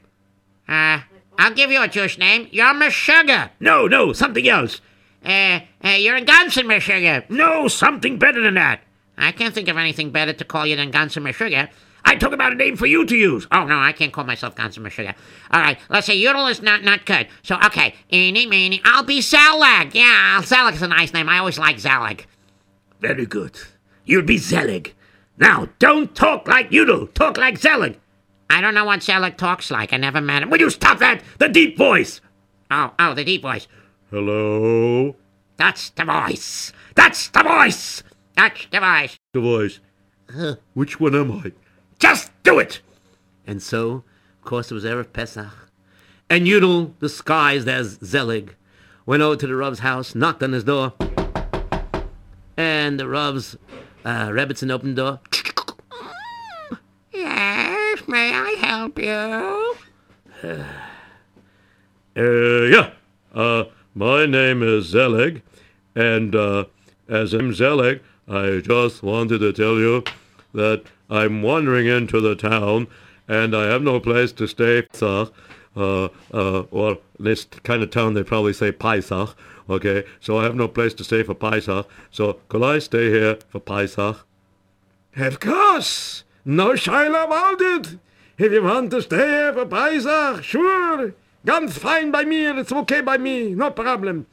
Uh, 0.68 1.00
I'll 1.38 1.54
give 1.54 1.72
you 1.72 1.82
a 1.82 1.88
Jewish 1.88 2.18
name. 2.18 2.48
You're 2.52 2.74
Meshuggah. 2.74 3.52
No, 3.60 3.88
no, 3.88 4.12
something 4.14 4.48
else. 4.48 4.82
Uh, 5.24 5.60
uh, 5.84 5.90
you're 5.90 6.16
in 6.18 6.26
Gonson 6.26 6.66
Meshuggah. 6.66 7.30
No, 7.30 7.68
something 7.68 8.18
better 8.20 8.42
than 8.42 8.56
that. 8.56 8.82
I 9.18 9.32
can't 9.32 9.54
think 9.54 9.68
of 9.68 9.78
anything 9.78 10.12
better 10.12 10.34
to 10.34 10.46
call 10.46 10.66
you 10.66 10.76
than 10.76 10.92
Gonson 10.92 11.24
Meshuggah. 11.24 11.70
I 12.08 12.16
talk 12.16 12.34
about 12.34 12.52
a 12.52 12.56
name 12.56 12.76
for 12.76 12.86
you 12.86 13.04
to 13.06 13.16
use. 13.16 13.48
Oh, 13.52 13.66
no, 13.66 13.80
I 13.80 13.92
can't 13.92 14.14
call 14.14 14.26
myself 14.26 14.56
Gonson 14.56 14.80
Meshuggah. 14.84 15.16
All 15.52 15.60
right, 15.60 15.80
let's 15.90 16.06
say 16.06 16.16
Yudel 16.16 16.52
is 16.52 16.62
not 16.62 16.84
not 16.84 17.06
good. 17.06 17.28
So, 17.42 17.58
okay, 17.66 17.96
eeny, 18.14 18.46
meeny, 18.46 18.82
I'll 18.86 19.04
be 19.04 19.20
Zalag. 19.20 19.94
Yeah, 19.94 20.42
Zalag 20.44 20.74
is 20.74 20.82
a 20.82 20.88
nice 20.88 21.14
name. 21.14 21.28
I 21.30 21.40
always 21.40 21.58
like 21.58 21.78
Zalag. 21.78 22.26
Very 23.02 23.26
good. 23.26 23.58
You'll 24.06 24.22
be 24.22 24.38
Zelig. 24.38 24.94
Now, 25.38 25.68
don't 25.80 26.16
talk 26.16 26.48
like 26.48 26.70
Yudel. 26.70 27.12
Talk 27.14 27.38
like 27.38 27.58
Zelig. 27.58 28.00
I 28.50 28.62
don't 28.62 28.76
know 28.76 28.86
what 28.86 29.00
Zalag 29.00 29.38
talks 29.38 29.72
like. 29.72 29.92
I 29.92 29.98
never 29.98 30.22
met 30.22 30.44
him. 30.44 30.50
Will 30.50 30.60
you 30.60 30.70
stop 30.70 31.00
that? 31.00 31.22
The 31.40 31.50
deep 31.50 31.78
voice. 31.78 32.22
Oh, 32.70 32.94
oh, 33.00 33.14
the 33.14 33.24
deep 33.24 33.42
voice. 33.42 33.68
Hello? 34.12 35.16
That's 35.58 35.90
the 35.90 36.06
voice. 36.06 36.72
That's 36.94 37.30
the 37.30 37.44
voice. 37.44 38.04
That's 38.36 38.66
device. 38.66 39.18
voice. 39.34 39.80
The 40.28 40.34
voice. 40.34 40.58
Which 40.74 41.00
one 41.00 41.16
am 41.16 41.32
I? 41.32 41.52
Just 42.00 42.32
do 42.44 42.60
it. 42.60 42.82
And 43.48 43.62
so, 43.62 44.04
of 44.40 44.42
course, 44.44 44.72
it 44.72 44.74
was 44.74 44.84
Erev 44.84 45.14
Pesach. 45.14 45.52
And 46.30 46.48
Yudel, 46.48 46.98
disguised 47.00 47.68
as 47.68 48.00
Zelig, 48.04 48.56
went 49.06 49.22
over 49.22 49.36
to 49.36 49.48
the 49.48 49.56
Rav's 49.56 49.80
house, 49.80 50.16
knocked 50.16 50.42
on 50.42 50.52
his 50.52 50.64
door. 50.64 50.94
And 52.58 53.00
the 53.00 53.08
Rav's 53.08 53.56
uh, 54.04 54.28
Rebbetzin 54.30 54.72
opened 54.72 54.98
the 54.98 55.02
door. 55.04 55.20
Yes, 57.12 58.02
may 58.08 58.34
I 58.34 58.56
help 58.60 59.00
you? 59.00 59.76
Uh, 62.18 62.62
yeah. 62.72 62.92
Uh, 63.34 63.66
my 63.94 64.26
name 64.26 64.64
is 64.64 64.86
Zelig, 64.86 65.42
and 65.96 66.34
uh, 66.34 66.64
as 67.10 67.34
I'm 67.34 67.54
Zelig, 67.54 68.02
I 68.28 68.62
just 68.64 69.04
wanted 69.04 69.40
to 69.40 69.54
tell 69.54 69.78
you 69.78 70.04
that 70.54 70.84
I'm 71.10 71.42
wandering 71.42 71.88
into 71.88 72.20
the 72.20 72.36
town, 72.36 72.88
and 73.28 73.56
I 73.56 73.66
have 73.66 73.82
no 73.82 74.00
place 74.00 74.32
to 74.34 74.48
stay. 74.48 74.82
Pesach, 74.84 75.32
Uh, 75.78 76.08
uh, 76.34 76.62
or 76.72 77.00
this 77.20 77.44
kind 77.64 77.84
of 77.84 77.90
town 77.92 78.14
they 78.14 78.24
probably 78.24 78.54
say 78.54 78.72
Pesach. 78.72 79.36
Okay, 79.70 80.06
so 80.22 80.38
I 80.38 80.44
have 80.44 80.56
no 80.56 80.70
place 80.70 80.94
to 80.94 81.04
stay 81.04 81.22
for 81.22 81.34
Pesach. 81.34 81.86
So 82.12 82.40
could 82.48 82.64
I 82.64 82.80
stay 82.80 83.10
here 83.10 83.38
for 83.50 83.60
Pesach? 83.60 84.26
Of 85.18 85.40
course. 85.42 86.24
No 86.46 86.70
shaila 86.76 87.26
about 87.26 87.60
it. 87.60 87.98
If 88.38 88.54
you 88.54 88.64
want 88.64 88.92
to 88.92 89.02
stay 89.02 89.28
here 89.28 89.54
for 89.54 89.66
Pesach, 89.66 90.44
sure. 90.46 91.14
Ganz 91.46 91.78
fine 91.78 92.10
by 92.10 92.24
me. 92.24 92.46
It's 92.46 92.72
okay 92.72 93.02
by 93.02 93.18
me. 93.18 93.54
No 93.54 93.70
problem. 93.72 94.28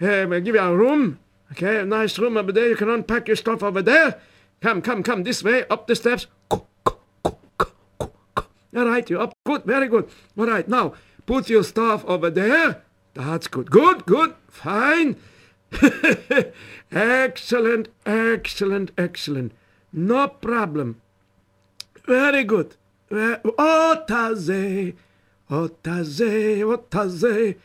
Uh, 0.00 0.26
we'll 0.28 0.40
give 0.40 0.54
you 0.54 0.60
a 0.60 0.76
room. 0.76 1.18
Okay, 1.52 1.78
a 1.80 1.84
nice 1.84 2.18
room 2.18 2.36
over 2.36 2.52
there. 2.52 2.68
You 2.68 2.76
can 2.76 2.90
unpack 2.90 3.28
your 3.28 3.36
stuff 3.36 3.62
over 3.62 3.82
there. 3.82 4.20
Come, 4.60 4.82
come, 4.82 5.02
come 5.02 5.22
this 5.22 5.42
way. 5.42 5.64
Up 5.68 5.86
the 5.86 5.96
steps. 5.96 6.26
All 8.76 8.86
right, 8.86 9.08
you're 9.08 9.22
up. 9.22 9.34
Good, 9.46 9.64
very 9.64 9.88
good. 9.88 10.08
All 10.36 10.46
right, 10.46 10.68
now 10.68 10.94
put 11.26 11.48
your 11.48 11.64
stuff 11.64 12.04
over 12.04 12.30
there. 12.30 12.82
That's 13.14 13.48
good. 13.48 13.70
Good, 13.70 14.04
good. 14.04 14.34
Fine. 14.48 15.16
excellent, 16.92 17.88
excellent, 18.06 18.90
excellent. 18.96 19.52
No 19.92 20.28
problem. 20.28 21.00
Very 22.06 22.44
good. 22.44 22.76
Otaze, 23.10 24.94
otaze, 25.50 26.62
otaze. 26.62 27.56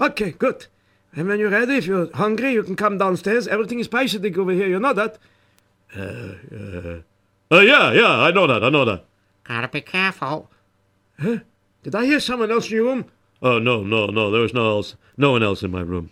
Okay, 0.00 0.30
good. 0.32 0.66
And 1.14 1.28
when 1.28 1.38
you're 1.40 1.50
ready, 1.50 1.76
if 1.76 1.86
you're 1.86 2.10
hungry, 2.14 2.52
you 2.52 2.62
can 2.62 2.76
come 2.76 2.98
downstairs. 2.98 3.48
Everything 3.48 3.80
is 3.80 3.88
Pesachdik 3.88 4.36
over 4.36 4.52
here. 4.52 4.68
You 4.68 4.78
know 4.78 4.92
that? 4.92 5.18
Uh, 5.96 6.34
yeah, 7.50 7.92
yeah, 7.92 8.20
I 8.20 8.30
know 8.30 8.46
that, 8.46 8.62
I 8.62 8.68
know 8.68 8.84
that. 8.84 9.04
Gotta 9.44 9.68
be 9.68 9.80
careful. 9.80 10.50
Huh? 11.18 11.38
Did 11.82 11.94
I 11.94 12.04
hear 12.04 12.20
someone 12.20 12.50
else 12.50 12.68
in 12.68 12.76
your 12.76 12.84
room? 12.84 13.06
Oh 13.40 13.58
no, 13.58 13.82
no, 13.82 14.06
no, 14.06 14.30
there 14.30 14.42
was 14.42 14.52
no 14.52 14.68
else, 14.68 14.96
no 15.16 15.32
one 15.32 15.42
else 15.42 15.62
in 15.62 15.70
my 15.70 15.80
room. 15.80 16.10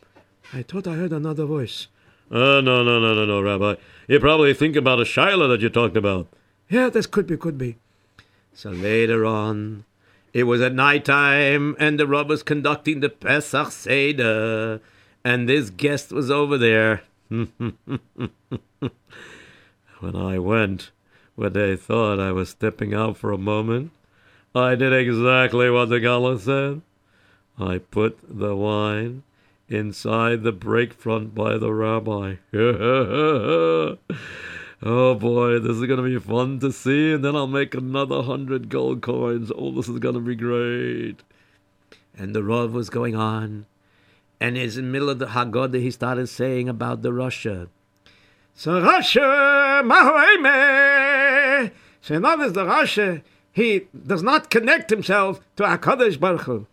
I 0.52 0.62
thought 0.62 0.86
I 0.86 0.94
heard 0.94 1.12
another 1.12 1.44
voice. 1.44 1.88
Uh, 2.30 2.60
no, 2.60 2.82
no, 2.82 2.98
no, 2.98 3.14
no, 3.14 3.24
no, 3.26 3.42
Rabbi. 3.42 3.74
You 4.08 4.18
probably 4.18 4.54
think 4.54 4.76
about 4.76 5.00
a 5.00 5.04
Shiloh 5.04 5.48
that 5.48 5.60
you 5.60 5.68
talked 5.68 5.96
about. 5.96 6.28
Yeah, 6.68 6.88
this 6.88 7.06
could 7.06 7.26
be, 7.26 7.36
could 7.36 7.58
be. 7.58 7.76
So 8.54 8.70
later 8.70 9.26
on, 9.26 9.84
it 10.36 10.44
was 10.44 10.60
at 10.60 10.74
night 10.74 11.06
time, 11.06 11.74
and 11.78 11.98
the 11.98 12.06
Rav 12.06 12.28
was 12.28 12.42
conducting 12.42 13.00
the 13.00 13.08
Pesach 13.08 13.72
Seder, 13.72 14.82
and 15.24 15.48
this 15.48 15.70
guest 15.70 16.12
was 16.12 16.30
over 16.30 16.58
there. 16.58 17.04
when 17.30 17.48
I 20.02 20.38
went, 20.38 20.90
where 21.36 21.48
they 21.48 21.74
thought 21.74 22.20
I 22.20 22.32
was 22.32 22.50
stepping 22.50 22.92
out 22.92 23.16
for 23.16 23.32
a 23.32 23.38
moment, 23.38 23.92
I 24.54 24.74
did 24.74 24.92
exactly 24.92 25.70
what 25.70 25.88
the 25.88 26.00
Galach 26.00 26.40
said. 26.40 26.82
I 27.58 27.78
put 27.78 28.18
the 28.28 28.54
wine 28.54 29.22
inside 29.70 30.42
the 30.42 30.52
break 30.52 30.92
front 30.92 31.34
by 31.34 31.56
the 31.56 31.72
rabbi. 31.72 32.34
oh 34.82 35.14
boy, 35.14 35.58
this 35.58 35.76
is 35.76 35.86
gonna 35.86 36.02
be 36.02 36.18
fun 36.18 36.58
to 36.60 36.72
see, 36.72 37.12
and 37.12 37.24
then 37.24 37.36
I'll 37.36 37.46
make 37.46 37.74
another 37.74 38.22
hundred 38.22 38.68
gold 38.68 39.02
coins. 39.02 39.50
Oh, 39.56 39.72
this 39.72 39.88
is 39.88 39.98
gonna 39.98 40.20
be 40.20 40.34
great. 40.34 41.22
And 42.16 42.34
the 42.34 42.42
Rav 42.42 42.72
was 42.72 42.90
going 42.90 43.14
on, 43.14 43.66
and 44.40 44.56
in 44.56 44.70
the 44.70 44.82
middle 44.82 45.10
of 45.10 45.18
the 45.18 45.26
Haggadah, 45.26 45.80
he 45.80 45.90
started 45.90 46.28
saying 46.28 46.68
about 46.68 47.02
the 47.02 47.10
Rasha. 47.10 47.68
So 48.54 48.80
Rasha 48.80 49.82
Mahoeme. 49.84 51.70
So 52.00 52.18
notice 52.18 52.52
the 52.52 52.64
Rasha, 52.64 53.22
he 53.52 53.88
does 54.06 54.22
not 54.22 54.48
connect 54.48 54.90
himself 54.90 55.40
to 55.56 55.64
HaKadosh 55.64 56.20
Baruch 56.20 56.42
Hu. 56.42 56.66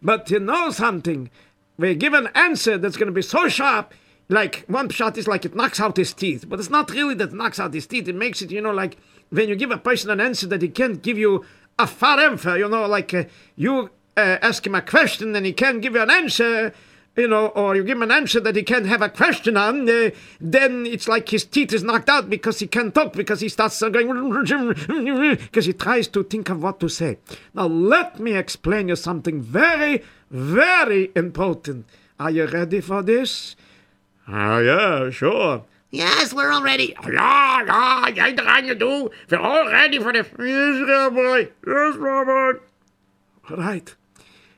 But 0.00 0.30
you 0.30 0.38
know 0.38 0.70
something, 0.70 1.30
we 1.76 1.94
give 1.94 2.14
an 2.14 2.28
answer 2.34 2.78
that's 2.78 2.96
going 2.96 3.08
to 3.08 3.12
be 3.12 3.22
so 3.22 3.48
sharp, 3.48 3.92
like 4.28 4.64
one 4.66 4.88
shot 4.88 5.16
is 5.16 5.28
like 5.28 5.44
it 5.44 5.54
knocks 5.54 5.80
out 5.80 5.96
his 5.96 6.12
teeth. 6.12 6.48
But 6.48 6.58
it's 6.58 6.70
not 6.70 6.90
really 6.90 7.14
that 7.14 7.32
knocks 7.32 7.60
out 7.60 7.74
his 7.74 7.86
teeth. 7.86 8.08
It 8.08 8.14
makes 8.14 8.42
it, 8.42 8.50
you 8.50 8.60
know, 8.60 8.72
like 8.72 8.96
when 9.30 9.48
you 9.48 9.56
give 9.56 9.70
a 9.70 9.78
person 9.78 10.10
an 10.10 10.20
answer 10.20 10.46
that 10.48 10.62
he 10.62 10.68
can't 10.68 11.02
give 11.02 11.18
you 11.18 11.44
a 11.78 11.84
faremfa, 11.84 12.58
you 12.58 12.68
know, 12.68 12.86
like 12.86 13.12
uh, 13.14 13.24
you 13.54 13.90
uh, 14.16 14.38
ask 14.42 14.66
him 14.66 14.74
a 14.74 14.82
question 14.82 15.34
and 15.36 15.46
he 15.46 15.52
can't 15.52 15.82
give 15.82 15.94
you 15.94 16.02
an 16.02 16.10
answer, 16.10 16.72
you 17.16 17.28
know, 17.28 17.48
or 17.48 17.76
you 17.76 17.84
give 17.84 17.96
him 17.96 18.02
an 18.02 18.10
answer 18.10 18.40
that 18.40 18.56
he 18.56 18.62
can't 18.62 18.86
have 18.86 19.02
a 19.02 19.08
question 19.08 19.56
on, 19.56 19.88
uh, 19.88 20.10
then 20.40 20.86
it's 20.86 21.06
like 21.06 21.28
his 21.28 21.44
teeth 21.44 21.72
is 21.72 21.82
knocked 21.82 22.08
out 22.08 22.28
because 22.28 22.58
he 22.58 22.66
can't 22.66 22.94
talk 22.94 23.12
because 23.12 23.40
he 23.40 23.48
starts 23.48 23.80
going 23.80 25.36
because 25.36 25.66
he 25.66 25.72
tries 25.72 26.08
to 26.08 26.24
think 26.24 26.48
of 26.48 26.62
what 26.62 26.80
to 26.80 26.88
say. 26.88 27.18
Now 27.54 27.66
let 27.66 28.18
me 28.18 28.34
explain 28.34 28.88
you 28.88 28.96
something 28.96 29.40
very, 29.40 30.02
very 30.30 31.10
important. 31.14 31.86
Are 32.18 32.30
you 32.30 32.46
ready 32.46 32.80
for 32.80 33.02
this? 33.02 33.54
Oh, 34.28 34.58
yeah, 34.58 35.10
sure. 35.10 35.64
Yes, 35.90 36.34
we're 36.34 36.50
all 36.50 36.62
ready. 36.62 36.94
Ja, 37.12 37.62
ja, 37.66 38.10
jij 38.14 38.34
eraan 38.34 38.64
je 38.64 38.76
doe. 38.76 39.12
We're 39.28 39.38
all 39.38 39.70
ready 39.70 40.00
for 40.00 40.12
the... 40.12 40.24
Yes, 40.38 40.88
Rabbi. 40.88 41.48
Yes. 41.66 42.60
All 43.48 43.56
right. 43.56 43.94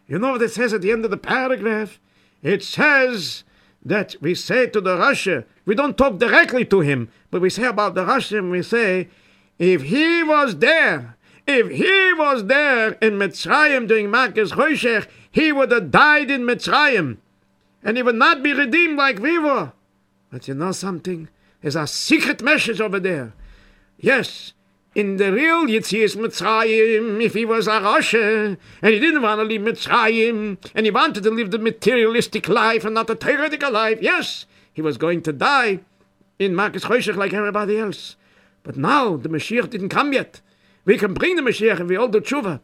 You 0.06 0.18
know 0.18 0.32
what 0.32 0.42
it 0.42 0.52
says 0.52 0.72
at 0.72 0.80
the 0.80 0.90
end 0.90 1.04
of 1.04 1.10
the 1.10 1.18
paragraph? 1.18 2.00
It 2.42 2.64
says 2.64 3.44
that 3.84 4.16
we 4.20 4.34
say 4.34 4.66
to 4.68 4.80
the 4.80 4.96
Rasha, 4.96 5.44
we 5.66 5.74
don't 5.74 5.98
talk 5.98 6.18
directly 6.18 6.64
to 6.64 6.80
him, 6.80 7.10
but 7.30 7.42
we 7.42 7.50
say 7.50 7.64
about 7.64 7.94
the 7.94 8.06
Russian, 8.06 8.50
we 8.50 8.62
say, 8.62 9.08
if 9.58 9.82
he 9.82 10.22
was 10.22 10.56
there, 10.56 11.16
if 11.46 11.68
he 11.70 12.12
was 12.14 12.46
there 12.46 12.92
in 13.02 13.18
Mitzrayim 13.18 13.86
during 13.86 14.08
Makas 14.08 14.52
Choshech, 14.52 15.08
he 15.30 15.52
would 15.52 15.70
have 15.70 15.90
died 15.90 16.30
in 16.30 16.42
Mitzrayim, 16.42 17.18
and 17.82 17.96
he 17.96 18.02
would 18.02 18.14
not 18.14 18.42
be 18.42 18.52
redeemed 18.52 18.96
like 18.96 19.18
we 19.18 19.38
were. 19.38 19.72
But 20.30 20.48
you 20.48 20.54
know 20.54 20.72
something? 20.72 21.28
There's 21.60 21.76
a 21.76 21.86
secret 21.86 22.42
message 22.42 22.80
over 22.80 23.00
there. 23.00 23.32
Yes, 23.98 24.52
in 24.94 25.16
the 25.16 25.32
real 25.32 25.66
Yitzias 25.66 26.16
Mitzrayim, 26.16 27.22
if 27.22 27.34
he 27.34 27.44
was 27.44 27.66
a 27.66 27.72
Rasha, 27.72 28.56
and 28.82 28.92
he 28.92 28.98
didn't 28.98 29.22
want 29.22 29.40
to 29.40 29.44
leave 29.44 29.60
Mitzrayim, 29.60 30.58
and 30.74 30.86
he 30.86 30.90
wanted 30.90 31.22
to 31.22 31.30
live 31.30 31.50
the 31.50 31.58
materialistic 31.58 32.48
life 32.48 32.84
and 32.84 32.94
not 32.94 33.06
the 33.06 33.14
theoretical 33.14 33.70
life, 33.70 33.98
yes, 34.00 34.46
he 34.72 34.82
was 34.82 34.96
going 34.96 35.22
to 35.22 35.32
die 35.32 35.80
in 36.38 36.54
Makas 36.54 36.82
Choshech 36.82 37.16
like 37.16 37.32
everybody 37.32 37.78
else. 37.78 38.16
But 38.62 38.76
now 38.76 39.16
the 39.16 39.28
Mashiach 39.28 39.70
didn't 39.70 39.88
come 39.88 40.12
yet. 40.12 40.40
We 40.84 40.98
can 40.98 41.14
bring 41.14 41.36
the 41.36 41.42
Mashiach 41.42 41.80
and 41.80 41.88
we 41.88 41.96
all 41.96 42.08
do 42.08 42.20
tshuva. 42.20 42.60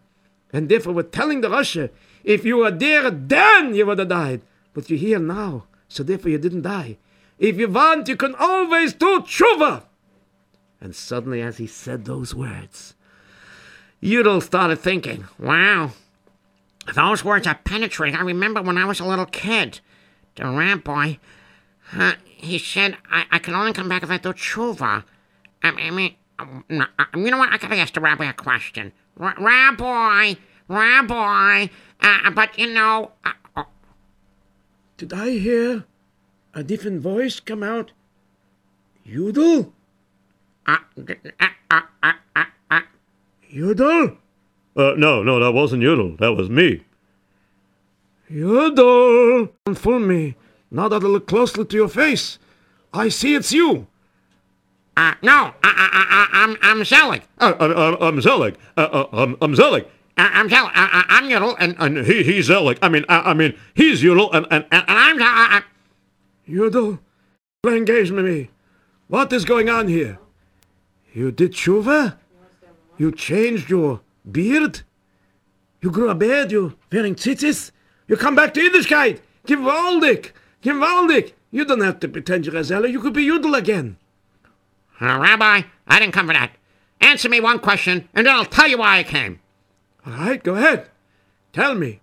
And 0.52 0.68
therefore 0.68 0.92
we're 0.92 1.02
telling 1.02 1.40
the 1.40 1.48
Rasha, 1.48 1.90
if 2.22 2.44
you 2.44 2.58
were 2.58 2.70
there 2.70 3.10
then, 3.10 3.74
you 3.74 3.86
would 3.86 3.98
have 3.98 4.08
died. 4.08 4.42
But 4.74 4.90
you're 4.90 4.98
here 4.98 5.18
now, 5.18 5.64
so 5.88 6.02
therefore 6.02 6.30
you 6.30 6.38
didn't 6.38 6.62
die. 6.62 6.98
If 7.38 7.56
you 7.56 7.68
want, 7.68 8.08
you 8.08 8.16
can 8.16 8.34
always 8.34 8.92
do 8.92 9.20
tshuva. 9.20 9.84
And 10.80 10.94
suddenly, 10.94 11.40
as 11.40 11.56
he 11.56 11.66
said 11.66 12.04
those 12.04 12.34
words, 12.34 12.94
Yudel 14.02 14.42
started 14.42 14.78
thinking, 14.80 15.26
Wow. 15.38 15.92
Those 16.94 17.24
words 17.24 17.46
are 17.46 17.54
penetrating. 17.64 18.14
I 18.18 18.22
remember 18.22 18.60
when 18.60 18.76
I 18.76 18.84
was 18.84 19.00
a 19.00 19.06
little 19.06 19.24
kid. 19.24 19.80
The 20.34 20.44
rabbi, 20.44 21.14
uh, 21.96 22.12
he 22.26 22.58
said, 22.58 22.98
I, 23.10 23.24
I 23.30 23.38
can 23.38 23.54
only 23.54 23.72
come 23.72 23.88
back 23.88 24.02
if 24.02 24.10
I 24.10 24.18
do 24.18 24.34
tshuva. 24.34 25.04
I, 25.62 25.68
I 25.68 25.90
mean, 25.90 26.14
um, 26.38 26.64
uh, 26.70 26.84
you 27.14 27.30
know 27.30 27.38
what? 27.38 27.52
I 27.52 27.56
gotta 27.56 27.76
ask 27.76 27.94
the 27.94 28.00
rabbi 28.00 28.28
a 28.28 28.32
question. 28.34 28.92
R- 29.18 29.36
rabbi, 29.38 30.34
rabbi, 30.68 31.68
uh, 32.00 32.30
but 32.32 32.58
you 32.58 32.72
know, 32.74 33.12
uh, 33.24 33.32
Did 34.96 35.12
I 35.12 35.30
hear 35.30 35.84
a 36.54 36.62
different 36.62 37.00
voice 37.00 37.40
come 37.40 37.62
out? 37.62 37.92
Yudel? 39.06 39.72
uh, 40.66 40.76
uh, 40.96 41.14
uh, 41.70 41.80
uh, 42.02 42.12
uh, 42.36 42.44
uh, 42.70 42.80
Uh, 44.76 44.94
no, 44.96 45.22
no, 45.22 45.38
that 45.40 45.52
wasn't 45.52 45.82
Yudel. 45.82 46.18
That 46.18 46.34
was 46.34 46.48
me. 46.48 46.82
Yudel! 48.30 49.50
Don't 49.66 49.74
fool 49.78 49.98
me. 49.98 50.36
Now 50.70 50.88
that 50.88 51.02
I 51.02 51.06
look 51.06 51.26
closely 51.26 51.64
to 51.64 51.76
your 51.76 51.88
face, 51.88 52.38
I 52.92 53.08
see 53.08 53.34
it's 53.34 53.52
you. 53.52 53.86
uh, 54.96 55.14
no, 55.22 55.52
I, 55.62 55.70
I, 55.72 56.06
I, 56.10 56.28
I'm, 56.44 56.56
I'm 56.62 56.84
Zelig. 56.84 57.22
Uh, 57.38 57.52
I, 57.60 57.66
I, 57.66 58.08
I'm 58.08 58.20
Zelig. 58.20 58.56
Uh, 58.76 58.80
uh, 58.80 59.06
I'm, 59.12 59.36
I'm 59.42 59.54
Zelig. 59.54 59.86
I'm 60.16 60.48
Zelig. 60.48 60.70
Uh, 60.74 60.88
uh, 60.92 61.02
I'm 61.08 61.24
Yudel, 61.28 61.56
and, 61.58 61.74
and, 61.78 62.06
he, 62.06 62.22
he's 62.22 62.46
Zelig. 62.46 62.78
I 62.82 62.88
mean, 62.88 63.04
I, 63.08 63.30
I 63.30 63.34
mean, 63.34 63.56
he's 63.74 64.02
Yudel, 64.02 64.32
and, 64.32 64.46
and, 64.50 64.64
and 64.70 64.84
I'm, 64.86 65.20
uh, 65.20 65.58
uh, 65.58 65.60
Yudel, 66.48 66.98
engage 67.66 68.10
with 68.10 68.24
me. 68.24 68.50
What 69.08 69.32
is 69.32 69.44
going 69.44 69.68
on 69.68 69.88
here? 69.88 70.18
You 71.12 71.30
did 71.30 71.52
tshuva? 71.52 72.16
You 72.98 73.10
changed 73.12 73.70
your 73.70 74.00
beard? 74.30 74.82
You 75.80 75.90
grew 75.90 76.08
a 76.10 76.14
beard? 76.14 76.52
You 76.52 76.76
wearing 76.92 77.14
tzitzis? 77.14 77.70
You 78.06 78.16
come 78.16 78.34
back 78.34 78.54
to 78.54 78.60
Yiddishkeit? 78.60 79.20
Gewaldig! 79.46 80.30
Gewaldig! 80.62 81.32
You 81.50 81.64
don't 81.64 81.80
have 81.80 82.00
to 82.00 82.08
pretend 82.08 82.46
you're 82.46 82.56
a 82.56 82.64
Zelig. 82.64 82.92
You 82.92 83.00
could 83.00 83.12
be 83.12 83.26
Yudel 83.26 83.56
again. 83.56 83.96
uh, 85.00 85.18
Rabbi, 85.18 85.62
I 85.86 85.98
didn't 85.98 86.14
come 86.14 86.26
for 86.26 86.32
that. 86.32 86.52
Answer 87.00 87.28
me 87.28 87.40
one 87.40 87.58
question, 87.58 88.08
and 88.14 88.26
then 88.26 88.34
I'll 88.34 88.44
tell 88.44 88.68
you 88.68 88.78
why 88.78 88.98
I 88.98 89.02
came. 89.02 89.40
All 90.06 90.12
right, 90.12 90.42
go 90.42 90.54
ahead. 90.54 90.88
Tell 91.52 91.74
me. 91.74 92.00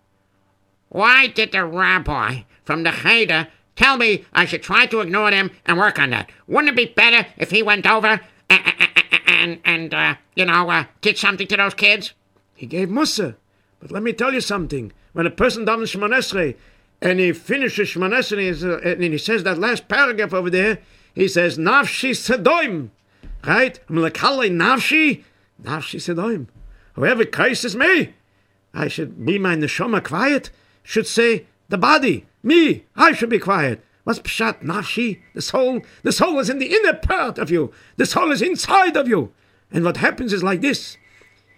Why 0.89 1.27
did 1.27 1.51
the 1.51 1.65
rabbi 1.65 2.41
from 2.63 2.83
the 2.83 2.91
Cheder 2.91 3.47
tell 3.75 3.97
me 3.97 4.25
I 4.33 4.45
should 4.45 4.63
try 4.63 4.85
to 4.87 4.99
ignore 5.01 5.31
them 5.31 5.51
and 5.65 5.77
work 5.77 5.99
on 5.99 6.09
that? 6.09 6.29
Wouldn't 6.47 6.69
it 6.69 6.75
be 6.75 6.93
better 6.93 7.27
if 7.37 7.51
he 7.51 7.63
went 7.63 7.87
over 7.87 8.19
and, 8.49 8.73
and, 9.27 9.59
and 9.63 9.93
uh, 9.93 10.15
you 10.35 10.45
know, 10.45 10.69
uh, 10.69 10.85
did 11.01 11.17
something 11.17 11.47
to 11.47 11.57
those 11.57 11.73
kids? 11.73 12.13
He 12.55 12.65
gave 12.65 12.89
mussar. 12.89 13.35
But 13.79 13.91
let 13.91 14.03
me 14.03 14.13
tell 14.13 14.33
you 14.33 14.41
something. 14.41 14.91
When 15.13 15.25
a 15.25 15.31
person 15.31 15.65
does 15.65 15.91
Shemoneh 15.91 16.19
Esrei, 16.19 16.55
and 17.01 17.19
he 17.19 17.33
finishes 17.33 17.89
Shemoneh 17.89 18.19
Esrei, 18.19 18.63
uh, 18.63 18.89
and 18.89 19.03
he 19.03 19.17
says 19.17 19.43
that 19.43 19.57
last 19.57 19.87
paragraph 19.87 20.33
over 20.33 20.49
there, 20.49 20.79
he 21.13 21.27
says, 21.27 21.57
Nafshi 21.57 22.11
Sedoim. 22.11 22.89
Right? 23.45 23.79
Mlekale 23.87 24.51
Nafshi, 24.51 25.23
Nafshi 25.63 25.99
Sedoim. 25.99 26.47
Whoever 26.93 27.25
curses 27.25 27.75
me, 27.75 28.13
I 28.73 28.87
should 28.87 29.25
be 29.25 29.37
my 29.39 29.55
neshama 29.55 30.03
quiet, 30.03 30.49
should 30.83 31.07
say, 31.07 31.45
the 31.69 31.77
body, 31.77 32.25
me, 32.43 32.85
I 32.95 33.13
should 33.13 33.29
be 33.29 33.39
quiet. 33.39 33.83
What's 34.03 34.19
pshat 34.19 34.63
nafshi? 34.63 35.21
The 35.33 35.41
soul, 35.41 35.81
the 36.03 36.11
soul 36.11 36.39
is 36.39 36.49
in 36.49 36.59
the 36.59 36.73
inner 36.73 36.93
part 36.93 37.37
of 37.37 37.51
you. 37.51 37.71
The 37.97 38.05
soul 38.05 38.31
is 38.31 38.41
inside 38.41 38.97
of 38.97 39.07
you. 39.07 39.31
And 39.71 39.85
what 39.85 39.97
happens 39.97 40.33
is 40.33 40.43
like 40.43 40.61
this. 40.61 40.97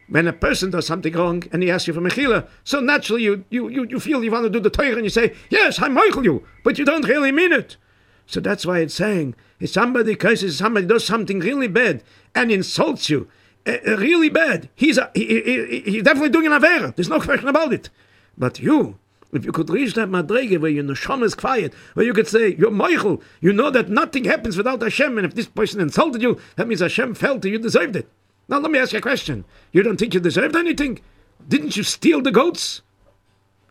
When 0.09 0.27
a 0.27 0.33
person 0.33 0.69
does 0.69 0.85
something 0.85 1.13
wrong 1.13 1.43
and 1.51 1.63
he 1.63 1.71
asks 1.71 1.87
you 1.87 1.93
for 1.93 2.01
mechila, 2.01 2.47
so 2.63 2.79
naturally 2.79 3.23
you, 3.23 3.45
you, 3.49 3.69
you, 3.69 3.85
you 3.85 3.99
feel 3.99 4.23
you 4.23 4.31
want 4.31 4.43
to 4.43 4.49
do 4.49 4.59
the 4.59 4.69
Torah 4.69 4.95
and 4.95 5.03
you 5.03 5.09
say, 5.09 5.33
yes, 5.49 5.81
I'm 5.81 5.95
meichel 5.95 6.25
you, 6.25 6.45
but 6.63 6.77
you 6.77 6.85
don't 6.85 7.07
really 7.07 7.31
mean 7.31 7.53
it. 7.53 7.77
So 8.25 8.39
that's 8.39 8.65
why 8.65 8.79
it's 8.79 8.93
saying, 8.93 9.35
if 9.59 9.69
somebody 9.71 10.15
curses, 10.15 10.57
somebody 10.57 10.85
does 10.85 11.05
something 11.05 11.39
really 11.39 11.67
bad 11.67 12.03
and 12.35 12.51
insults 12.51 13.09
you, 13.09 13.29
really 13.65 14.29
bad, 14.29 14.69
he's, 14.75 14.97
a, 14.97 15.11
he, 15.13 15.25
he, 15.25 15.65
he- 15.65 15.91
he's 15.91 16.03
definitely 16.03 16.29
doing 16.29 16.47
an 16.47 16.53
avera. 16.59 16.95
There's 16.95 17.09
no 17.09 17.19
question 17.19 17.47
about 17.47 17.73
it. 17.73 17.89
But 18.37 18.59
you, 18.59 18.97
if 19.31 19.45
you 19.45 19.51
could 19.51 19.69
reach 19.69 19.93
that 19.95 20.09
madrege 20.09 20.59
where 20.59 20.71
your 20.71 20.83
neshama 20.83 21.23
is 21.23 21.35
quiet, 21.35 21.73
where 21.93 22.05
you 22.05 22.13
could 22.13 22.27
say, 22.27 22.55
you're 22.55 22.71
Michael, 22.71 23.21
you 23.41 23.53
know 23.53 23.71
that 23.71 23.89
nothing 23.89 24.25
happens 24.25 24.57
without 24.57 24.81
Hashem, 24.81 25.17
and 25.17 25.25
if 25.25 25.33
this 25.35 25.47
person 25.47 25.79
insulted 25.81 26.21
you, 26.21 26.39
that 26.55 26.67
means 26.67 26.81
Hashem 26.81 27.15
felt 27.15 27.41
that 27.41 27.49
you 27.49 27.57
deserved 27.59 27.95
it. 27.95 28.07
Now 28.49 28.59
let 28.59 28.71
me 28.71 28.79
ask 28.79 28.91
you 28.91 28.99
a 28.99 29.01
question. 29.01 29.45
You 29.71 29.83
don't 29.83 29.97
think 29.97 30.13
you 30.13 30.19
deserved 30.19 30.55
anything? 30.55 30.99
Didn't 31.47 31.77
you 31.77 31.83
steal 31.83 32.21
the 32.21 32.31
goats? 32.31 32.81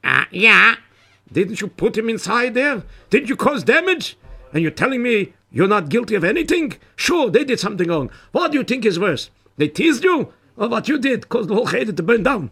Uh, 0.02 0.24
yeah. 0.30 0.76
Didn't 1.30 1.60
you 1.60 1.68
put 1.68 1.96
him 1.96 2.08
inside 2.08 2.54
there? 2.54 2.82
Didn't 3.10 3.28
you 3.28 3.36
cause 3.36 3.62
damage? 3.64 4.16
And 4.52 4.62
you're 4.62 4.70
telling 4.70 5.02
me 5.02 5.32
you're 5.50 5.68
not 5.68 5.88
guilty 5.88 6.14
of 6.14 6.24
anything? 6.24 6.74
Sure, 6.96 7.30
they 7.30 7.44
did 7.44 7.60
something 7.60 7.88
wrong. 7.88 8.10
What 8.32 8.52
do 8.52 8.58
you 8.58 8.64
think 8.64 8.84
is 8.84 8.98
worse? 8.98 9.30
They 9.56 9.68
teased 9.68 10.04
you? 10.04 10.32
Or 10.56 10.68
what 10.68 10.88
you 10.88 10.98
did 10.98 11.28
caused 11.28 11.48
the 11.48 11.54
whole 11.54 11.66
cheder 11.66 11.92
to 11.92 12.02
burn 12.02 12.22
down? 12.22 12.50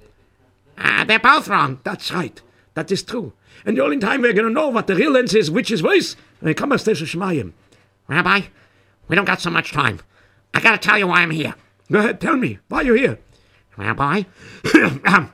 Uh, 0.78 1.05
they're 1.05 1.18
both 1.18 1.48
wrong. 1.48 1.80
That's 1.84 2.11
right. 2.11 2.40
That 2.74 2.90
is 2.90 3.03
true. 3.03 3.32
And 3.64 3.76
the 3.76 3.84
only 3.84 3.98
time 3.98 4.22
we're 4.22 4.32
going 4.32 4.46
to 4.46 4.53
know 4.53 4.68
what 4.68 4.86
the 4.86 4.94
real 4.94 5.16
answer 5.16 5.38
is, 5.38 5.51
which 5.51 5.70
is 5.70 5.82
worse, 5.82 6.16
when 6.40 6.51
it 6.51 6.57
comes 6.57 6.82
to 6.84 6.92
Shemayim. 6.92 7.53
Rabbi, 8.09 8.40
we 9.09 9.16
don't 9.16 9.24
got 9.24 9.40
so 9.40 9.51
much 9.51 9.72
time. 9.72 10.01
I 10.55 10.61
gotta 10.61 10.78
tell 10.78 10.98
you 10.98 11.07
why 11.07 11.20
I'm 11.20 11.30
here. 11.30 11.55
Go 11.90 12.01
ahead, 12.01 12.20
tell 12.20 12.36
me. 12.36 12.59
Why 12.68 12.78
are 12.78 12.84
you 12.84 12.94
here? 12.94 13.18
Rabbi, 13.76 14.24
um, 15.05 15.32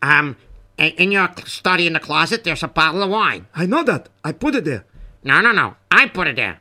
um, 0.00 0.36
in 0.78 1.12
your 1.12 1.28
study 1.44 1.86
in 1.86 1.92
the 1.92 2.00
closet, 2.00 2.44
there's 2.44 2.62
a 2.62 2.68
bottle 2.68 3.02
of 3.02 3.10
wine. 3.10 3.46
I 3.54 3.66
know 3.66 3.82
that. 3.84 4.08
I 4.24 4.32
put 4.32 4.54
it 4.54 4.64
there. 4.64 4.84
No, 5.22 5.40
no, 5.40 5.52
no. 5.52 5.76
I 5.90 6.08
put 6.08 6.26
it 6.26 6.36
there. 6.36 6.60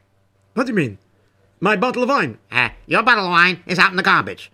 What 0.54 0.68
do 0.68 0.72
you 0.72 0.76
mean? 0.76 0.98
My 1.64 1.76
bottle 1.76 2.02
of 2.02 2.10
wine. 2.10 2.40
Uh, 2.52 2.70
your 2.88 3.04
bottle 3.04 3.26
of 3.26 3.30
wine 3.30 3.62
is 3.68 3.78
out 3.78 3.92
in 3.92 3.96
the 3.96 4.02
garbage. 4.02 4.52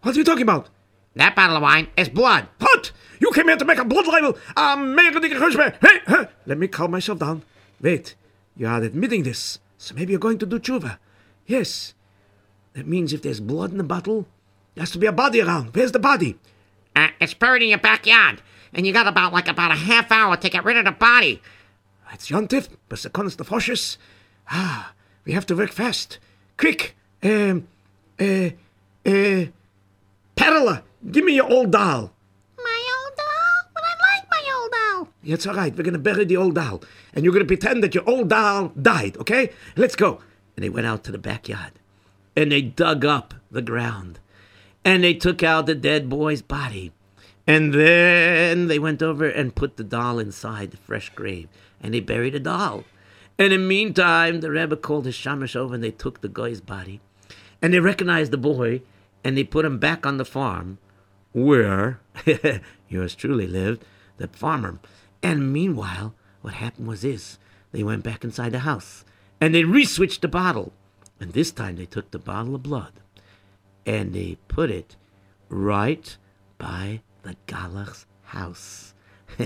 What 0.00 0.16
are 0.16 0.18
you 0.18 0.24
talking 0.24 0.42
about? 0.42 0.70
That 1.14 1.36
bottle 1.36 1.56
of 1.56 1.62
wine 1.62 1.88
is 1.94 2.08
blood. 2.08 2.48
What? 2.58 2.90
You 3.20 3.30
came 3.32 3.48
here 3.48 3.56
to 3.58 3.64
make 3.66 3.78
a 3.78 3.84
blood 3.84 4.06
libel? 4.06 4.38
Um, 4.56 4.96
hey, 4.96 6.00
hey, 6.06 6.28
let 6.46 6.56
me 6.56 6.66
calm 6.66 6.90
myself 6.92 7.18
down. 7.18 7.42
Wait, 7.82 8.14
you 8.56 8.66
are 8.66 8.82
admitting 8.82 9.24
this, 9.24 9.58
so 9.76 9.94
maybe 9.94 10.12
you're 10.12 10.20
going 10.20 10.38
to 10.38 10.46
do 10.46 10.58
tshuva. 10.58 10.96
Yes. 11.46 11.92
That 12.72 12.86
means 12.86 13.12
if 13.12 13.20
there's 13.20 13.40
blood 13.40 13.72
in 13.72 13.78
the 13.78 13.84
bottle, 13.84 14.26
there 14.74 14.82
has 14.82 14.92
to 14.92 14.98
be 14.98 15.06
a 15.06 15.12
body 15.12 15.42
around. 15.42 15.74
Where's 15.74 15.92
the 15.92 15.98
body? 15.98 16.38
Uh, 16.96 17.08
it's 17.20 17.34
buried 17.34 17.62
in 17.62 17.68
your 17.68 17.78
backyard, 17.78 18.40
and 18.72 18.86
you 18.86 18.94
got 18.94 19.06
about 19.06 19.34
like 19.34 19.48
about 19.48 19.72
a 19.72 19.76
half 19.76 20.10
hour 20.10 20.36
to 20.38 20.48
get 20.48 20.64
rid 20.64 20.78
of 20.78 20.86
the 20.86 20.92
body. 20.92 21.42
It's 22.10 22.30
Yontif, 22.30 22.68
but 22.88 23.00
the 23.00 23.10
the 23.10 23.44
Foshes. 23.44 23.98
Ah, 24.50 24.94
we 25.26 25.32
have 25.32 25.44
to 25.46 25.56
work 25.56 25.72
fast. 25.72 26.18
Quick, 26.58 26.96
um, 27.22 27.68
uh, 28.20 28.50
uh, 29.06 29.44
Perla, 30.34 30.82
give 31.08 31.24
me 31.24 31.36
your 31.36 31.48
old 31.48 31.70
doll. 31.70 32.12
My 32.58 32.88
old 32.98 33.16
doll? 33.16 33.70
But 33.72 33.84
I 33.84 34.16
like 34.16 34.28
my 34.28 34.52
old 34.56 34.72
doll. 34.72 35.08
It's 35.22 35.46
all 35.46 35.54
right. 35.54 35.74
We're 35.74 35.84
going 35.84 35.92
to 35.92 36.00
bury 36.00 36.24
the 36.24 36.36
old 36.36 36.56
doll. 36.56 36.82
And 37.14 37.24
you're 37.24 37.32
going 37.32 37.44
to 37.44 37.46
pretend 37.46 37.84
that 37.84 37.94
your 37.94 38.02
old 38.10 38.28
doll 38.28 38.72
died, 38.80 39.16
okay? 39.18 39.52
Let's 39.76 39.94
go. 39.94 40.20
And 40.56 40.64
they 40.64 40.68
went 40.68 40.88
out 40.88 41.04
to 41.04 41.12
the 41.12 41.18
backyard. 41.18 41.72
And 42.36 42.50
they 42.50 42.62
dug 42.62 43.04
up 43.04 43.34
the 43.52 43.62
ground. 43.62 44.18
And 44.84 45.04
they 45.04 45.14
took 45.14 45.44
out 45.44 45.66
the 45.66 45.76
dead 45.76 46.08
boy's 46.08 46.42
body. 46.42 46.92
And 47.46 47.72
then 47.72 48.66
they 48.66 48.80
went 48.80 49.00
over 49.00 49.28
and 49.28 49.54
put 49.54 49.76
the 49.76 49.84
doll 49.84 50.18
inside 50.18 50.72
the 50.72 50.76
fresh 50.76 51.10
grave. 51.10 51.48
And 51.80 51.94
they 51.94 52.00
buried 52.00 52.34
the 52.34 52.40
doll. 52.40 52.82
And 53.38 53.52
in 53.52 53.60
the 53.60 53.66
meantime, 53.66 54.40
the 54.40 54.50
Rebbe 54.50 54.76
called 54.76 55.06
his 55.06 55.14
shamash 55.14 55.54
over 55.54 55.74
and 55.74 55.84
they 55.84 55.92
took 55.92 56.20
the 56.20 56.28
guy's 56.28 56.60
body. 56.60 57.00
And 57.62 57.72
they 57.72 57.80
recognized 57.80 58.32
the 58.32 58.38
boy 58.38 58.82
and 59.22 59.36
they 59.36 59.44
put 59.44 59.64
him 59.64 59.78
back 59.78 60.04
on 60.04 60.16
the 60.16 60.24
farm 60.24 60.78
where 61.32 62.00
yours 62.88 63.14
truly 63.14 63.46
lived, 63.46 63.84
the 64.16 64.28
farmer. 64.28 64.80
And 65.22 65.52
meanwhile, 65.52 66.14
what 66.42 66.54
happened 66.54 66.88
was 66.88 67.02
this 67.02 67.38
they 67.70 67.82
went 67.82 68.02
back 68.02 68.24
inside 68.24 68.52
the 68.52 68.60
house 68.60 69.04
and 69.40 69.54
they 69.54 69.62
reswitched 69.62 70.20
the 70.20 70.28
bottle. 70.28 70.72
And 71.20 71.32
this 71.32 71.50
time 71.50 71.76
they 71.76 71.86
took 71.86 72.10
the 72.10 72.18
bottle 72.18 72.54
of 72.54 72.62
blood 72.62 72.92
and 73.86 74.12
they 74.12 74.38
put 74.48 74.70
it 74.70 74.96
right 75.48 76.16
by 76.58 77.02
the 77.22 77.36
Galach's 77.46 78.06
house. 78.24 78.94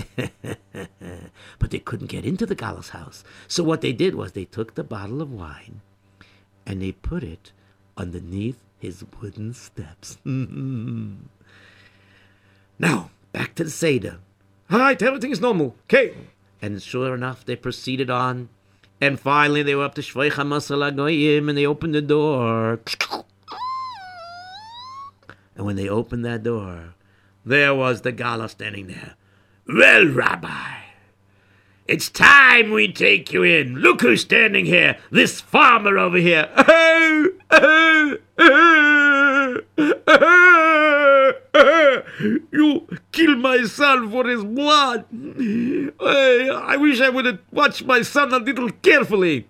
but 1.59 1.71
they 1.71 1.79
couldn't 1.79 2.07
get 2.07 2.25
into 2.25 2.45
the 2.45 2.55
Galach's 2.55 2.89
house. 2.89 3.23
So 3.47 3.63
what 3.63 3.81
they 3.81 3.93
did 3.93 4.15
was 4.15 4.31
they 4.31 4.45
took 4.45 4.75
the 4.75 4.83
bottle 4.83 5.21
of 5.21 5.31
wine 5.31 5.81
and 6.65 6.81
they 6.81 6.91
put 6.91 7.23
it 7.23 7.51
underneath 7.97 8.63
his 8.79 9.03
wooden 9.21 9.53
steps. 9.53 10.17
now, 10.25 11.19
back 13.31 13.55
to 13.55 13.63
the 13.63 13.69
Seder. 13.69 14.19
All 14.69 14.79
right, 14.79 15.01
everything 15.01 15.31
is 15.31 15.41
normal. 15.41 15.75
Okay. 15.85 16.13
And 16.61 16.81
sure 16.81 17.13
enough, 17.13 17.45
they 17.45 17.55
proceeded 17.55 18.09
on. 18.09 18.49
And 19.01 19.19
finally, 19.19 19.63
they 19.63 19.75
were 19.75 19.83
up 19.83 19.95
to 19.95 20.01
Shvei 20.01 20.31
Chamasal 20.31 20.95
Goyim, 20.95 21.49
and 21.49 21.57
they 21.57 21.65
opened 21.65 21.93
the 21.93 22.01
door. 22.01 22.79
And 25.55 25.65
when 25.65 25.75
they 25.75 25.89
opened 25.89 26.23
that 26.25 26.43
door, 26.43 26.93
there 27.45 27.75
was 27.75 28.01
the 28.01 28.13
Galach 28.13 28.51
standing 28.51 28.87
there. 28.87 29.15
Well, 29.67 30.07
Rabbi, 30.07 30.75
it's 31.87 32.09
time 32.09 32.71
we 32.71 32.91
take 32.91 33.31
you 33.31 33.43
in. 33.43 33.75
Look 33.75 34.01
who's 34.01 34.21
standing 34.21 34.65
here. 34.65 34.97
This 35.09 35.39
farmer 35.39 35.97
over 35.97 36.17
here. 36.17 36.49
You 42.51 42.87
killed 43.11 43.39
my 43.39 43.63
son 43.63 44.09
for 44.11 44.27
his 44.27 44.43
blood. 44.43 45.05
I 45.99 46.77
wish 46.79 47.01
I 47.01 47.09
would 47.09 47.25
have 47.25 47.39
watched 47.51 47.85
my 47.85 48.01
son 48.01 48.33
a 48.33 48.37
little 48.37 48.69
carefully. 48.69 49.47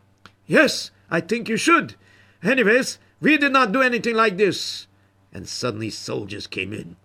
Yes, 0.47 0.91
I 1.09 1.21
think 1.21 1.49
you 1.49 1.57
should. 1.57 1.95
Anyways, 2.41 2.99
we 3.19 3.37
did 3.37 3.51
not 3.51 3.71
do 3.71 3.81
anything 3.81 4.15
like 4.15 4.37
this. 4.37 4.87
And 5.33 5.47
suddenly 5.47 5.89
soldiers 5.89 6.47
came 6.47 6.73
in. 6.73 6.95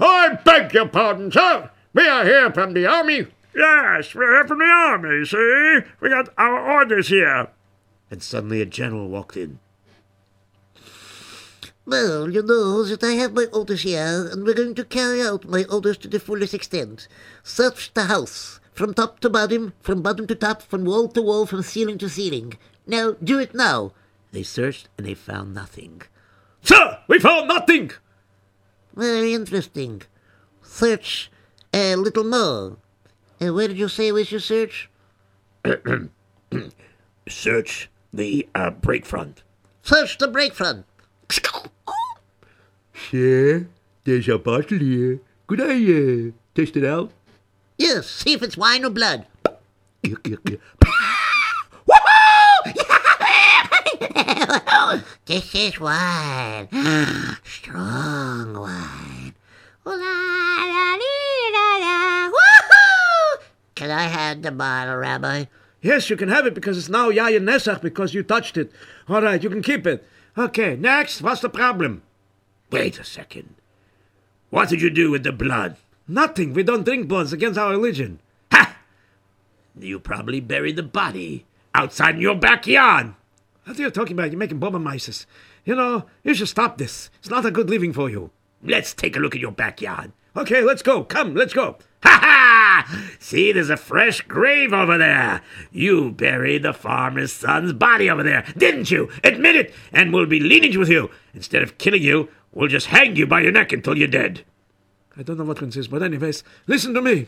I 0.00 0.38
beg 0.44 0.74
your 0.74 0.88
pardon, 0.88 1.30
sir. 1.32 1.70
We 1.98 2.06
are 2.06 2.24
here 2.24 2.52
from 2.52 2.74
the 2.74 2.86
army. 2.86 3.26
Yes, 3.56 4.14
we're 4.14 4.30
here 4.30 4.46
from 4.46 4.60
the 4.60 4.66
army, 4.66 5.24
see? 5.24 5.80
We 5.98 6.10
got 6.10 6.32
our 6.38 6.78
orders 6.78 7.08
here. 7.08 7.48
And 8.08 8.22
suddenly 8.22 8.60
a 8.60 8.66
general 8.66 9.08
walked 9.08 9.36
in. 9.36 9.58
Well, 11.84 12.30
you 12.30 12.40
know 12.42 12.84
that 12.84 13.02
I 13.02 13.14
have 13.14 13.32
my 13.32 13.46
orders 13.46 13.82
here, 13.82 14.28
and 14.30 14.44
we're 14.44 14.54
going 14.54 14.76
to 14.76 14.84
carry 14.84 15.20
out 15.20 15.48
my 15.48 15.64
orders 15.64 15.98
to 15.98 16.06
the 16.06 16.20
fullest 16.20 16.54
extent. 16.54 17.08
Search 17.42 17.92
the 17.94 18.04
house, 18.04 18.60
from 18.72 18.94
top 18.94 19.18
to 19.18 19.28
bottom, 19.28 19.72
from 19.80 20.00
bottom 20.00 20.28
to 20.28 20.36
top, 20.36 20.62
from 20.62 20.84
wall 20.84 21.08
to 21.08 21.20
wall, 21.20 21.46
from 21.46 21.62
ceiling 21.62 21.98
to 21.98 22.08
ceiling. 22.08 22.56
Now, 22.86 23.16
do 23.20 23.40
it 23.40 23.56
now. 23.56 23.90
They 24.30 24.44
searched 24.44 24.88
and 24.96 25.04
they 25.04 25.14
found 25.14 25.52
nothing. 25.52 26.02
Sir, 26.62 27.00
we 27.08 27.18
found 27.18 27.48
nothing. 27.48 27.90
Very 28.94 29.34
interesting. 29.34 30.02
Search 30.62 31.32
a 31.72 31.96
little 31.96 32.24
more. 32.24 32.76
Uh, 33.40 33.54
where 33.54 33.68
did 33.68 33.78
you 33.78 33.88
say 33.88 34.12
was 34.12 34.30
your 34.30 34.40
search? 34.40 34.90
Search 37.28 37.90
the 38.12 38.48
uh, 38.54 38.70
break 38.70 39.06
front. 39.06 39.42
Search 39.82 40.18
the 40.18 40.28
break 40.28 40.54
front. 40.54 40.84
Sir, 43.10 43.66
there's 44.04 44.28
a 44.28 44.38
bottle 44.38 44.78
here. 44.78 45.20
Could 45.46 45.60
I 45.60 45.74
uh, 45.74 46.30
test 46.54 46.76
it 46.76 46.84
out? 46.84 47.10
Yes, 47.76 48.08
see 48.08 48.32
if 48.32 48.42
it's 48.42 48.56
wine 48.56 48.84
or 48.84 48.90
blood. 48.90 49.26
this 55.26 55.54
is 55.54 55.80
wine. 55.80 56.68
Strong 57.44 58.54
wine. 58.54 59.17
La, 59.88 59.94
la. 59.96 60.98
Woohoo! 62.28 63.42
Can 63.74 63.90
I 63.90 64.02
have 64.02 64.42
the 64.42 64.50
bottle, 64.50 64.96
Rabbi? 64.96 65.46
Yes, 65.80 66.10
you 66.10 66.16
can 66.16 66.28
have 66.28 66.46
it 66.46 66.54
because 66.54 66.76
it's 66.76 66.88
now 66.88 67.10
Yayin 67.10 67.44
Nesech 67.44 67.80
because 67.80 68.12
you 68.12 68.22
touched 68.22 68.56
it. 68.56 68.70
All 69.08 69.22
right, 69.22 69.42
you 69.42 69.48
can 69.48 69.62
keep 69.62 69.86
it. 69.86 70.06
Okay, 70.36 70.76
next, 70.76 71.22
what's 71.22 71.40
the 71.40 71.48
problem? 71.48 72.02
Wait 72.70 72.98
a 72.98 73.04
second. 73.04 73.54
What 74.50 74.68
did 74.68 74.82
you 74.82 74.90
do 74.90 75.10
with 75.10 75.22
the 75.24 75.32
blood? 75.32 75.76
Nothing. 76.06 76.52
We 76.52 76.62
don't 76.62 76.84
drink 76.84 77.08
blood. 77.08 77.24
It's 77.24 77.32
against 77.32 77.58
our 77.58 77.70
religion. 77.70 78.20
Ha! 78.52 78.76
You 79.78 80.00
probably 80.00 80.40
buried 80.40 80.76
the 80.76 80.82
body 80.82 81.46
outside 81.74 82.16
in 82.16 82.20
your 82.20 82.34
backyard. 82.34 83.14
What 83.64 83.78
are 83.78 83.82
you 83.82 83.90
talking 83.90 84.14
about? 84.14 84.30
You're 84.30 84.38
making 84.38 84.60
Bobbemeises. 84.60 85.26
You 85.64 85.74
know, 85.74 86.04
you 86.24 86.34
should 86.34 86.48
stop 86.48 86.78
this. 86.78 87.10
It's 87.20 87.30
not 87.30 87.46
a 87.46 87.50
good 87.50 87.70
living 87.70 87.92
for 87.92 88.10
you. 88.10 88.30
Let's 88.62 88.94
take 88.94 89.16
a 89.16 89.20
look 89.20 89.34
at 89.34 89.40
your 89.40 89.52
backyard. 89.52 90.12
Okay, 90.36 90.62
let's 90.62 90.82
go. 90.82 91.04
Come, 91.04 91.34
let's 91.34 91.54
go. 91.54 91.78
Ha 92.04 92.20
ha! 92.22 93.02
See, 93.18 93.50
there's 93.50 93.70
a 93.70 93.76
fresh 93.76 94.20
grave 94.20 94.72
over 94.72 94.96
there. 94.96 95.42
You 95.72 96.12
buried 96.12 96.62
the 96.62 96.72
farmer's 96.72 97.32
son's 97.32 97.72
body 97.72 98.08
over 98.08 98.22
there, 98.22 98.44
didn't 98.56 98.88
you? 98.92 99.10
Admit 99.24 99.56
it, 99.56 99.74
and 99.92 100.12
we'll 100.12 100.26
be 100.26 100.38
lenient 100.38 100.76
with 100.76 100.88
you. 100.88 101.10
Instead 101.34 101.64
of 101.64 101.76
killing 101.78 102.02
you, 102.02 102.28
we'll 102.52 102.68
just 102.68 102.86
hang 102.86 103.16
you 103.16 103.26
by 103.26 103.40
your 103.40 103.50
neck 103.50 103.72
until 103.72 103.98
you're 103.98 104.06
dead. 104.06 104.44
I 105.16 105.24
don't 105.24 105.38
know 105.38 105.44
what 105.44 105.60
one 105.60 105.72
says, 105.72 105.88
but 105.88 106.04
anyways, 106.04 106.44
listen 106.68 106.94
to 106.94 107.02
me. 107.02 107.26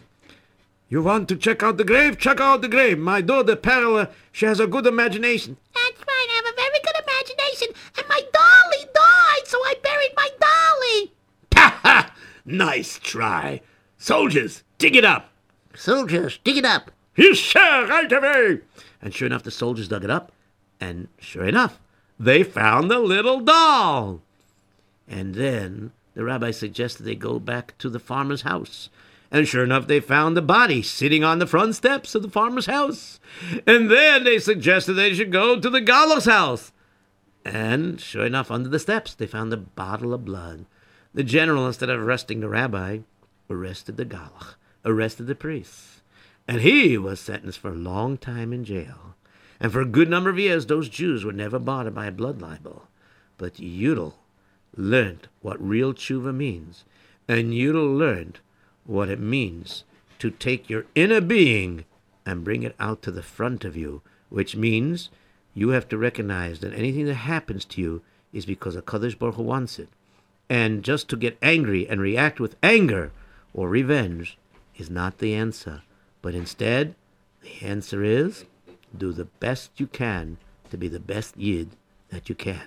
You 0.88 1.02
want 1.02 1.28
to 1.28 1.36
check 1.36 1.62
out 1.64 1.76
the 1.76 1.84
grave? 1.84 2.18
Check 2.18 2.40
out 2.40 2.62
the 2.62 2.68
grave. 2.68 2.98
My 2.98 3.20
daughter, 3.20 3.56
Perla, 3.56 4.10
she 4.30 4.46
has 4.46 4.60
a 4.60 4.68
good 4.68 4.86
imagination. 4.86 5.56
That's 5.74 5.98
right. 6.00 6.26
I 6.30 6.34
have 6.36 6.52
a 6.52 6.56
very 6.56 6.80
good 6.84 7.02
imagination. 7.02 7.68
And 7.98 8.08
my 8.08 8.20
dolly 8.32 8.86
died, 8.94 9.46
so 9.46 9.58
I 9.58 9.74
buried 9.82 10.12
my 10.16 10.28
dolly. 10.40 11.12
Ha 11.54 11.80
ha! 11.82 12.12
Nice 12.45 12.99
try. 12.99 13.61
Soldiers, 13.99 14.62
dig 14.78 14.97
it 14.97 15.05
up. 15.05 15.30
Soldiers, 15.74 16.38
dig 16.43 16.57
it 16.57 16.64
up. 16.64 16.91
Yes, 17.16 17.38
sir, 17.38 17.86
right 17.86 18.11
away. 18.11 18.61
And 19.03 19.14
sure 19.14 19.26
enough, 19.26 19.43
the 19.43 19.51
soldiers 19.51 19.88
dug 19.88 20.05
it 20.05 20.11
up. 20.11 20.32
And 20.80 21.09
sure 21.18 21.45
enough, 21.45 21.78
they 22.18 22.43
found 22.43 22.91
the 22.91 22.99
little 22.99 23.41
doll. 23.41 24.20
And 25.09 25.34
then 25.34 25.93
the 26.14 26.24
rabbi 26.24 26.51
suggested 26.51 27.03
they 27.03 27.14
go 27.14 27.38
back 27.38 27.76
to 27.78 27.88
the 27.91 27.99
farmer's 27.99 28.43
house. 28.43 28.88
And 29.30 29.47
sure 29.47 29.64
enough, 29.64 29.86
they 29.86 30.01
found 30.01 30.36
the 30.36 30.43
body 30.43 30.82
sitting 30.82 31.22
on 31.22 31.38
the 31.38 31.47
front 31.47 31.76
steps 31.76 32.14
of 32.14 32.22
the 32.22 32.30
farmer's 32.30 32.66
house. 32.66 33.20
And 33.66 33.91
then 33.91 34.24
they 34.24 34.38
suggested 34.38 34.95
they 34.95 35.14
should 35.14 35.30
go 35.30 35.61
to 35.61 35.70
the 35.70 35.80
Galach's 35.80 36.24
house. 36.24 36.72
And 37.45 38.01
sure 38.01 38.26
enough, 38.26 38.51
under 38.51 38.68
the 38.68 38.78
steps, 38.78 39.14
they 39.14 39.26
found 39.26 39.53
a 39.53 39.57
bottle 39.57 40.12
of 40.12 40.24
blood. 40.24 40.66
The 41.12 41.24
general, 41.24 41.66
instead 41.66 41.90
of 41.90 42.00
arresting 42.00 42.40
the 42.40 42.48
rabbi, 42.48 42.98
arrested 43.48 43.96
the 43.96 44.04
Galach, 44.04 44.54
arrested 44.84 45.26
the 45.26 45.34
priests. 45.34 46.02
And 46.46 46.61
he 46.61 46.96
was 46.96 47.20
sentenced 47.20 47.58
for 47.58 47.70
a 47.70 47.74
long 47.74 48.16
time 48.16 48.52
in 48.52 48.64
jail. 48.64 49.16
And 49.58 49.72
for 49.72 49.80
a 49.80 49.86
good 49.86 50.08
number 50.08 50.30
of 50.30 50.38
years, 50.38 50.66
those 50.66 50.88
Jews 50.88 51.24
were 51.24 51.32
never 51.32 51.58
bothered 51.58 51.94
by 51.94 52.06
a 52.06 52.12
blood 52.12 52.40
libel. 52.40 52.84
But 53.38 53.54
Yudel 53.54 54.14
learned 54.76 55.28
what 55.42 55.61
real 55.61 55.92
tshuva 55.92 56.34
means. 56.34 56.84
And 57.28 57.52
Yudel 57.52 57.96
learned 57.96 58.38
what 58.84 59.08
it 59.08 59.20
means 59.20 59.84
to 60.20 60.30
take 60.30 60.70
your 60.70 60.86
inner 60.94 61.20
being 61.20 61.84
and 62.24 62.44
bring 62.44 62.62
it 62.62 62.76
out 62.78 63.02
to 63.02 63.11
the 63.11 63.22
front 63.22 63.64
of 63.64 63.76
you, 63.76 64.02
which 64.28 64.54
means 64.54 65.11
you 65.54 65.70
have 65.70 65.88
to 65.88 65.98
recognize 65.98 66.61
that 66.61 66.72
anything 66.72 67.06
that 67.06 67.14
happens 67.14 67.64
to 67.64 67.80
you 67.80 68.02
is 68.32 68.46
because 68.46 68.76
a 68.76 68.82
Kadosh 68.82 69.18
Baruch 69.18 69.34
Hu 69.34 69.42
wants 69.42 69.78
it. 69.78 69.88
And 70.51 70.82
just 70.82 71.09
to 71.09 71.16
get 71.16 71.38
angry 71.40 71.88
and 71.88 72.01
react 72.01 72.40
with 72.40 72.57
anger 72.61 73.12
or 73.55 73.68
revenge 73.68 74.36
is 74.76 74.90
not 74.90 75.18
the 75.18 75.32
answer. 75.32 75.82
But 76.22 76.34
instead, 76.34 76.96
the 77.40 77.64
answer 77.64 78.03
is 78.03 78.44
do 78.96 79.12
the 79.12 79.26
best 79.26 79.70
you 79.76 79.86
can 79.86 80.38
to 80.70 80.76
be 80.76 80.88
the 80.88 80.98
best 80.98 81.36
Yid 81.36 81.70
that 82.11 82.28
you 82.28 82.34
can. 82.34 82.62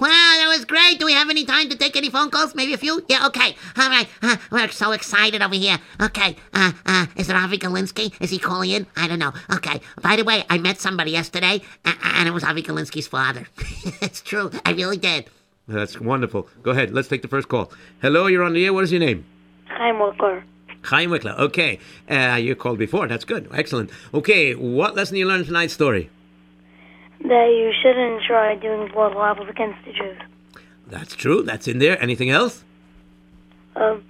Wow, 0.00 0.08
that 0.08 0.46
was 0.48 0.64
great. 0.64 0.98
Do 0.98 1.04
we 1.04 1.12
have 1.12 1.28
any 1.28 1.44
time 1.44 1.68
to 1.68 1.76
take 1.76 1.94
any 1.94 2.08
phone 2.08 2.30
calls? 2.30 2.54
Maybe 2.54 2.72
a 2.72 2.78
few? 2.78 3.04
Yeah, 3.08 3.26
okay. 3.26 3.54
All 3.76 3.90
right. 3.90 4.08
Uh, 4.22 4.36
we're 4.50 4.68
so 4.68 4.92
excited 4.92 5.42
over 5.42 5.54
here. 5.54 5.78
Okay. 6.00 6.36
Uh, 6.54 6.72
uh, 6.86 7.06
is 7.16 7.28
it 7.28 7.36
Avi 7.36 7.58
Galinsky? 7.58 8.12
Is 8.20 8.30
he 8.30 8.38
calling 8.38 8.70
in? 8.70 8.86
I 8.96 9.06
don't 9.06 9.18
know. 9.18 9.34
Okay. 9.52 9.80
By 10.00 10.16
the 10.16 10.24
way, 10.24 10.44
I 10.48 10.56
met 10.56 10.80
somebody 10.80 11.10
yesterday, 11.10 11.60
and 11.84 12.26
it 12.26 12.32
was 12.32 12.42
Avi 12.42 12.62
Galinsky's 12.62 13.06
father. 13.06 13.46
it's 14.00 14.22
true. 14.22 14.50
I 14.64 14.72
really 14.72 14.96
did. 14.96 15.28
That's 15.68 16.00
wonderful. 16.00 16.48
Go 16.62 16.72
ahead. 16.72 16.92
Let's 16.92 17.08
take 17.08 17.22
the 17.22 17.28
first 17.28 17.48
call. 17.48 17.72
Hello, 18.02 18.26
you're 18.26 18.42
on 18.42 18.54
the 18.54 18.64
air. 18.64 18.72
What 18.72 18.84
is 18.84 18.92
your 18.92 19.00
name? 19.00 19.24
Chaim 19.66 19.96
Wickler. 19.96 20.42
Chaim 20.82 21.10
Wickler. 21.10 21.38
Okay. 21.38 21.78
Uh, 22.08 22.36
you 22.40 22.54
called 22.56 22.78
before. 22.78 23.06
That's 23.06 23.24
good. 23.24 23.48
Excellent. 23.52 23.90
Okay. 24.12 24.54
What 24.54 24.96
lesson 24.96 25.16
you 25.16 25.26
learned 25.26 25.46
tonight's 25.46 25.74
story? 25.74 26.10
That 27.20 27.46
you 27.50 27.72
shouldn't 27.80 28.22
try 28.22 28.56
doing 28.56 28.90
blood 28.92 29.14
libels 29.14 29.48
against 29.48 29.84
the 29.84 29.92
Jews. 29.92 30.18
That's 30.86 31.14
true. 31.14 31.42
That's 31.42 31.68
in 31.68 31.78
there. 31.78 32.02
Anything 32.02 32.30
else? 32.30 32.64
Um, 33.76 34.02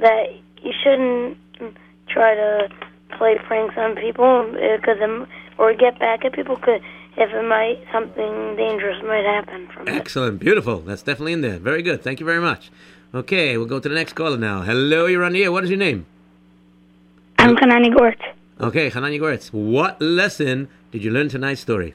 that 0.00 0.26
you 0.62 0.72
shouldn't 0.82 1.36
try 2.08 2.34
to 2.34 2.68
play 3.18 3.36
pranks 3.46 3.74
on 3.76 3.96
people 3.96 4.52
because 4.52 5.26
or 5.58 5.74
get 5.74 5.98
back 5.98 6.24
at 6.24 6.32
people 6.32 6.56
cause 6.56 6.80
if 7.16 7.30
it 7.30 7.48
might 7.48 7.78
something 7.92 8.56
dangerous 8.56 9.02
might 9.02 9.24
happen 9.24 9.68
from 9.68 9.88
it. 9.88 9.94
Excellent. 9.94 10.38
Beautiful. 10.38 10.80
That's 10.80 11.02
definitely 11.02 11.32
in 11.32 11.40
there. 11.40 11.58
Very 11.58 11.82
good. 11.82 12.02
Thank 12.02 12.20
you 12.20 12.26
very 12.26 12.40
much. 12.40 12.70
Okay, 13.14 13.56
we'll 13.56 13.66
go 13.66 13.80
to 13.80 13.88
the 13.88 13.94
next 13.94 14.12
caller 14.12 14.36
now. 14.36 14.62
Hello, 14.62 15.06
you're 15.06 15.24
on 15.24 15.32
the 15.32 15.42
air. 15.42 15.52
What 15.52 15.64
is 15.64 15.70
your 15.70 15.78
name? 15.78 16.06
I'm 17.38 17.56
Kanani 17.56 17.96
Gort. 17.96 18.18
Okay, 18.60 18.88
Hanani 18.90 19.18
Goretz. 19.18 19.52
What 19.52 20.00
lesson 20.00 20.68
did 20.90 21.04
you 21.04 21.10
learn 21.10 21.28
tonight's 21.28 21.60
story? 21.60 21.94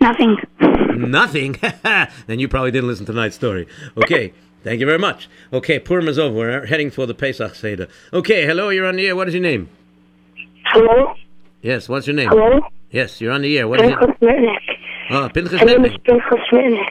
Nothing. 0.00 0.36
Nothing. 0.60 1.58
then 2.26 2.38
you 2.38 2.48
probably 2.48 2.70
didn't 2.70 2.88
listen 2.88 3.06
to 3.06 3.12
tonight's 3.12 3.36
story. 3.36 3.66
Okay. 3.96 4.32
Thank 4.62 4.80
you 4.80 4.86
very 4.86 4.98
much. 4.98 5.28
Okay, 5.52 5.78
Purim 5.78 6.06
is 6.08 6.18
over. 6.18 6.36
We're 6.36 6.66
heading 6.66 6.90
for 6.90 7.06
the 7.06 7.14
Pesach 7.14 7.54
Seder. 7.54 7.88
Okay, 8.12 8.44
hello, 8.44 8.68
you're 8.68 8.86
on 8.86 8.96
the 8.96 9.06
air. 9.06 9.16
What 9.16 9.26
is 9.28 9.34
your 9.34 9.42
name? 9.42 9.70
Hello? 10.66 11.14
Yes, 11.62 11.88
what's 11.88 12.06
your 12.06 12.14
name? 12.14 12.28
Hello? 12.28 12.60
Yes, 12.90 13.20
you're 13.20 13.32
on 13.32 13.42
the 13.42 13.58
air. 13.58 13.68
What 13.68 13.80
is 13.80 13.90
it? 13.90 13.98
Pinchas 13.98 14.16
Mitnick. 14.20 14.58
Oh, 15.10 15.16
ah, 15.24 15.28
Pinchas 15.28 15.60
My 15.60 15.64
name 15.64 15.84
is 15.84 15.92
Pinchas 16.04 16.40
Mitnick. 16.52 16.90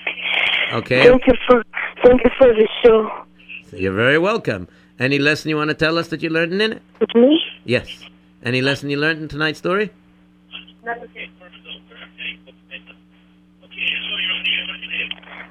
Okay, 0.74 1.04
Thank 1.08 1.26
you 1.28 1.34
for 1.48 1.64
thank 2.04 2.24
you 2.24 2.30
for 2.38 2.48
the 2.48 2.68
show. 2.84 3.10
you're 3.76 3.94
very 3.94 4.18
welcome. 4.20 4.68
Any 5.00 5.18
lesson 5.18 5.50
you 5.50 5.58
want 5.58 5.70
to 5.70 5.74
tell 5.74 5.98
us 5.98 6.10
that 6.10 6.22
you 6.22 6.30
learned 6.30 6.54
in 6.54 6.62
it? 6.74 6.82
With 7.00 7.16
me? 7.16 7.42
Yes. 7.66 7.88
Any 8.44 8.62
lesson 8.62 8.90
you 8.90 8.98
learned 8.98 9.22
in 9.22 9.28
tonight's 9.28 9.60
story? 9.60 9.90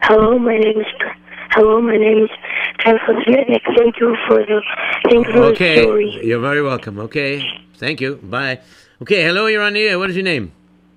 Hello, 0.02 0.38
my 0.38 0.56
name 0.56 0.80
is 0.80 0.86
Hello, 1.50 1.80
my 1.80 1.96
name 1.96 2.24
is 2.24 2.30
Pinchas. 2.84 3.16
Thank 3.76 4.00
you 4.00 4.16
for 4.26 4.38
the 4.46 4.62
thank 5.08 5.26
you 5.26 5.32
for 5.32 5.40
the 5.40 5.46
Okay, 5.48 5.82
story. 5.82 6.20
you're 6.22 6.40
very 6.40 6.62
welcome. 6.62 6.98
Okay, 7.00 7.42
thank 7.76 8.00
you. 8.00 8.16
Bye. 8.16 8.60
Okay, 9.02 9.22
hello, 9.22 9.46
you're 9.46 9.62
on 9.62 9.74
the 9.74 9.82
air. 9.82 9.98
What 9.98 10.10
is 10.10 10.16
your 10.16 10.24
name? 10.24 10.52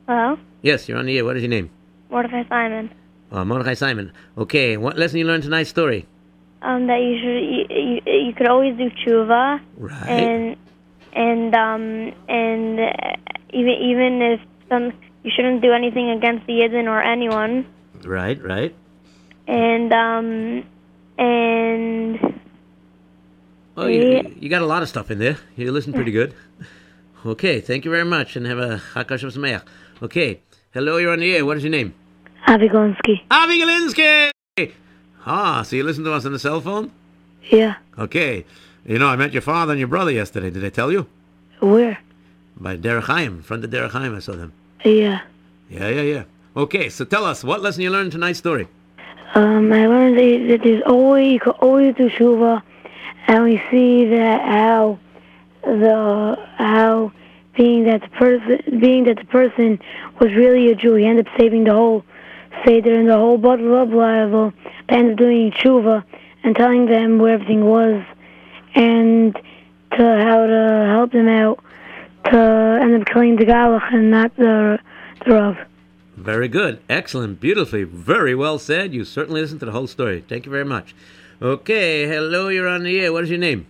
Hello? 0.08 0.38
Yes, 0.62 0.90
you're 0.90 0.98
on 0.98 1.06
the 1.06 1.18
air. 1.18 1.26
What 1.26 1.38
is 1.38 1.44
your 1.44 1.50
name? 1.50 1.70
Mordecai 2.10 2.44
Simon. 2.50 2.90
Uh, 3.32 3.46
Mordechai 3.46 3.74
Simon. 3.76 4.12
Okay, 4.38 4.76
what 4.78 4.98
lesson 4.98 5.20
you 5.20 5.26
learned 5.26 5.44
tonight's 5.44 5.70
story? 5.70 6.08
Um, 6.62 6.88
that 6.88 6.98
you 7.02 7.18
should 7.18 7.42
you, 7.42 8.02
you, 8.06 8.28
you 8.28 8.34
could 8.34 8.48
always 8.48 8.78
do 8.78 8.90
tshuva 8.92 9.60
Right. 9.78 10.08
and 10.10 10.56
and 11.14 11.56
um 11.56 12.14
and 12.30 12.80
uh, 12.80 12.92
even 13.52 13.72
even 13.82 14.22
if 14.22 14.40
some 14.70 14.92
you 15.24 15.32
shouldn't 15.36 15.62
do 15.62 15.72
anything 15.72 16.10
against 16.12 16.46
the 16.46 16.54
Yidden 16.54 16.86
or 16.86 17.02
anyone 17.02 17.66
Right, 18.04 18.40
right. 18.44 18.76
and 19.48 19.92
um 19.94 20.64
and 21.18 22.20
Oh, 23.78 23.88
you, 23.88 24.36
you 24.40 24.50
got 24.50 24.62
a 24.62 24.66
lot 24.68 24.84
of 24.84 24.90
stuff 24.90 25.10
in 25.10 25.18
there. 25.18 25.38
You 25.56 25.72
listen 25.72 25.94
pretty 25.94 26.12
good. 26.12 26.34
Okay, 27.24 27.62
thank 27.62 27.86
you 27.86 27.92
very 27.92 28.06
much, 28.06 28.36
and 28.36 28.48
have 28.48 28.58
a 28.58 28.82
Hakash 28.94 29.22
of 29.22 29.34
Sameach. 29.34 29.62
Okay, 30.02 30.42
hello, 30.74 30.98
you're 30.98 31.14
on 31.14 31.20
the 31.20 31.36
air. 31.36 31.46
What 31.46 31.58
is 31.58 31.64
your 31.64 31.70
name? 31.70 31.94
Avi 32.48 32.68
Galinsky! 32.68 34.32
Ah, 35.24 35.62
so 35.62 35.76
you 35.76 35.84
listen 35.84 36.04
to 36.04 36.14
us 36.14 36.26
on 36.26 36.32
the 36.32 36.40
cell 36.40 36.62
phone? 36.62 36.92
Yeah. 37.44 37.76
Okay. 38.00 38.44
You 38.86 38.98
know, 38.98 39.08
I 39.08 39.16
met 39.18 39.34
your 39.34 39.44
father 39.44 39.74
and 39.74 39.80
your 39.80 39.88
brother 39.88 40.10
yesterday. 40.10 40.50
Did 40.50 40.66
I 40.66 40.70
tell 40.70 40.92
you? 40.92 41.06
Where? 41.60 42.00
By 42.58 42.78
Derech 42.78 43.04
Chaim, 43.04 43.38
in 43.38 43.44
front 43.44 43.64
of 43.64 43.70
Derech 43.70 43.94
I 43.94 44.20
saw 44.20 44.32
them. 44.32 44.54
Yeah. 44.84 45.22
Yeah, 45.70 45.90
yeah, 45.90 46.02
yeah. 46.02 46.24
Okay, 46.58 46.90
so 46.90 47.06
tell 47.06 47.24
us, 47.24 47.44
what 47.44 47.62
lesson 47.62 47.84
you 47.84 47.92
learned 47.92 48.06
in 48.08 48.12
tonight's 48.12 48.40
story? 48.40 48.68
Um, 49.36 49.72
I 49.72 49.86
learned 49.86 50.18
that, 50.18 50.48
that 50.50 50.64
there's 50.64 50.82
always 50.88 51.34
you 51.34 51.40
can 51.40 51.54
always 51.54 51.96
do 51.96 52.10
tshuva, 52.10 52.64
and 53.28 53.44
we 53.44 53.62
see 53.70 54.06
that 54.06 54.42
how 54.42 54.98
the 55.64 56.38
how 56.58 57.12
being 57.56 57.86
that 57.86 58.02
the 58.02 58.10
person 58.10 58.80
being 58.80 59.04
that 59.06 59.18
the 59.18 59.26
person 59.26 59.80
was 60.20 60.34
really 60.34 60.72
a 60.72 60.76
Jew, 60.76 60.96
he 60.96 61.06
ended 61.06 61.28
up 61.28 61.34
saving 61.40 61.66
the 61.66 61.74
whole 61.74 62.04
seder 62.66 62.98
and 62.98 63.10
the 63.10 63.18
whole 63.18 63.38
bottle 63.38 63.76
of 63.76 63.92
but 63.92 64.54
ended 64.94 65.14
up 65.14 65.18
doing 65.20 65.52
tshuva 65.52 66.04
and 66.44 66.56
telling 66.56 66.86
them 66.86 67.20
where 67.20 67.34
everything 67.34 67.66
was, 67.66 68.04
and 68.76 69.36
to 69.36 70.04
how 70.24 70.46
to 70.48 70.88
help 70.90 71.12
them 71.12 71.28
out 71.28 71.64
to 72.26 72.80
end 72.82 73.02
up 73.02 73.08
killing 73.08 73.36
the 73.36 73.46
galach 73.46 73.94
and 73.94 74.12
not 74.12 74.36
the 74.38 74.80
the 75.26 75.32
rav. 75.34 75.58
Very 76.18 76.48
good. 76.48 76.82
Excellent. 76.90 77.40
Beautifully. 77.40 77.84
Very 77.84 78.36
well 78.36 78.60
said. 78.60 78.94
You 78.94 79.06
certainly 79.06 79.42
listened 79.42 79.60
to 79.62 79.66
the 79.66 79.72
whole 79.72 79.88
story. 79.88 80.24
Thank 80.28 80.46
you 80.46 80.52
very 80.52 80.66
much. 80.66 80.94
Okay, 81.42 82.08
hello, 82.08 82.50
you're 82.50 82.68
on 82.68 82.84
the 82.84 83.00
air. 83.00 83.12
What 83.12 83.24
is 83.24 83.32
your 83.32 83.40
name? 83.40 83.66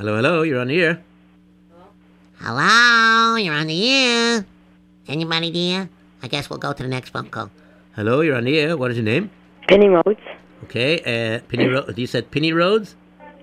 Hello? 0.00 0.16
Hello, 0.16 0.30
hello, 0.30 0.42
you're 0.44 0.60
on 0.60 0.68
the 0.68 0.80
air. 0.80 1.02
Hello, 2.38 3.36
you're 3.36 3.52
on 3.52 3.66
the 3.66 3.90
air. 3.90 4.46
Anybody 5.06 5.50
there? 5.50 5.90
I 6.22 6.26
guess 6.26 6.48
we'll 6.48 6.58
go 6.58 6.72
to 6.72 6.82
the 6.82 6.88
next 6.88 7.10
phone 7.10 7.28
call. 7.28 7.50
Hello, 7.96 8.22
you're 8.22 8.36
on 8.36 8.44
the 8.44 8.58
air. 8.58 8.78
What 8.78 8.92
is 8.92 8.96
your 8.96 9.04
name? 9.04 9.30
Penny 9.68 9.90
Modes. 9.90 10.18
Okay, 10.64 11.00
uh, 11.00 11.40
Penny 11.48 11.66
Ro- 11.66 11.84
you 11.94 12.06
said 12.06 12.30
Penny 12.30 12.50
Rhodes? 12.50 12.96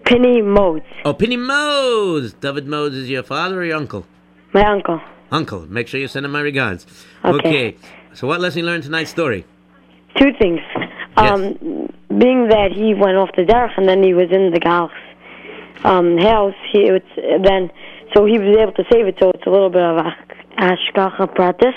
Penny 0.03 0.41
Modes. 0.41 0.83
Oh, 1.05 1.13
Penny 1.13 1.37
Modes. 1.37 2.33
David 2.33 2.65
Modes 2.65 2.95
is 2.95 3.07
your 3.07 3.21
father 3.21 3.61
or 3.61 3.63
your 3.63 3.77
uncle? 3.77 4.07
My 4.51 4.65
uncle. 4.65 4.99
Uncle. 5.29 5.71
Make 5.71 5.87
sure 5.87 5.99
you 5.99 6.07
send 6.07 6.25
him 6.25 6.31
my 6.31 6.41
regards. 6.41 6.87
Okay. 7.23 7.75
So 8.15 8.25
what 8.25 8.41
lesson 8.41 8.61
you 8.61 8.65
learned 8.65 8.81
tonight's 8.81 9.11
story? 9.11 9.45
Two 10.15 10.31
things. 10.41 10.61
Um, 11.17 11.53
being 12.17 12.47
that 12.49 12.71
he 12.73 12.95
went 12.95 13.15
off 13.17 13.29
the 13.35 13.43
derech 13.43 13.77
and 13.77 13.87
then 13.87 14.01
he 14.01 14.15
was 14.15 14.29
in 14.31 14.49
the 14.49 14.59
gal's 14.59 14.89
um, 15.83 16.17
house, 16.17 16.55
he 16.71 16.89
it's 16.89 17.05
then 17.15 17.71
so 18.13 18.25
he 18.25 18.39
was 18.39 18.55
able 18.57 18.73
to 18.73 18.83
save 18.91 19.07
it. 19.07 19.15
So 19.19 19.31
it's 19.31 19.45
a 19.45 19.49
little 19.49 19.69
bit 19.69 19.81
of 19.81 19.97
a 19.97 20.15
Hashgacha 20.57 21.35
Pratis, 21.35 21.73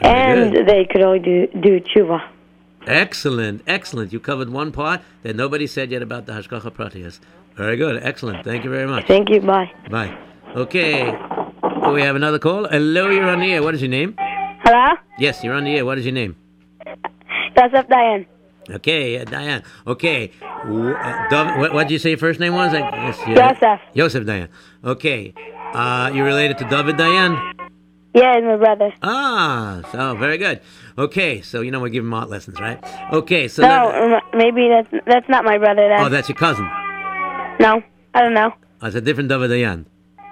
and 0.00 0.52
good. 0.52 0.66
they 0.66 0.84
could 0.84 1.02
only 1.02 1.20
do 1.20 1.46
do 1.60 1.80
tshuva. 1.80 2.20
Excellent, 2.86 3.62
excellent. 3.66 4.12
You 4.12 4.20
covered 4.20 4.48
one 4.48 4.72
part 4.72 5.02
that 5.22 5.36
nobody 5.36 5.66
said 5.66 5.90
yet 5.90 6.02
about 6.02 6.26
the 6.26 6.32
Hashgacha 6.32 6.70
Pratias. 6.70 7.20
Very 7.54 7.76
good, 7.76 8.02
excellent. 8.02 8.44
Thank 8.44 8.64
you 8.64 8.70
very 8.70 8.86
much. 8.86 9.06
Thank 9.06 9.30
you. 9.30 9.40
Bye. 9.40 9.70
Bye. 9.90 10.16
Okay. 10.56 11.12
Oh, 11.62 11.92
we 11.92 12.02
have 12.02 12.16
another 12.16 12.38
call. 12.38 12.66
Hello, 12.68 13.10
you're 13.10 13.28
on 13.28 13.40
the 13.40 13.52
air. 13.52 13.62
What 13.62 13.74
is 13.74 13.82
your 13.82 13.90
name? 13.90 14.14
Hello? 14.18 14.96
Yes, 15.18 15.42
you're 15.44 15.54
on 15.54 15.64
the 15.64 15.76
air. 15.76 15.84
What 15.84 15.98
is 15.98 16.04
your 16.04 16.14
name? 16.14 16.36
Joseph 17.56 17.88
Diane. 17.88 18.26
Okay, 18.70 19.18
uh, 19.18 19.24
Diane. 19.24 19.62
Okay. 19.86 20.30
W- 20.64 20.94
Uh, 20.94 21.28
Dov- 21.30 21.72
what 21.72 21.82
did 21.88 21.90
you 21.92 21.98
say 21.98 22.10
your 22.10 22.18
first 22.18 22.40
name 22.40 22.54
was? 22.54 22.74
I 22.74 22.80
guess 22.90 23.18
you- 23.26 23.34
Yosef. 23.34 23.80
Yosef 23.94 24.26
Diane. 24.26 24.48
Okay. 24.84 25.32
Uh, 25.74 26.10
you 26.12 26.24
related 26.24 26.58
to 26.58 26.64
David 26.64 26.96
Diane? 26.96 27.36
Yeah, 28.14 28.40
my 28.40 28.56
brother. 28.56 28.92
Ah, 29.02 29.80
so 29.92 30.14
very 30.16 30.38
good. 30.38 30.60
Okay, 30.98 31.40
so 31.42 31.60
you 31.60 31.70
know 31.70 31.78
we're 31.80 31.88
giving 31.90 32.12
art 32.12 32.28
lessons, 32.30 32.58
right? 32.60 32.78
Okay, 33.12 33.48
so 33.48 33.62
No, 33.62 33.92
um, 33.92 34.20
maybe 34.34 34.68
that's 34.68 35.04
that's 35.06 35.28
not 35.28 35.44
my 35.44 35.58
brother. 35.58 35.88
Then. 35.88 36.00
oh, 36.00 36.08
that's 36.08 36.28
your 36.28 36.36
cousin. 36.36 36.64
no, 37.60 37.82
I 38.14 38.20
don't 38.22 38.34
know. 38.34 38.52
Oh, 38.82 38.86
it's 38.86 38.96
a 38.96 39.00
different 39.00 39.28
David 39.28 39.48
Diane. 39.48 39.86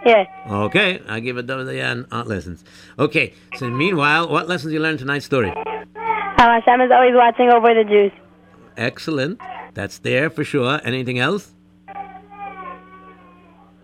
Yeah. 0.05 0.25
Okay, 0.51 1.01
I 1.09 1.21
give 1.21 1.37
a 1.37 1.43
David 1.43 1.67
Diane 1.67 2.07
art 2.11 2.27
lessons. 2.27 2.65
Okay, 2.99 3.35
so 3.57 3.69
meanwhile, 3.69 4.29
what 4.29 4.49
lessons 4.49 4.73
you 4.73 4.81
learned 4.81 4.99
tonight's 4.99 5.27
story? 5.27 5.53
How 5.95 6.51
Hashem 6.51 6.81
is 6.81 6.91
always 6.91 7.15
watching 7.15 7.51
over 7.51 7.73
the 7.75 7.85
Jews. 7.85 8.13
Excellent. 8.77 9.41
That's 9.75 9.99
there 9.99 10.31
for 10.31 10.45
sure. 10.45 10.81
Anything 10.85 11.19
else? 11.19 11.53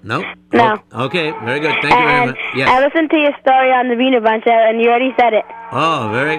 No? 0.04 0.20
No. 0.52 0.78
O- 0.92 1.04
Okay, 1.06 1.30
very 1.44 1.60
good. 1.60 1.74
Thank 1.80 1.94
you 1.94 2.06
very 2.06 2.26
much. 2.26 2.36
much. 2.56 2.66
I 2.68 2.84
listened 2.84 3.10
to 3.10 3.16
your 3.18 3.32
story 3.40 3.70
on 3.72 3.88
the 3.88 3.94
Wiener 3.96 4.20
Bunch, 4.20 4.46
uh, 4.46 4.50
and 4.50 4.80
you 4.82 4.88
already 4.88 5.14
said 5.18 5.32
it. 5.32 5.44
Oh, 5.70 6.10
very 6.12 6.38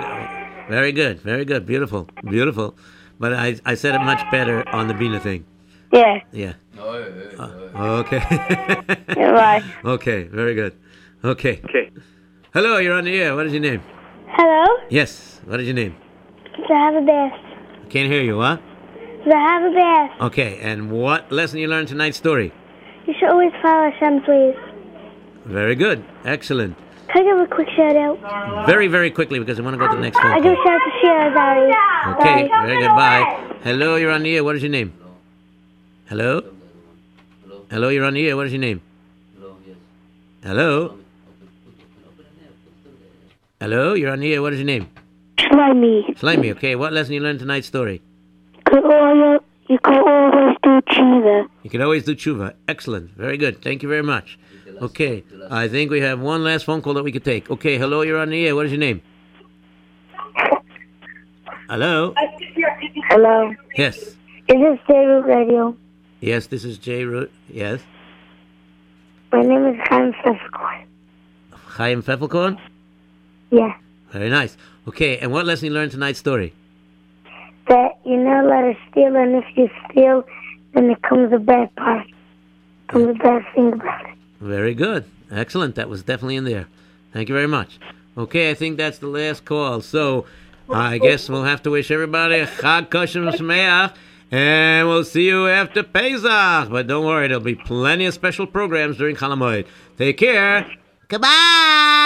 very 0.69 0.91
good. 0.91 1.19
Very 1.21 1.45
good. 1.45 1.65
Beautiful. 1.65 2.07
Beautiful. 2.29 2.75
But 3.19 3.33
I, 3.33 3.59
I 3.65 3.75
said 3.75 3.95
it 3.95 3.99
much 4.03 4.19
better 4.31 4.67
on 4.69 4.87
the 4.87 4.93
Bina 4.93 5.19
thing. 5.19 5.45
Yeah. 5.93 6.19
Yeah. 6.31 6.53
Uh, 6.77 8.03
okay. 8.03 8.19
Bye. 9.15 9.63
okay, 9.85 10.23
very 10.23 10.55
good. 10.55 10.73
Okay. 11.23 11.61
Okay. 11.63 11.91
Hello, 12.53 12.77
you're 12.77 12.95
on 12.95 13.05
the 13.05 13.15
air. 13.19 13.35
What 13.35 13.45
is 13.47 13.53
your 13.53 13.61
name? 13.61 13.81
Hello, 14.27 14.65
Yes. 14.89 15.39
What 15.45 15.59
is 15.59 15.67
your 15.67 15.75
name? 15.75 15.95
Zahava 16.69 17.05
Bass. 17.05 17.39
Can't 17.93 18.11
hear 18.11 18.23
you, 18.23 18.37
what? 18.37 18.59
Zahava 19.23 19.71
Bass. 19.71 20.21
Okay, 20.21 20.57
and 20.61 20.89
what 20.89 21.31
lesson 21.31 21.59
you 21.59 21.67
learned 21.67 21.89
tonight's 21.89 22.17
story? 22.17 22.51
You 23.05 23.13
should 23.19 23.29
always 23.29 23.51
follow 23.61 23.91
Hashem's 23.91 24.27
ways. 24.27 24.55
Very 25.45 25.75
good. 25.75 26.03
Excellent. 26.25 26.75
Can 27.09 27.21
I 27.21 27.29
give 27.29 27.37
a 27.37 27.55
quick 27.55 27.67
shout 27.77 27.95
out? 27.95 28.65
Very, 28.65 28.87
very 28.87 29.11
quickly 29.11 29.37
because 29.37 29.59
I 29.59 29.61
want 29.61 29.75
to 29.75 29.77
go 29.77 29.87
to 29.87 29.95
the 29.95 30.01
next 30.01 30.17
one. 30.17 30.25
I 30.25 30.37
phone 30.37 30.41
give 30.41 30.55
call. 30.55 30.63
a 30.63 30.65
shout 30.65 30.73
out 30.73 30.85
to 30.85 30.91
Sheila 31.01 31.29
Zari. 31.37 32.15
Okay, 32.17 32.49
very 32.65 32.81
good. 32.81 32.95
Bye. 32.95 33.57
Hello, 33.63 33.95
you're 33.97 34.11
on 34.11 34.23
the 34.23 34.37
air. 34.37 34.43
What 34.43 34.55
is 34.55 34.63
your 34.63 34.71
name? 34.71 34.91
Hello? 36.09 36.51
Hello, 37.69 37.89
you're 37.89 38.05
on 38.05 38.15
the 38.15 38.27
air. 38.27 38.35
What 38.35 38.47
is 38.47 38.53
your 38.53 38.61
name? 38.61 38.81
Hello? 40.41 40.97
Hello, 43.61 43.93
you're 43.93 44.11
on 44.11 44.19
the 44.19 44.33
air. 44.33 44.41
What 44.41 44.53
is 44.53 44.57
your 44.57 44.65
name? 44.65 44.89
Slimy. 45.39 46.13
Slimy. 46.17 46.51
Okay, 46.51 46.75
what 46.75 46.93
lesson 46.93 47.13
you 47.13 47.19
learned 47.19 47.39
tonight's 47.39 47.67
story? 47.67 48.01
Could 48.65 48.83
you 49.69 49.79
could 49.79 49.97
always 49.97 50.57
do 50.61 50.81
Chiva. 50.81 51.47
You 51.63 51.69
can 51.69 51.81
always 51.81 52.03
do 52.03 52.15
tshuva. 52.15 52.53
Excellent. 52.67 53.11
Very 53.11 53.37
good. 53.37 53.61
Thank 53.61 53.81
you 53.81 53.89
very 53.89 54.03
much. 54.03 54.37
Okay, 54.81 55.23
I 55.49 55.67
think 55.67 55.91
we 55.91 56.01
have 56.01 56.19
one 56.19 56.43
last 56.43 56.65
phone 56.65 56.81
call 56.81 56.93
that 56.95 57.03
we 57.03 57.11
could 57.11 57.23
take. 57.23 57.49
Okay, 57.49 57.77
hello, 57.77 58.01
you're 58.01 58.19
on 58.19 58.29
the 58.29 58.45
air. 58.45 58.55
What 58.55 58.65
is 58.65 58.71
your 58.71 58.79
name? 58.79 59.01
Hello. 61.69 62.13
Hello. 63.09 63.53
Yes. 63.77 63.97
Is 63.97 64.15
this 64.47 64.79
J-Root 64.87 65.25
Radio? 65.25 65.77
Yes, 66.19 66.47
this 66.47 66.65
is 66.65 66.77
J. 66.77 67.05
Root. 67.05 67.31
Yes. 67.49 67.81
My 69.31 69.41
name 69.41 69.65
is 69.67 69.79
Chaim 69.87 70.13
Sefcoin. 70.23 70.85
Chaim 71.51 72.03
Pfeffelkorn. 72.03 72.59
Yeah. 73.51 73.73
Very 74.13 74.29
nice. 74.29 74.55
Okay, 74.87 75.17
and 75.17 75.31
what 75.31 75.45
lesson 75.45 75.65
you 75.65 75.73
learned 75.73 75.91
tonight's 75.91 76.19
story? 76.19 76.53
That 77.67 77.97
you're 78.05 78.23
not 78.23 78.45
allowed 78.45 78.73
to 78.73 78.77
steal, 78.91 79.15
and 79.15 79.35
if 79.35 79.45
you 79.55 79.69
steal, 79.89 80.25
then 80.73 80.91
it 80.91 81.01
comes 81.01 81.33
a 81.33 81.39
bad 81.39 81.75
part. 81.75 82.05
Comes 82.89 83.09
a 83.09 83.13
bad 83.13 83.43
thing 83.55 83.73
about 83.73 84.05
it. 84.05 84.15
Very 84.39 84.75
good. 84.75 85.05
Excellent. 85.31 85.75
That 85.75 85.89
was 85.89 86.03
definitely 86.03 86.35
in 86.35 86.43
there. 86.43 86.67
Thank 87.11 87.27
you 87.29 87.35
very 87.35 87.47
much. 87.47 87.79
Okay, 88.17 88.51
I 88.51 88.53
think 88.53 88.77
that's 88.77 88.99
the 88.99 89.07
last 89.07 89.45
call. 89.45 89.81
So 89.81 90.25
I 90.69 90.99
guess 90.99 91.27
we'll 91.27 91.45
have 91.45 91.63
to 91.63 91.71
wish 91.71 91.89
everybody 91.89 92.35
a 92.35 92.45
Chag 92.47 92.91
Kosher 92.91 93.21
Sameach, 93.21 93.95
and 94.29 94.87
we'll 94.87 95.05
see 95.05 95.25
you 95.27 95.47
after 95.47 95.81
Pesach. 95.81 96.69
But 96.69 96.85
don't 96.85 97.05
worry, 97.05 97.29
there'll 97.29 97.43
be 97.43 97.55
plenty 97.55 98.05
of 98.05 98.13
special 98.13 98.45
programs 98.45 98.97
during 98.97 99.15
Chol 99.15 99.35
Hamoed. 99.35 99.65
Take 99.97 100.17
care. 100.17 100.69
Goodbye. 101.07 102.02